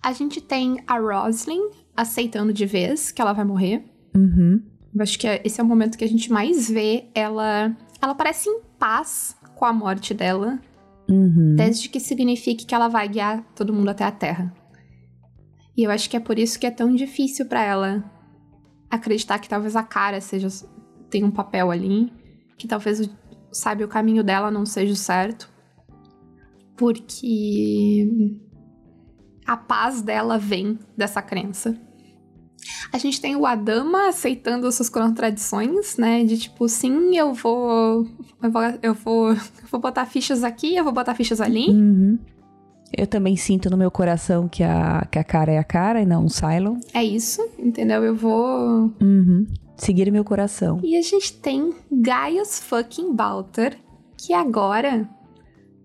A 0.03 0.14
gente 0.14 0.39
tem 0.39 0.84
a 0.86 0.97
Roslyn 0.99 1.70
aceitando 1.97 2.53
de 2.53 2.66
vez 2.66 3.12
que 3.12 3.22
ela 3.22 3.34
vai 3.34 3.43
morrer. 3.45 3.84
Uhum. 4.16 4.62
Eu 4.93 5.01
acho 5.01 5.18
que 5.18 5.28
é- 5.28 5.41
esse 5.43 5.60
é 5.60 5.64
o 5.64 5.68
momento 5.68 5.97
que 5.97 6.03
a 6.06 6.08
gente 6.08 6.32
mais 6.32 6.70
vê 6.70 7.10
ela. 7.16 7.76
Ela 8.01 8.14
parece 8.16 8.47
em 8.49 8.62
paz 8.78 9.36
com 9.56 9.66
a 9.66 9.74
morte 9.74 10.14
dela, 10.14 10.60
Uhum. 11.10 11.56
desde 11.56 11.89
que 11.89 11.99
signifique 11.99 12.66
que 12.66 12.76
ela 12.76 12.88
vai 12.88 13.08
guiar 13.10 13.43
todo 13.56 13.74
mundo 13.74 13.89
até 13.89 14.03
a 14.03 14.12
Terra. 14.12 14.53
E 15.78 15.84
eu 15.84 15.91
acho 15.91 16.10
que 16.10 16.16
é 16.16 16.20
por 16.20 16.38
isso 16.39 16.60
que 16.60 16.66
é 16.68 16.72
tão 16.72 16.93
difícil 16.95 17.45
pra 17.47 17.62
ela 17.64 18.03
acreditar 18.89 19.39
que 19.39 19.49
talvez 19.49 19.76
a 19.76 19.84
cara 19.84 20.22
seja 20.22 20.47
tenha 21.10 21.26
um 21.26 21.32
papel 21.32 21.70
ali, 21.72 22.12
que 22.58 22.68
talvez 22.68 23.01
o- 23.01 23.10
sabe 23.56 23.84
o 23.84 23.88
caminho 23.88 24.24
dela 24.24 24.51
não 24.51 24.66
seja 24.66 24.91
o 24.91 24.97
certo, 24.97 25.49
porque 26.76 28.38
a 29.45 29.56
paz 29.56 30.01
dela 30.01 30.38
vem 30.38 30.78
dessa 30.97 31.22
crença. 31.22 31.80
A 32.91 32.97
gente 32.97 33.22
tem 33.22 33.36
o 33.36 33.45
Adama 33.45 34.10
aceitando 34.10 34.72
suas 34.72 34.89
contradições, 34.89 35.97
né? 35.97 36.24
De 36.24 36.38
tipo, 36.38 36.68
sim, 36.68 37.16
eu 37.16 37.34
vou. 37.34 38.08
Eu 38.41 38.51
vou, 38.51 38.62
eu 38.82 38.93
vou, 38.93 39.30
eu 39.32 39.68
vou 39.72 39.80
botar 39.80 40.06
fichas 40.06 40.43
aqui, 40.43 40.76
eu 40.76 40.84
vou 40.84 40.91
botar 40.91 41.16
fichas 41.16 41.39
ali. 41.39 41.70
Uhum. 41.70 42.20
Eu 42.95 43.08
também 43.08 43.36
sinto 43.36 43.70
no 43.70 43.78
meu 43.78 43.91
coração 43.91 44.47
que 44.47 44.64
a, 44.64 45.08
que 45.12 45.20
a 45.20 45.24
cara 45.24 45.51
é 45.51 45.58
a 45.58 45.64
cara 45.64 46.01
e 46.01 46.06
não 46.06 46.26
um 46.26 46.30
Cylon. 46.30 46.80
É 46.93 47.03
isso, 47.03 47.41
entendeu? 47.58 48.03
Eu 48.03 48.16
vou. 48.16 48.93
Uhum. 49.01 49.45
Seguir 49.78 50.11
meu 50.11 50.23
coração. 50.23 50.80
E 50.84 50.95
a 50.97 51.01
gente 51.01 51.34
tem 51.34 51.73
Gaius 51.91 52.59
fucking 52.59 53.13
Balter, 53.13 53.78
que 54.17 54.34
agora 54.34 55.07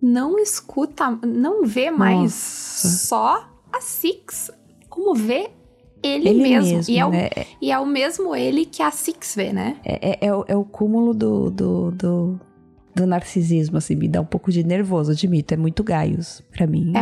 não 0.02 0.38
escuta, 0.38 1.10
não 1.26 1.64
vê 1.64 1.90
mais 1.90 2.22
Nossa. 2.32 2.88
só 3.06 3.48
a 3.72 3.80
Six, 3.80 4.50
como 4.88 5.14
vê 5.14 5.50
ele, 6.02 6.28
Ele 6.30 6.42
mesmo. 6.42 6.72
mesmo, 6.76 6.94
e, 6.94 6.98
é 6.98 7.04
o, 7.04 7.10
né? 7.10 7.28
e 7.60 7.70
é 7.70 7.78
o 7.78 7.84
mesmo 7.86 8.34
ele 8.34 8.64
que 8.64 8.82
a 8.82 8.90
Six 8.90 9.34
vê, 9.36 9.52
né? 9.52 9.76
É, 9.84 10.10
é, 10.12 10.26
é 10.28 10.34
o, 10.34 10.44
é 10.48 10.56
o 10.56 10.64
cúmulo 10.64 11.12
do, 11.12 11.50
do, 11.50 11.90
do, 11.90 12.40
do 12.94 13.06
narcisismo, 13.06 13.76
assim, 13.76 13.94
me 13.96 14.08
dá 14.08 14.20
um 14.22 14.24
pouco 14.24 14.50
de 14.50 14.64
nervoso, 14.64 15.12
admito. 15.12 15.52
É 15.52 15.56
muito 15.58 15.84
gaios 15.84 16.42
pra 16.50 16.66
mim. 16.66 16.92
É 16.96 17.00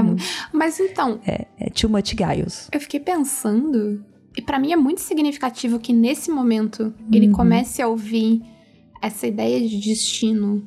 Mas 0.52 0.80
então, 0.80 1.20
É, 1.24 1.46
é 1.60 1.70
too 1.70 1.88
much 1.88 2.12
gaios. 2.14 2.68
eu 2.72 2.80
fiquei 2.80 2.98
pensando, 2.98 4.04
e 4.38 4.42
pra 4.42 4.58
mim 4.58 4.72
é 4.72 4.76
muito 4.76 5.00
significativo 5.00 5.78
que 5.78 5.92
nesse 5.92 6.30
momento 6.30 6.94
ele 7.12 7.26
Uhum. 7.26 7.32
comece 7.32 7.82
a 7.82 7.88
ouvir 7.88 8.40
essa 9.02 9.26
ideia 9.26 9.60
de 9.68 9.78
destino 9.80 10.66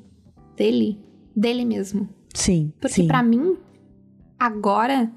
dele, 0.57 0.99
dele 1.35 1.65
mesmo. 1.65 2.07
Sim, 2.33 2.71
Porque 2.79 3.03
pra 3.03 3.23
mim, 3.23 3.57
agora, 4.39 5.11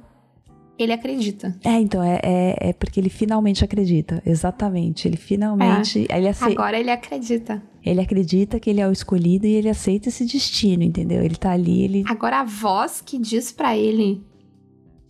ele 0.78 0.92
acredita. 0.92 1.56
É, 1.64 1.80
então, 1.80 2.02
é, 2.02 2.20
é, 2.22 2.68
é 2.70 2.72
porque 2.72 2.98
ele 2.98 3.08
finalmente 3.08 3.64
acredita. 3.64 4.20
Exatamente. 4.26 5.06
Ele 5.06 5.16
finalmente. 5.16 6.06
Ele, 6.10 6.28
acei- 6.28 6.52
Agora 6.52 6.78
ele 6.78 6.90
acredita. 6.90 7.62
ele 7.84 8.00
acredita 8.00 8.58
que 8.58 8.70
ele 8.70 8.80
é 8.80 8.88
o 8.88 8.92
escolhido 8.92 9.46
e 9.46 9.52
ele 9.54 9.68
aceita 9.68 10.08
esse 10.08 10.24
destino, 10.24 10.82
entendeu? 10.82 11.22
Ele 11.22 11.36
tá 11.36 11.52
ali, 11.52 11.82
ele. 11.82 12.04
Agora 12.08 12.40
a 12.40 12.44
voz 12.44 13.00
que 13.00 13.18
diz 13.18 13.52
pra 13.52 13.76
ele 13.76 14.20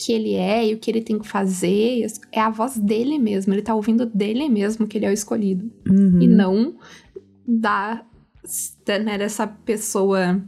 que 0.05 0.13
ele 0.13 0.35
é 0.35 0.69
e 0.69 0.75
o 0.75 0.79
que 0.79 0.91
ele 0.91 1.01
tem 1.01 1.19
que 1.19 1.27
fazer 1.27 2.07
é 2.33 2.41
a 2.41 2.51
voz 2.51 2.77
dele 2.77 3.19
mesmo. 3.19 3.53
Ele 3.55 3.63
tá 3.63 3.75
ouvindo 3.75 4.05
dele 4.07 4.49
mesmo 4.49 4.87
que 4.87 4.99
ele 4.99 5.07
é 5.07 5.11
o 5.11 5.13
escolhido. 5.13 5.71
Uhum. 5.89 6.21
E 6.21 6.27
não 6.29 6.75
da, 7.47 8.05
né, 9.05 9.17
dessa 9.19 9.47
pessoa 9.47 10.43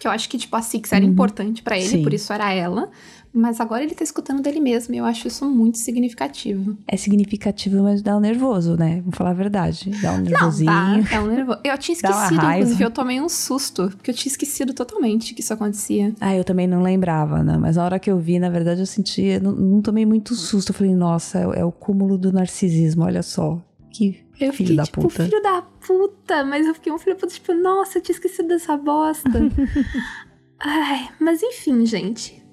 que 0.00 0.06
eu 0.08 0.10
acho 0.10 0.28
que 0.28 0.36
tipo 0.38 0.56
a 0.56 0.62
Six 0.62 0.92
era 0.92 1.04
Uhum. 1.04 1.12
importante 1.12 1.62
pra 1.62 1.76
ele, 1.78 1.88
Sim. 1.88 2.02
por 2.02 2.12
isso 2.12 2.32
era 2.32 2.52
ela. 2.52 2.90
Mas 3.36 3.60
agora 3.60 3.82
ele 3.82 3.94
tá 3.96 4.04
escutando 4.04 4.40
dele 4.40 4.60
mesmo 4.60 4.94
e 4.94 4.98
eu 4.98 5.04
acho 5.04 5.26
isso 5.26 5.44
muito 5.50 5.76
significativo. 5.78 6.76
É 6.86 6.96
significativo, 6.96 7.82
mas 7.82 8.00
dá 8.00 8.16
um 8.16 8.20
nervoso, 8.20 8.76
né? 8.76 9.00
Vamos 9.00 9.16
falar 9.16 9.30
a 9.30 9.34
verdade. 9.34 9.90
Dá 10.00 10.12
um 10.12 10.18
nervosinho. 10.18 10.70
Não, 10.70 11.02
dá, 11.02 11.16
é 11.16 11.20
um 11.20 11.26
nervoso. 11.26 11.58
Eu 11.64 11.76
tinha 11.76 11.98
Dá 12.00 12.10
esquecido, 12.10 12.46
inclusive, 12.52 12.84
eu 12.84 12.90
tomei 12.92 13.20
um 13.20 13.28
susto, 13.28 13.88
porque 13.88 14.12
eu 14.12 14.14
tinha 14.14 14.30
esquecido 14.30 14.72
totalmente 14.72 15.34
que 15.34 15.40
isso 15.40 15.52
acontecia. 15.52 16.14
Ah, 16.20 16.36
eu 16.36 16.44
também 16.44 16.68
não 16.68 16.80
lembrava, 16.80 17.42
né? 17.42 17.58
Mas 17.58 17.74
na 17.74 17.84
hora 17.84 17.98
que 17.98 18.08
eu 18.08 18.18
vi, 18.20 18.38
na 18.38 18.48
verdade, 18.48 18.78
eu 18.80 18.86
senti. 18.86 19.40
Não, 19.40 19.50
não 19.50 19.82
tomei 19.82 20.06
muito 20.06 20.32
susto. 20.36 20.70
Eu 20.70 20.74
falei, 20.76 20.94
nossa, 20.94 21.40
é, 21.40 21.46
o- 21.48 21.52
é 21.54 21.64
o 21.64 21.72
cúmulo 21.72 22.16
do 22.16 22.32
narcisismo, 22.32 23.02
olha 23.02 23.22
só. 23.24 23.60
Que 23.90 24.24
Eu 24.40 24.52
filho 24.52 24.68
fiquei, 24.68 24.76
da 24.76 24.82
tipo, 24.84 25.00
puta. 25.00 25.24
filho 25.24 25.42
da 25.42 25.60
puta, 25.62 26.44
mas 26.44 26.66
eu 26.68 26.74
fiquei 26.74 26.92
um 26.92 26.98
filho 26.98 27.16
da 27.16 27.20
puta, 27.20 27.34
tipo, 27.34 27.52
nossa, 27.52 27.98
eu 27.98 28.02
tinha 28.02 28.14
esquecido 28.14 28.46
dessa 28.48 28.76
bosta. 28.76 29.28
Ai, 30.60 31.08
mas 31.20 31.42
enfim, 31.42 31.84
gente. 31.84 32.43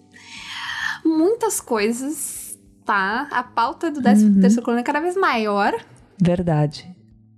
Muitas 1.18 1.60
coisas, 1.60 2.58
tá? 2.86 3.28
A 3.32 3.44
pauta 3.44 3.92
do 3.92 4.02
13 4.02 4.26
Uhum. 4.26 4.40
terceiro 4.42 4.64
coluna 4.64 4.82
é 4.82 4.84
cada 4.84 5.00
vez 5.00 5.16
maior. 5.16 5.74
Verdade. 6.22 6.90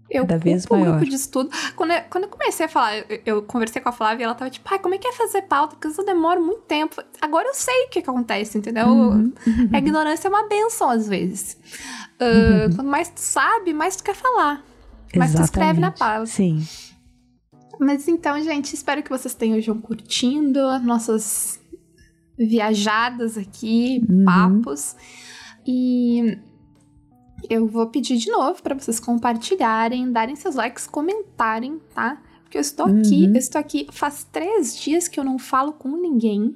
Eu 0.09 0.27
Cada 0.27 0.37
vez 0.37 0.67
maior. 0.67 0.91
grupo 0.97 1.09
de 1.09 1.15
estudo. 1.15 1.49
Quando 1.75 1.91
eu, 1.91 2.01
quando 2.09 2.25
eu 2.25 2.29
comecei 2.29 2.67
a 2.67 2.69
falar, 2.69 2.97
eu, 2.97 3.21
eu 3.25 3.41
conversei 3.41 3.81
com 3.81 3.89
a 3.89 3.91
Flávia 3.91 4.23
e 4.23 4.25
ela 4.25 4.35
tava 4.35 4.51
tipo, 4.51 4.67
ai, 4.71 4.77
como 4.77 4.93
é 4.93 4.97
que 4.99 5.07
é 5.07 5.11
fazer 5.13 5.41
pauta? 5.43 5.75
Porque 5.75 5.87
isso 5.87 6.03
demora 6.03 6.39
muito 6.39 6.61
tempo. 6.61 7.01
Agora 7.19 7.47
eu 7.47 7.53
sei 7.55 7.85
o 7.85 7.89
que, 7.89 8.01
que 8.01 8.09
acontece, 8.09 8.55
entendeu? 8.57 8.87
Uhum. 8.87 9.33
A 9.73 9.77
ignorância 9.79 10.27
é 10.27 10.29
uma 10.29 10.47
benção 10.47 10.89
às 10.89 11.07
vezes. 11.07 11.57
Ah, 12.19 12.67
Quanto 12.75 12.83
mais 12.87 13.09
tu 13.09 13.19
sabe, 13.21 13.73
mais 13.73 13.95
tu 13.95 14.03
quer 14.03 14.13
falar. 14.15 14.63
Mas 15.15 15.33
tu 15.33 15.41
escreve 15.41 15.79
na 15.79 15.87
Exatamente. 15.87 15.97
pauta. 15.99 16.25
Sim. 16.27 16.63
Mas 17.79 18.07
então, 18.07 18.39
gente, 18.43 18.73
espero 18.75 19.01
que 19.01 19.09
vocês 19.09 19.33
tenham 19.33 19.59
curtindo 19.81 20.59
nossas 20.79 21.59
viajadas 22.37 23.37
aqui, 23.37 24.03
Uhum. 24.09 24.25
papos. 24.25 24.95
E 25.65 26.37
eu 27.49 27.67
vou 27.67 27.87
pedir 27.87 28.17
de 28.17 28.29
novo 28.29 28.61
para 28.61 28.75
vocês 28.75 28.99
compartilharem, 28.99 30.11
darem 30.11 30.35
seus 30.35 30.55
likes, 30.55 30.87
comentarem, 30.87 31.79
tá? 31.93 32.21
Porque 32.43 32.57
eu 32.57 32.61
estou 32.61 32.85
aqui, 32.85 33.25
Uhum. 33.25 33.33
eu 33.33 33.37
estou 33.37 33.59
aqui 33.59 33.87
faz 33.91 34.25
três 34.31 34.77
dias 34.79 35.07
que 35.07 35.19
eu 35.19 35.23
não 35.23 35.37
falo 35.39 35.73
com 35.73 35.89
ninguém. 35.97 36.55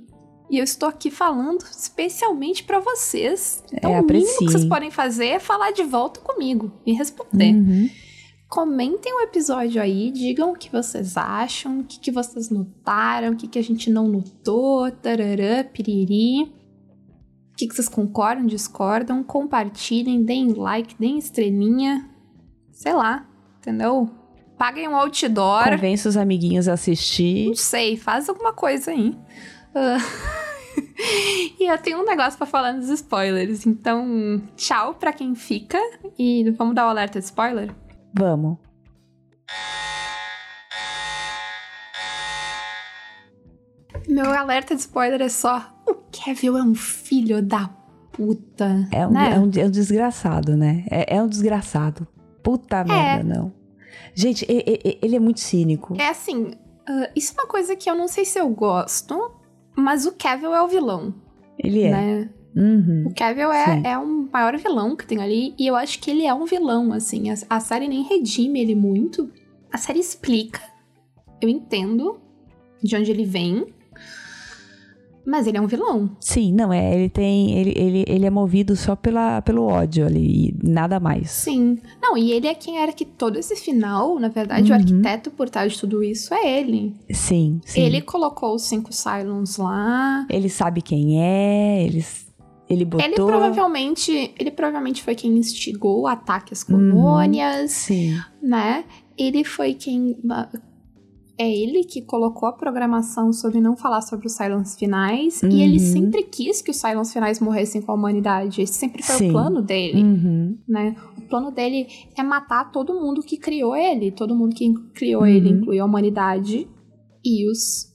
E 0.49 0.57
eu 0.59 0.63
estou 0.63 0.87
aqui 0.87 1.11
falando 1.11 1.61
especialmente 1.69 2.63
para 2.63 2.79
vocês. 2.79 3.61
Então, 3.73 3.91
É, 3.93 3.99
o 3.99 4.05
mínimo 4.05 4.37
que 4.39 4.45
vocês 4.45 4.63
podem 4.63 4.89
fazer 4.89 5.25
é 5.27 5.39
falar 5.39 5.71
de 5.71 5.83
volta 5.83 6.21
comigo 6.21 6.71
e 6.85 6.93
responder. 6.93 7.53
Uhum. 7.53 7.89
Comentem 8.49 9.13
o 9.13 9.21
episódio 9.21 9.81
aí, 9.81 10.09
digam 10.09 10.51
o 10.51 10.55
que 10.55 10.71
vocês 10.71 11.17
acham, 11.17 11.81
o 11.81 11.83
que, 11.83 11.99
que 11.99 12.11
vocês 12.11 12.49
notaram, 12.49 13.33
o 13.33 13.35
que, 13.35 13.45
que 13.45 13.59
a 13.59 13.63
gente 13.63 13.89
não 13.89 14.07
notou, 14.07 14.89
tarará, 14.89 15.65
piriri. 15.65 16.43
O 17.51 17.57
que, 17.57 17.67
que 17.67 17.75
vocês 17.75 17.89
concordam, 17.89 18.45
discordam, 18.45 19.21
compartilhem, 19.21 20.23
deem 20.23 20.53
like, 20.53 20.95
deem 20.97 21.17
estrelinha, 21.17 22.09
sei 22.71 22.93
lá, 22.93 23.27
entendeu? 23.57 24.09
Paguem 24.57 24.87
um 24.87 24.95
outdoor, 24.95 25.65
Convence 25.65 26.07
os 26.07 26.15
amiguinhos 26.15 26.69
a 26.69 26.73
assistir. 26.73 27.47
não 27.47 27.55
sei, 27.55 27.97
faz 27.97 28.29
alguma 28.29 28.53
coisa 28.53 28.91
aí. 28.91 29.13
Ah, 29.75 29.97
e 31.59 31.69
eu 31.69 31.77
tenho 31.79 31.99
um 31.99 32.05
negócio 32.05 32.37
pra 32.37 32.47
falar 32.47 32.71
nos 32.71 32.87
spoilers, 32.89 33.65
então 33.65 34.41
tchau 34.55 34.93
pra 34.93 35.11
quem 35.11 35.35
fica 35.35 35.79
e 36.17 36.49
vamos 36.51 36.75
dar 36.75 36.85
o 36.85 36.89
alerta 36.89 37.19
de 37.19 37.25
spoiler? 37.25 37.75
Vamos. 38.17 38.57
Meu 44.07 44.31
alerta 44.31 44.75
de 44.75 44.81
spoiler 44.81 45.21
é 45.21 45.29
só: 45.29 45.73
o 45.85 45.95
Kevin 46.11 46.47
é 46.47 46.63
um 46.63 46.75
filho 46.75 47.41
da 47.41 47.69
puta. 48.11 48.87
É 48.91 49.05
um, 49.05 49.11
né? 49.11 49.33
é 49.33 49.39
um, 49.39 49.51
é 49.55 49.65
um 49.65 49.69
desgraçado, 49.69 50.55
né? 50.55 50.85
É, 50.89 51.17
é 51.17 51.21
um 51.21 51.27
desgraçado. 51.27 52.07
Puta 52.41 52.83
merda, 52.83 53.23
não. 53.23 53.53
Gente, 54.15 54.45
ele 54.49 55.15
é 55.15 55.19
muito 55.19 55.39
cínico. 55.39 55.95
É 55.99 56.09
assim, 56.09 56.51
ah, 56.87 57.09
isso 57.15 57.33
é 57.37 57.41
uma 57.41 57.47
coisa 57.47 57.75
que 57.75 57.89
eu 57.89 57.95
não 57.95 58.07
sei 58.07 58.25
se 58.25 58.39
eu 58.39 58.49
gosto, 58.49 59.31
mas 59.75 60.05
o 60.05 60.13
Kevin 60.13 60.45
é 60.47 60.61
o 60.61 60.67
vilão, 60.67 61.13
Ele 61.59 61.83
é. 61.83 61.91
né? 61.91 62.29
Uhum. 62.55 63.05
O 63.07 63.13
Sim. 63.53 63.81
é, 63.85 63.91
é 63.91 63.97
um 63.99 64.27
maior 64.31 64.57
vilão 64.57 64.95
que 64.95 65.05
tem 65.05 65.19
ali, 65.21 65.53
e 65.59 65.67
eu 65.67 65.75
acho 65.75 65.99
que 65.99 66.09
ele 66.09 66.25
é 66.25 66.33
um 66.33 66.45
vilão, 66.45 66.91
assim. 66.91 67.29
A, 67.29 67.35
a 67.49 67.59
série 67.59 67.87
nem 67.87 68.01
redime 68.03 68.59
ele 68.59 68.75
muito. 68.75 69.29
A 69.71 69.77
série 69.77 69.99
explica, 69.99 70.61
eu 71.41 71.47
entendo 71.49 72.17
de 72.81 72.95
onde 72.95 73.11
ele 73.11 73.25
vem, 73.25 73.65
mas 75.25 75.45
ele 75.45 75.57
é 75.57 75.61
um 75.61 75.67
vilão. 75.67 76.09
Sim, 76.21 76.53
não, 76.53 76.71
é. 76.71 76.95
Ele 76.95 77.09
tem. 77.09 77.57
Ele, 77.59 77.73
ele, 77.75 78.05
ele 78.07 78.25
é 78.25 78.29
movido 78.29 78.77
só 78.77 78.95
pela, 78.95 79.41
pelo 79.41 79.63
ódio 79.65 80.05
ali, 80.05 80.49
e 80.49 80.55
nada 80.63 81.01
mais. 81.01 81.29
Sim. 81.29 81.77
Não, 82.01 82.17
e 82.17 82.31
ele 82.31 82.47
é 82.47 82.55
quem 82.55 82.79
era 82.79 82.93
que 82.93 83.03
todo 83.03 83.37
esse 83.37 83.55
final, 83.57 84.17
na 84.19 84.29
verdade, 84.29 84.71
o 84.71 84.73
Uhum. 84.73 84.79
arquiteto 84.79 85.29
por 85.29 85.49
trás 85.49 85.73
de 85.73 85.79
tudo 85.81 86.01
isso 86.01 86.33
é 86.33 86.59
ele. 86.59 86.95
Sim, 87.11 87.59
sim. 87.65 87.81
Ele 87.81 88.01
colocou 88.01 88.55
os 88.55 88.63
cinco 88.63 88.93
Cylons 88.93 89.57
lá. 89.57 90.25
Ele 90.29 90.47
sabe 90.47 90.81
quem 90.81 91.21
é, 91.21 91.83
ele, 91.83 92.05
ele 92.69 92.85
botou. 92.85 93.05
Ele 93.05 93.15
provavelmente, 93.15 94.33
ele 94.39 94.51
provavelmente 94.51 95.03
foi 95.03 95.15
quem 95.15 95.37
instigou 95.37 96.01
o 96.01 96.07
ataque 96.07 96.53
às 96.53 96.63
Uhum. 96.67 96.91
colônias, 96.91 97.71
Sim. 97.71 98.13
né? 98.41 98.83
Ele 99.17 99.43
foi 99.43 99.73
quem 99.73 100.17
é 101.39 101.47
ele 101.51 101.83
que 101.83 102.01
colocou 102.01 102.49
a 102.49 102.53
programação 102.53 103.31
sobre 103.31 103.61
não 103.61 103.77
falar 103.77 104.01
sobre 104.01 104.25
os 104.25 104.33
Cylons 104.33 104.75
finais 104.75 105.41
e 105.43 105.61
ele 105.61 105.77
Uhum. 105.79 105.91
sempre 105.93 106.23
quis 106.23 106.61
que 106.63 106.71
os 106.71 106.77
Cylons 106.77 107.13
finais 107.13 107.39
morressem 107.39 107.79
com 107.81 107.91
a 107.91 107.95
humanidade. 107.95 108.61
Esse 108.61 108.73
sempre 108.73 109.03
foi 109.03 109.15
Sim. 109.17 109.29
o 109.29 109.31
plano 109.33 109.61
dele. 109.61 110.01
Uhum. 110.03 110.57
né? 110.67 110.95
O 111.17 111.21
plano 111.29 111.51
dele 111.51 111.87
é 112.17 112.23
matar 112.23 112.71
todo 112.71 112.93
mundo 112.99 113.21
que 113.21 113.37
criou 113.37 113.75
ele. 113.75 114.11
Todo 114.11 114.35
mundo 114.35 114.55
que 114.55 114.73
criou 114.95 115.21
Uhum. 115.21 115.27
ele, 115.27 115.49
incluiu 115.49 115.83
a 115.83 115.85
humanidade 115.85 116.67
e 117.23 117.49
os 117.51 117.93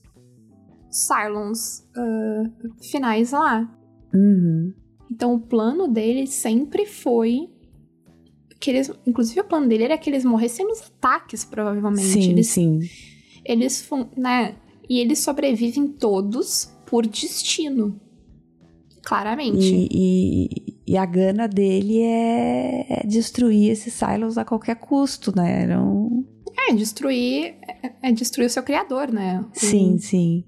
Cylons 0.89 1.83
ah, 1.97 2.43
finais 2.91 3.31
lá. 3.31 3.69
Uhum. 4.13 4.73
Então 5.11 5.33
o 5.35 5.39
plano 5.39 5.87
dele 5.87 6.27
sempre 6.27 6.85
foi 6.85 7.49
que 8.59 8.69
eles, 8.71 8.91
inclusive 9.05 9.41
o 9.41 9.43
plano 9.43 9.67
dele 9.67 9.83
era 9.83 9.97
que 9.97 10.09
eles 10.09 10.23
morressem 10.23 10.65
nos 10.65 10.81
ataques, 10.81 11.43
provavelmente. 11.43 12.07
Sim, 12.07 12.31
eles, 12.31 12.47
sim. 12.47 12.79
eles, 13.43 13.89
né? 14.15 14.55
E 14.89 14.99
eles 14.99 15.19
sobrevivem 15.19 15.87
todos 15.87 16.71
por 16.85 17.05
destino. 17.05 17.99
Claramente. 19.03 19.59
E, 19.59 19.89
e, 19.91 20.77
e 20.87 20.97
a 20.97 21.05
gana 21.05 21.47
dele 21.47 21.99
é 22.01 22.85
é 23.01 23.07
destruir 23.07 23.69
esses 23.71 23.93
silos 23.93 24.37
a 24.37 24.45
qualquer 24.45 24.75
custo, 24.75 25.35
né? 25.35 25.67
É, 26.69 26.73
destruir 26.73 27.55
é, 27.61 27.91
é 28.01 28.11
destruir 28.11 28.45
o 28.45 28.49
seu 28.49 28.63
criador, 28.63 29.11
né? 29.11 29.41
O- 29.41 29.59
Sim, 29.59 29.97
sim. 29.97 30.45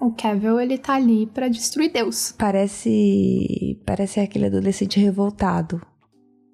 O 0.00 0.12
Kevin, 0.12 0.58
ele 0.60 0.76
tá 0.78 0.94
ali 0.94 1.26
pra 1.26 1.48
destruir 1.48 1.90
Deus. 1.92 2.34
Parece. 2.36 3.80
Parece 3.86 4.20
aquele 4.20 4.46
adolescente 4.46 4.98
revoltado. 5.00 5.80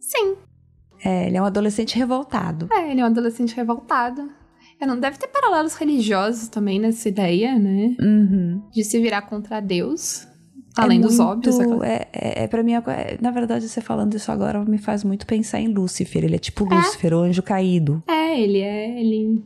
Sim, 0.00 0.34
É, 1.04 1.26
ele 1.26 1.36
é 1.36 1.42
um 1.42 1.44
adolescente 1.46 1.96
revoltado. 1.96 2.68
é, 2.72 2.90
ele 2.90 3.00
é 3.00 3.04
um 3.04 3.06
adolescente 3.08 3.54
revoltado. 3.56 4.30
É, 4.80 4.86
não 4.86 4.98
deve 4.98 5.16
ter 5.18 5.28
paralelos 5.28 5.74
religiosos 5.74 6.48
também 6.48 6.78
nessa 6.78 7.08
ideia, 7.08 7.58
né? 7.58 7.96
Uhum. 8.00 8.62
De 8.72 8.84
se 8.84 9.00
virar 9.00 9.22
contra 9.22 9.60
Deus. 9.60 10.26
Além 10.76 10.98
é 10.98 11.02
dos 11.02 11.18
muito, 11.18 11.28
óbvios, 11.28 11.58
é. 11.60 11.64
É, 11.86 12.08
é, 12.12 12.44
é 12.44 12.48
pra 12.48 12.62
mim, 12.62 12.72
é- 12.74 13.18
na 13.20 13.30
verdade, 13.30 13.68
você 13.68 13.80
falando 13.80 14.14
isso 14.14 14.30
agora 14.32 14.64
me 14.64 14.78
faz 14.78 15.04
muito 15.04 15.26
pensar 15.26 15.60
em 15.60 15.68
Lúcifer. 15.68 16.24
Ele 16.24 16.36
é 16.36 16.38
tipo 16.38 16.64
Lúcifer, 16.64 17.12
o 17.12 17.18
anjo 17.18 17.42
caído. 17.42 18.02
É, 18.08 18.40
ele 18.40 18.58
é. 18.60 19.00
Ele, 19.00 19.44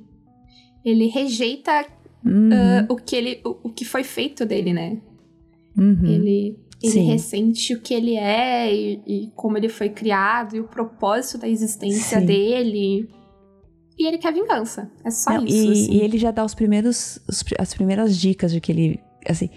ele 0.85 1.07
rejeita 1.09 1.85
Uhum, 2.27 2.51
ah, 2.53 2.87
o, 2.89 2.97
que 2.97 3.15
ele, 3.15 3.41
o, 3.45 3.69
o 3.69 3.71
que 3.71 3.85
foi 3.85 4.03
feito 4.03 4.45
dele, 4.45 4.73
né? 4.73 4.99
uhum. 5.77 6.07
Ele, 6.07 6.59
ele 6.83 6.93
Sim. 6.93 7.07
ressente 7.07 7.75
o 7.75 7.81
que 7.81 7.95
ele 7.95 8.17
é 8.17 8.75
e, 8.75 9.03
e 9.07 9.33
como 9.35 9.57
ele 9.57 9.69
foi 9.69 9.91
criado 9.91 10.57
e 10.57 10.61
o 10.61 10.65
propósito 10.65 11.39
da 11.39 11.49
existência 11.49 12.21
Sim. 12.21 12.27
dele. 12.27 13.09
E 13.99 14.07
ele 14.07 14.19
quer 14.19 14.33
vingança. 14.33 14.91
É 15.05 15.11
só 15.11 15.33
Não, 15.33 15.45
isso. 15.45 15.57
e, 15.57 15.73
assim. 15.73 15.93
e 15.93 16.01
ele 16.03 16.19
já 16.19 16.31
dá 16.31 16.45
os 16.45 16.55
primeiros, 16.55 17.19
os 17.29 17.45
as 17.59 17.73
primeiras 17.73 18.17
dicas 18.17 18.53
de 18.53 18.61
que 18.61 18.73
ele, 18.73 19.01
assim, 19.29 19.49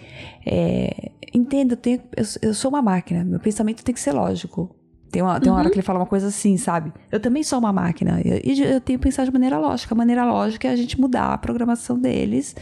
é, 0.45 1.11
entenda, 1.34 1.74
eu, 1.74 1.78
tenho, 1.78 2.01
eu, 2.15 2.49
eu 2.49 2.53
sou 2.53 2.70
uma 2.70 2.82
máquina, 2.82 3.24
meu 3.24 3.39
pensamento 3.39 3.84
tem 3.84 3.93
que 3.93 3.99
ser 3.99 4.13
lógico. 4.13 4.76
Tem 5.12 5.22
uma, 5.22 5.39
tem 5.39 5.49
uma 5.49 5.55
Uhum. 5.55 5.62
hora 5.62 5.70
que 5.72 5.76
ele 5.76 5.82
fala 5.86 5.99
uma 5.99 6.05
coisa 6.05 6.28
assim, 6.28 6.55
sabe? 6.57 6.93
Eu 7.12 7.20
também 7.20 7.41
sou 7.43 7.57
uma 7.60 7.74
máquina 7.74 8.22
e 8.24 8.62
eu, 8.62 8.66
eu 8.68 8.82
tenho 8.82 8.99
que 8.99 9.03
pensar 9.03 9.26
de 9.26 9.32
maneira 9.32 9.57
lógica. 9.57 9.93
A 9.93 9.97
maneira 9.97 10.24
lógica 10.26 10.68
é 10.68 10.72
a 10.72 10.76
gente 10.76 10.99
mudar 10.99 11.34
a 11.34 11.38
programação 11.38 11.97
deles 11.99 12.55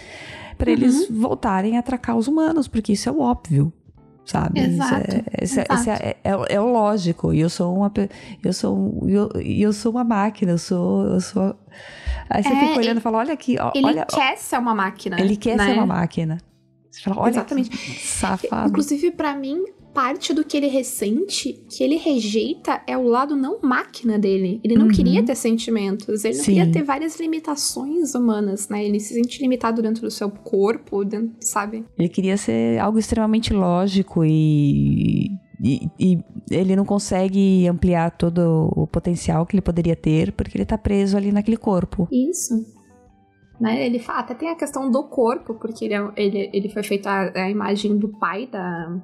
para 0.57 0.71
eles 0.71 1.09
Uhum. 1.09 1.19
voltarem 1.19 1.75
a 1.75 1.79
atracar 1.81 2.15
os 2.15 2.27
humanos, 2.27 2.67
porque 2.67 2.93
isso 2.93 3.09
é 3.09 3.11
o 3.11 3.19
óbvio. 3.19 3.71
Sabe? 4.25 4.59
Isso 4.59 4.69
Exato, 4.71 4.95
é, 4.95 5.01
isso 5.01 5.13
é- 5.17 5.43
isso 5.43 5.59
é- 5.59 5.73
exato. 5.93 6.03
é- 6.03 6.15
é- 6.23 6.55
é 6.55 6.59
o 6.59 6.69
lógico. 6.69 7.33
E 7.33 7.39
eu 7.39 7.49
sou 7.49 7.73
uma 7.77 7.91
eu 8.43 8.51
sou 8.53 8.77
um- 8.77 9.07
eu, 9.09 9.29
eu 9.41 9.71
sou 9.71 9.91
uma 9.93 10.03
máquina, 10.03 10.51
eu 10.51 10.57
sou 10.57 11.05
eu 11.05 11.21
sou 11.21 11.55
Aí 12.29 12.43
você 12.43 12.49
É, 12.49 12.59
fica 12.67 12.77
olhando 12.79 12.97
e 12.97 12.99
fala, 13.01 13.19
olha 13.19 13.33
aqui, 13.33 13.55
ó, 13.57 13.71
Ele 13.73 13.85
olha, 13.87 14.05
quer 14.05 14.37
ser 14.37 14.57
uma 14.57 14.75
máquina. 14.75 15.17
ele 15.21 15.37
quer 15.37 15.55
né? 15.55 15.65
ser 15.67 15.73
uma 15.73 15.85
máquina. 15.85 16.39
Você 16.91 16.99
fala, 17.01 17.21
olha 17.21 17.29
Exatamente. 17.29 17.77
safado. 18.05 18.67
Inclusive, 18.69 19.11
pra 19.11 19.33
mim, 19.33 19.63
parte 19.97 20.31
do 20.31 20.43
que 20.45 20.55
ele 20.55 20.67
ressente, 20.67 21.53
que 21.67 21.83
ele 21.83 21.95
rejeita, 21.95 22.83
é 22.85 22.95
o 22.95 23.01
lado 23.07 23.35
não 23.35 23.59
máquina 23.63 24.19
dele. 24.19 24.61
Ele 24.63 24.75
não 24.75 24.85
Uhum. 24.85 24.91
queria 24.91 25.23
ter 25.25 25.33
sentimentos, 25.33 26.23
ele 26.23 26.37
não 26.37 26.43
Sim. 26.43 26.53
queria 26.53 26.71
ter 26.71 26.83
várias 26.83 27.19
limitações 27.19 28.13
humanas, 28.13 28.69
né? 28.69 28.85
Ele 28.85 28.99
se 28.99 29.15
sente 29.15 29.41
limitado 29.41 29.81
dentro 29.81 30.03
do 30.03 30.11
seu 30.11 30.29
corpo, 30.29 31.03
dentro, 31.03 31.31
sabe? 31.39 31.83
Ele 31.97 32.09
queria 32.09 32.37
ser 32.37 32.77
algo 32.79 32.99
extremamente 32.99 33.51
lógico 33.51 34.23
e, 34.23 35.31
e, 35.63 35.89
e 35.99 36.19
ele 36.51 36.75
não 36.75 36.85
consegue 36.85 37.67
ampliar 37.67 38.11
todo 38.11 38.71
o 38.75 38.85
potencial 38.85 39.47
que 39.47 39.55
ele 39.55 39.61
poderia 39.63 39.95
ter 39.95 40.31
porque 40.31 40.55
ele 40.57 40.65
tá 40.65 40.77
preso 40.77 41.17
ali 41.17 41.31
naquele 41.31 41.57
corpo. 41.57 42.07
Isso. 42.11 42.53
Né? 43.59 43.83
Ele 43.87 43.97
fa- 43.97 44.19
até 44.19 44.35
tem 44.35 44.49
a 44.51 44.55
questão 44.55 44.91
do 44.91 45.03
corpo, 45.05 45.55
porque 45.55 45.85
ele, 45.85 45.95
é- 45.95 46.11
ele, 46.15 46.49
ele 46.53 46.69
foi 46.69 46.83
feito 46.83 47.07
a, 47.07 47.31
a 47.33 47.49
imagem 47.49 47.97
do 47.97 48.09
pai 48.09 48.45
da, 48.45 48.95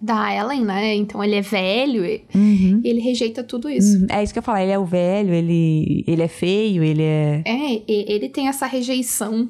da 0.00 0.34
Ellen, 0.34 0.64
né? 0.64 0.94
Então 0.94 1.22
ele 1.24 1.34
é 1.36 1.40
velho 1.40 2.04
e 2.04 2.24
Uhum. 2.34 2.80
ele 2.84 3.00
rejeita 3.00 3.42
tudo 3.42 3.68
isso. 3.70 3.98
Uhum. 4.00 4.06
É 4.10 4.22
isso 4.22 4.32
que 4.32 4.38
eu 4.38 4.42
falo, 4.42 4.58
ele 4.58 4.72
é 4.72 4.78
o 4.78 4.84
velho, 4.84 5.32
ele, 5.32 6.04
ele 6.06 6.22
é 6.22 6.28
feio, 6.28 6.82
ele 6.82 7.02
é. 7.02 7.42
É, 7.46 7.72
e- 7.74 8.04
ele 8.08 8.28
tem 8.28 8.48
essa 8.48 8.66
rejeição, 8.66 9.48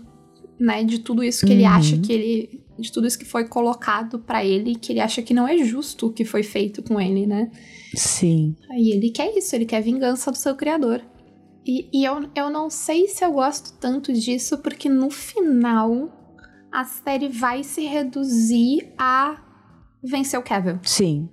né, 0.58 0.84
de 0.84 1.00
tudo 1.00 1.22
isso 1.24 1.44
que 1.46 1.52
ele 1.52 1.62
Uhum. 1.64 1.68
acha 1.68 1.98
que 1.98 2.12
ele. 2.12 2.60
De 2.78 2.92
tudo 2.92 3.06
isso 3.06 3.18
que 3.18 3.24
foi 3.24 3.48
colocado 3.48 4.18
pra 4.18 4.44
ele, 4.44 4.74
que 4.74 4.92
ele 4.92 5.00
acha 5.00 5.22
que 5.22 5.32
não 5.32 5.48
é 5.48 5.56
justo 5.64 6.08
o 6.08 6.12
que 6.12 6.26
foi 6.26 6.42
feito 6.42 6.82
com 6.82 7.00
ele, 7.00 7.26
né? 7.26 7.50
Sim. 7.94 8.54
Aí 8.70 8.90
ele 8.90 9.08
quer 9.10 9.34
isso, 9.34 9.56
ele 9.56 9.64
quer 9.64 9.80
vingança 9.82 10.30
do 10.30 10.36
seu 10.36 10.54
criador. 10.54 11.00
E, 11.66 11.88
e 11.90 12.04
eu, 12.04 12.28
eu 12.36 12.50
não 12.50 12.68
sei 12.68 13.08
se 13.08 13.24
eu 13.24 13.32
gosto 13.32 13.72
tanto 13.80 14.12
disso, 14.12 14.58
porque 14.58 14.90
no 14.90 15.08
final 15.10 16.12
a 16.70 16.84
série 16.84 17.28
vai 17.28 17.62
se 17.62 17.86
reduzir 17.86 18.92
a 18.98 19.38
vencer 20.06 20.38
o 20.38 20.42
Kevin. 20.42 20.78
Sim. 20.82 21.28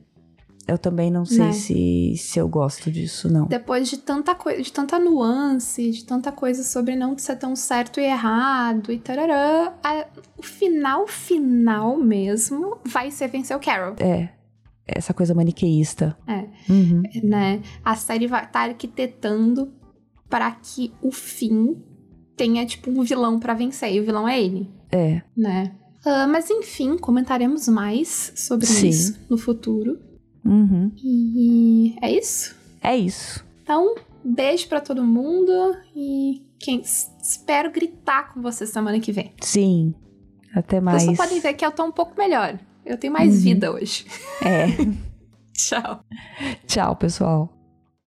Eu 0.65 0.77
também 0.77 1.11
não 1.11 1.25
sei 1.25 1.39
Né? 1.39 1.51
se, 1.51 2.15
se 2.17 2.39
eu 2.39 2.47
gosto 2.47 2.89
disso, 2.89 3.29
não. 3.31 3.47
Depois 3.47 3.89
de 3.89 3.97
tanta 3.97 4.33
coisa, 4.33 4.61
de 4.61 4.71
tanta 4.71 4.97
nuance, 4.97 5.91
de 5.91 6.05
tanta 6.05 6.31
coisa 6.31 6.63
sobre 6.63 6.95
não 6.95 7.17
ser 7.17 7.35
tão 7.35 7.53
certo 7.53 7.99
e 7.99 8.03
errado 8.05 8.89
e 8.89 8.97
tarará, 8.97 9.73
a- 9.83 10.07
o 10.37 10.41
final, 10.41 11.05
final 11.05 11.97
mesmo, 11.97 12.77
vai 12.85 13.11
ser 13.11 13.27
vencer 13.27 13.55
o 13.57 13.59
Carol, 13.59 13.95
É. 13.99 14.29
Essa 14.85 15.13
coisa 15.13 15.33
maniqueísta. 15.33 16.17
É. 16.27 16.45
Uhum. 16.71 17.03
né? 17.23 17.61
A 17.85 17.95
série 17.95 18.27
vai 18.27 18.43
estar 18.45 18.69
arquitetando 18.69 19.73
para 20.29 20.49
que 20.51 20.93
o 21.01 21.11
fim 21.11 21.75
tenha, 22.35 22.65
tipo, 22.65 22.89
um 22.89 23.01
vilão 23.03 23.39
pra 23.39 23.53
vencer, 23.53 23.93
e 23.93 23.99
o 23.99 24.03
vilão 24.05 24.27
é 24.27 24.41
ele, 24.41 24.69
É. 24.91 25.21
né? 25.37 25.73
Ah, 26.05 26.27
mas 26.27 26.49
enfim, 26.49 26.97
comentaremos 26.97 27.67
mais 27.67 28.33
sobre 28.35 28.65
Sim. 28.65 28.89
isso 28.89 29.19
no 29.29 29.37
futuro. 29.37 29.99
Uhum. 30.45 30.91
E 31.01 31.95
é 32.01 32.11
isso. 32.11 32.55
É 32.81 32.95
isso. 32.97 33.43
Então, 33.63 33.95
beijo 34.23 34.67
pra 34.67 34.81
todo 34.81 35.03
mundo 35.03 35.51
e 35.95 36.41
quem 36.59 36.81
espero 36.81 37.71
gritar 37.71 38.33
com 38.33 38.41
vocês 38.41 38.69
semana 38.69 38.99
que 38.99 39.11
vem. 39.11 39.33
Sim. 39.41 39.93
Até 40.53 40.81
mais. 40.81 41.03
Vocês 41.03 41.17
podem 41.17 41.39
ver 41.39 41.53
que 41.53 41.65
eu 41.65 41.71
tô 41.71 41.85
um 41.85 41.91
pouco 41.91 42.13
melhor. 42.17 42.59
Eu 42.85 42.97
tenho 42.97 43.13
mais 43.13 43.35
Uhum. 43.35 43.41
vida 43.41 43.71
hoje. 43.71 44.05
É. 44.41 44.65
Tchau. 45.55 46.03
Tchau, 46.67 46.95
pessoal. 46.97 47.52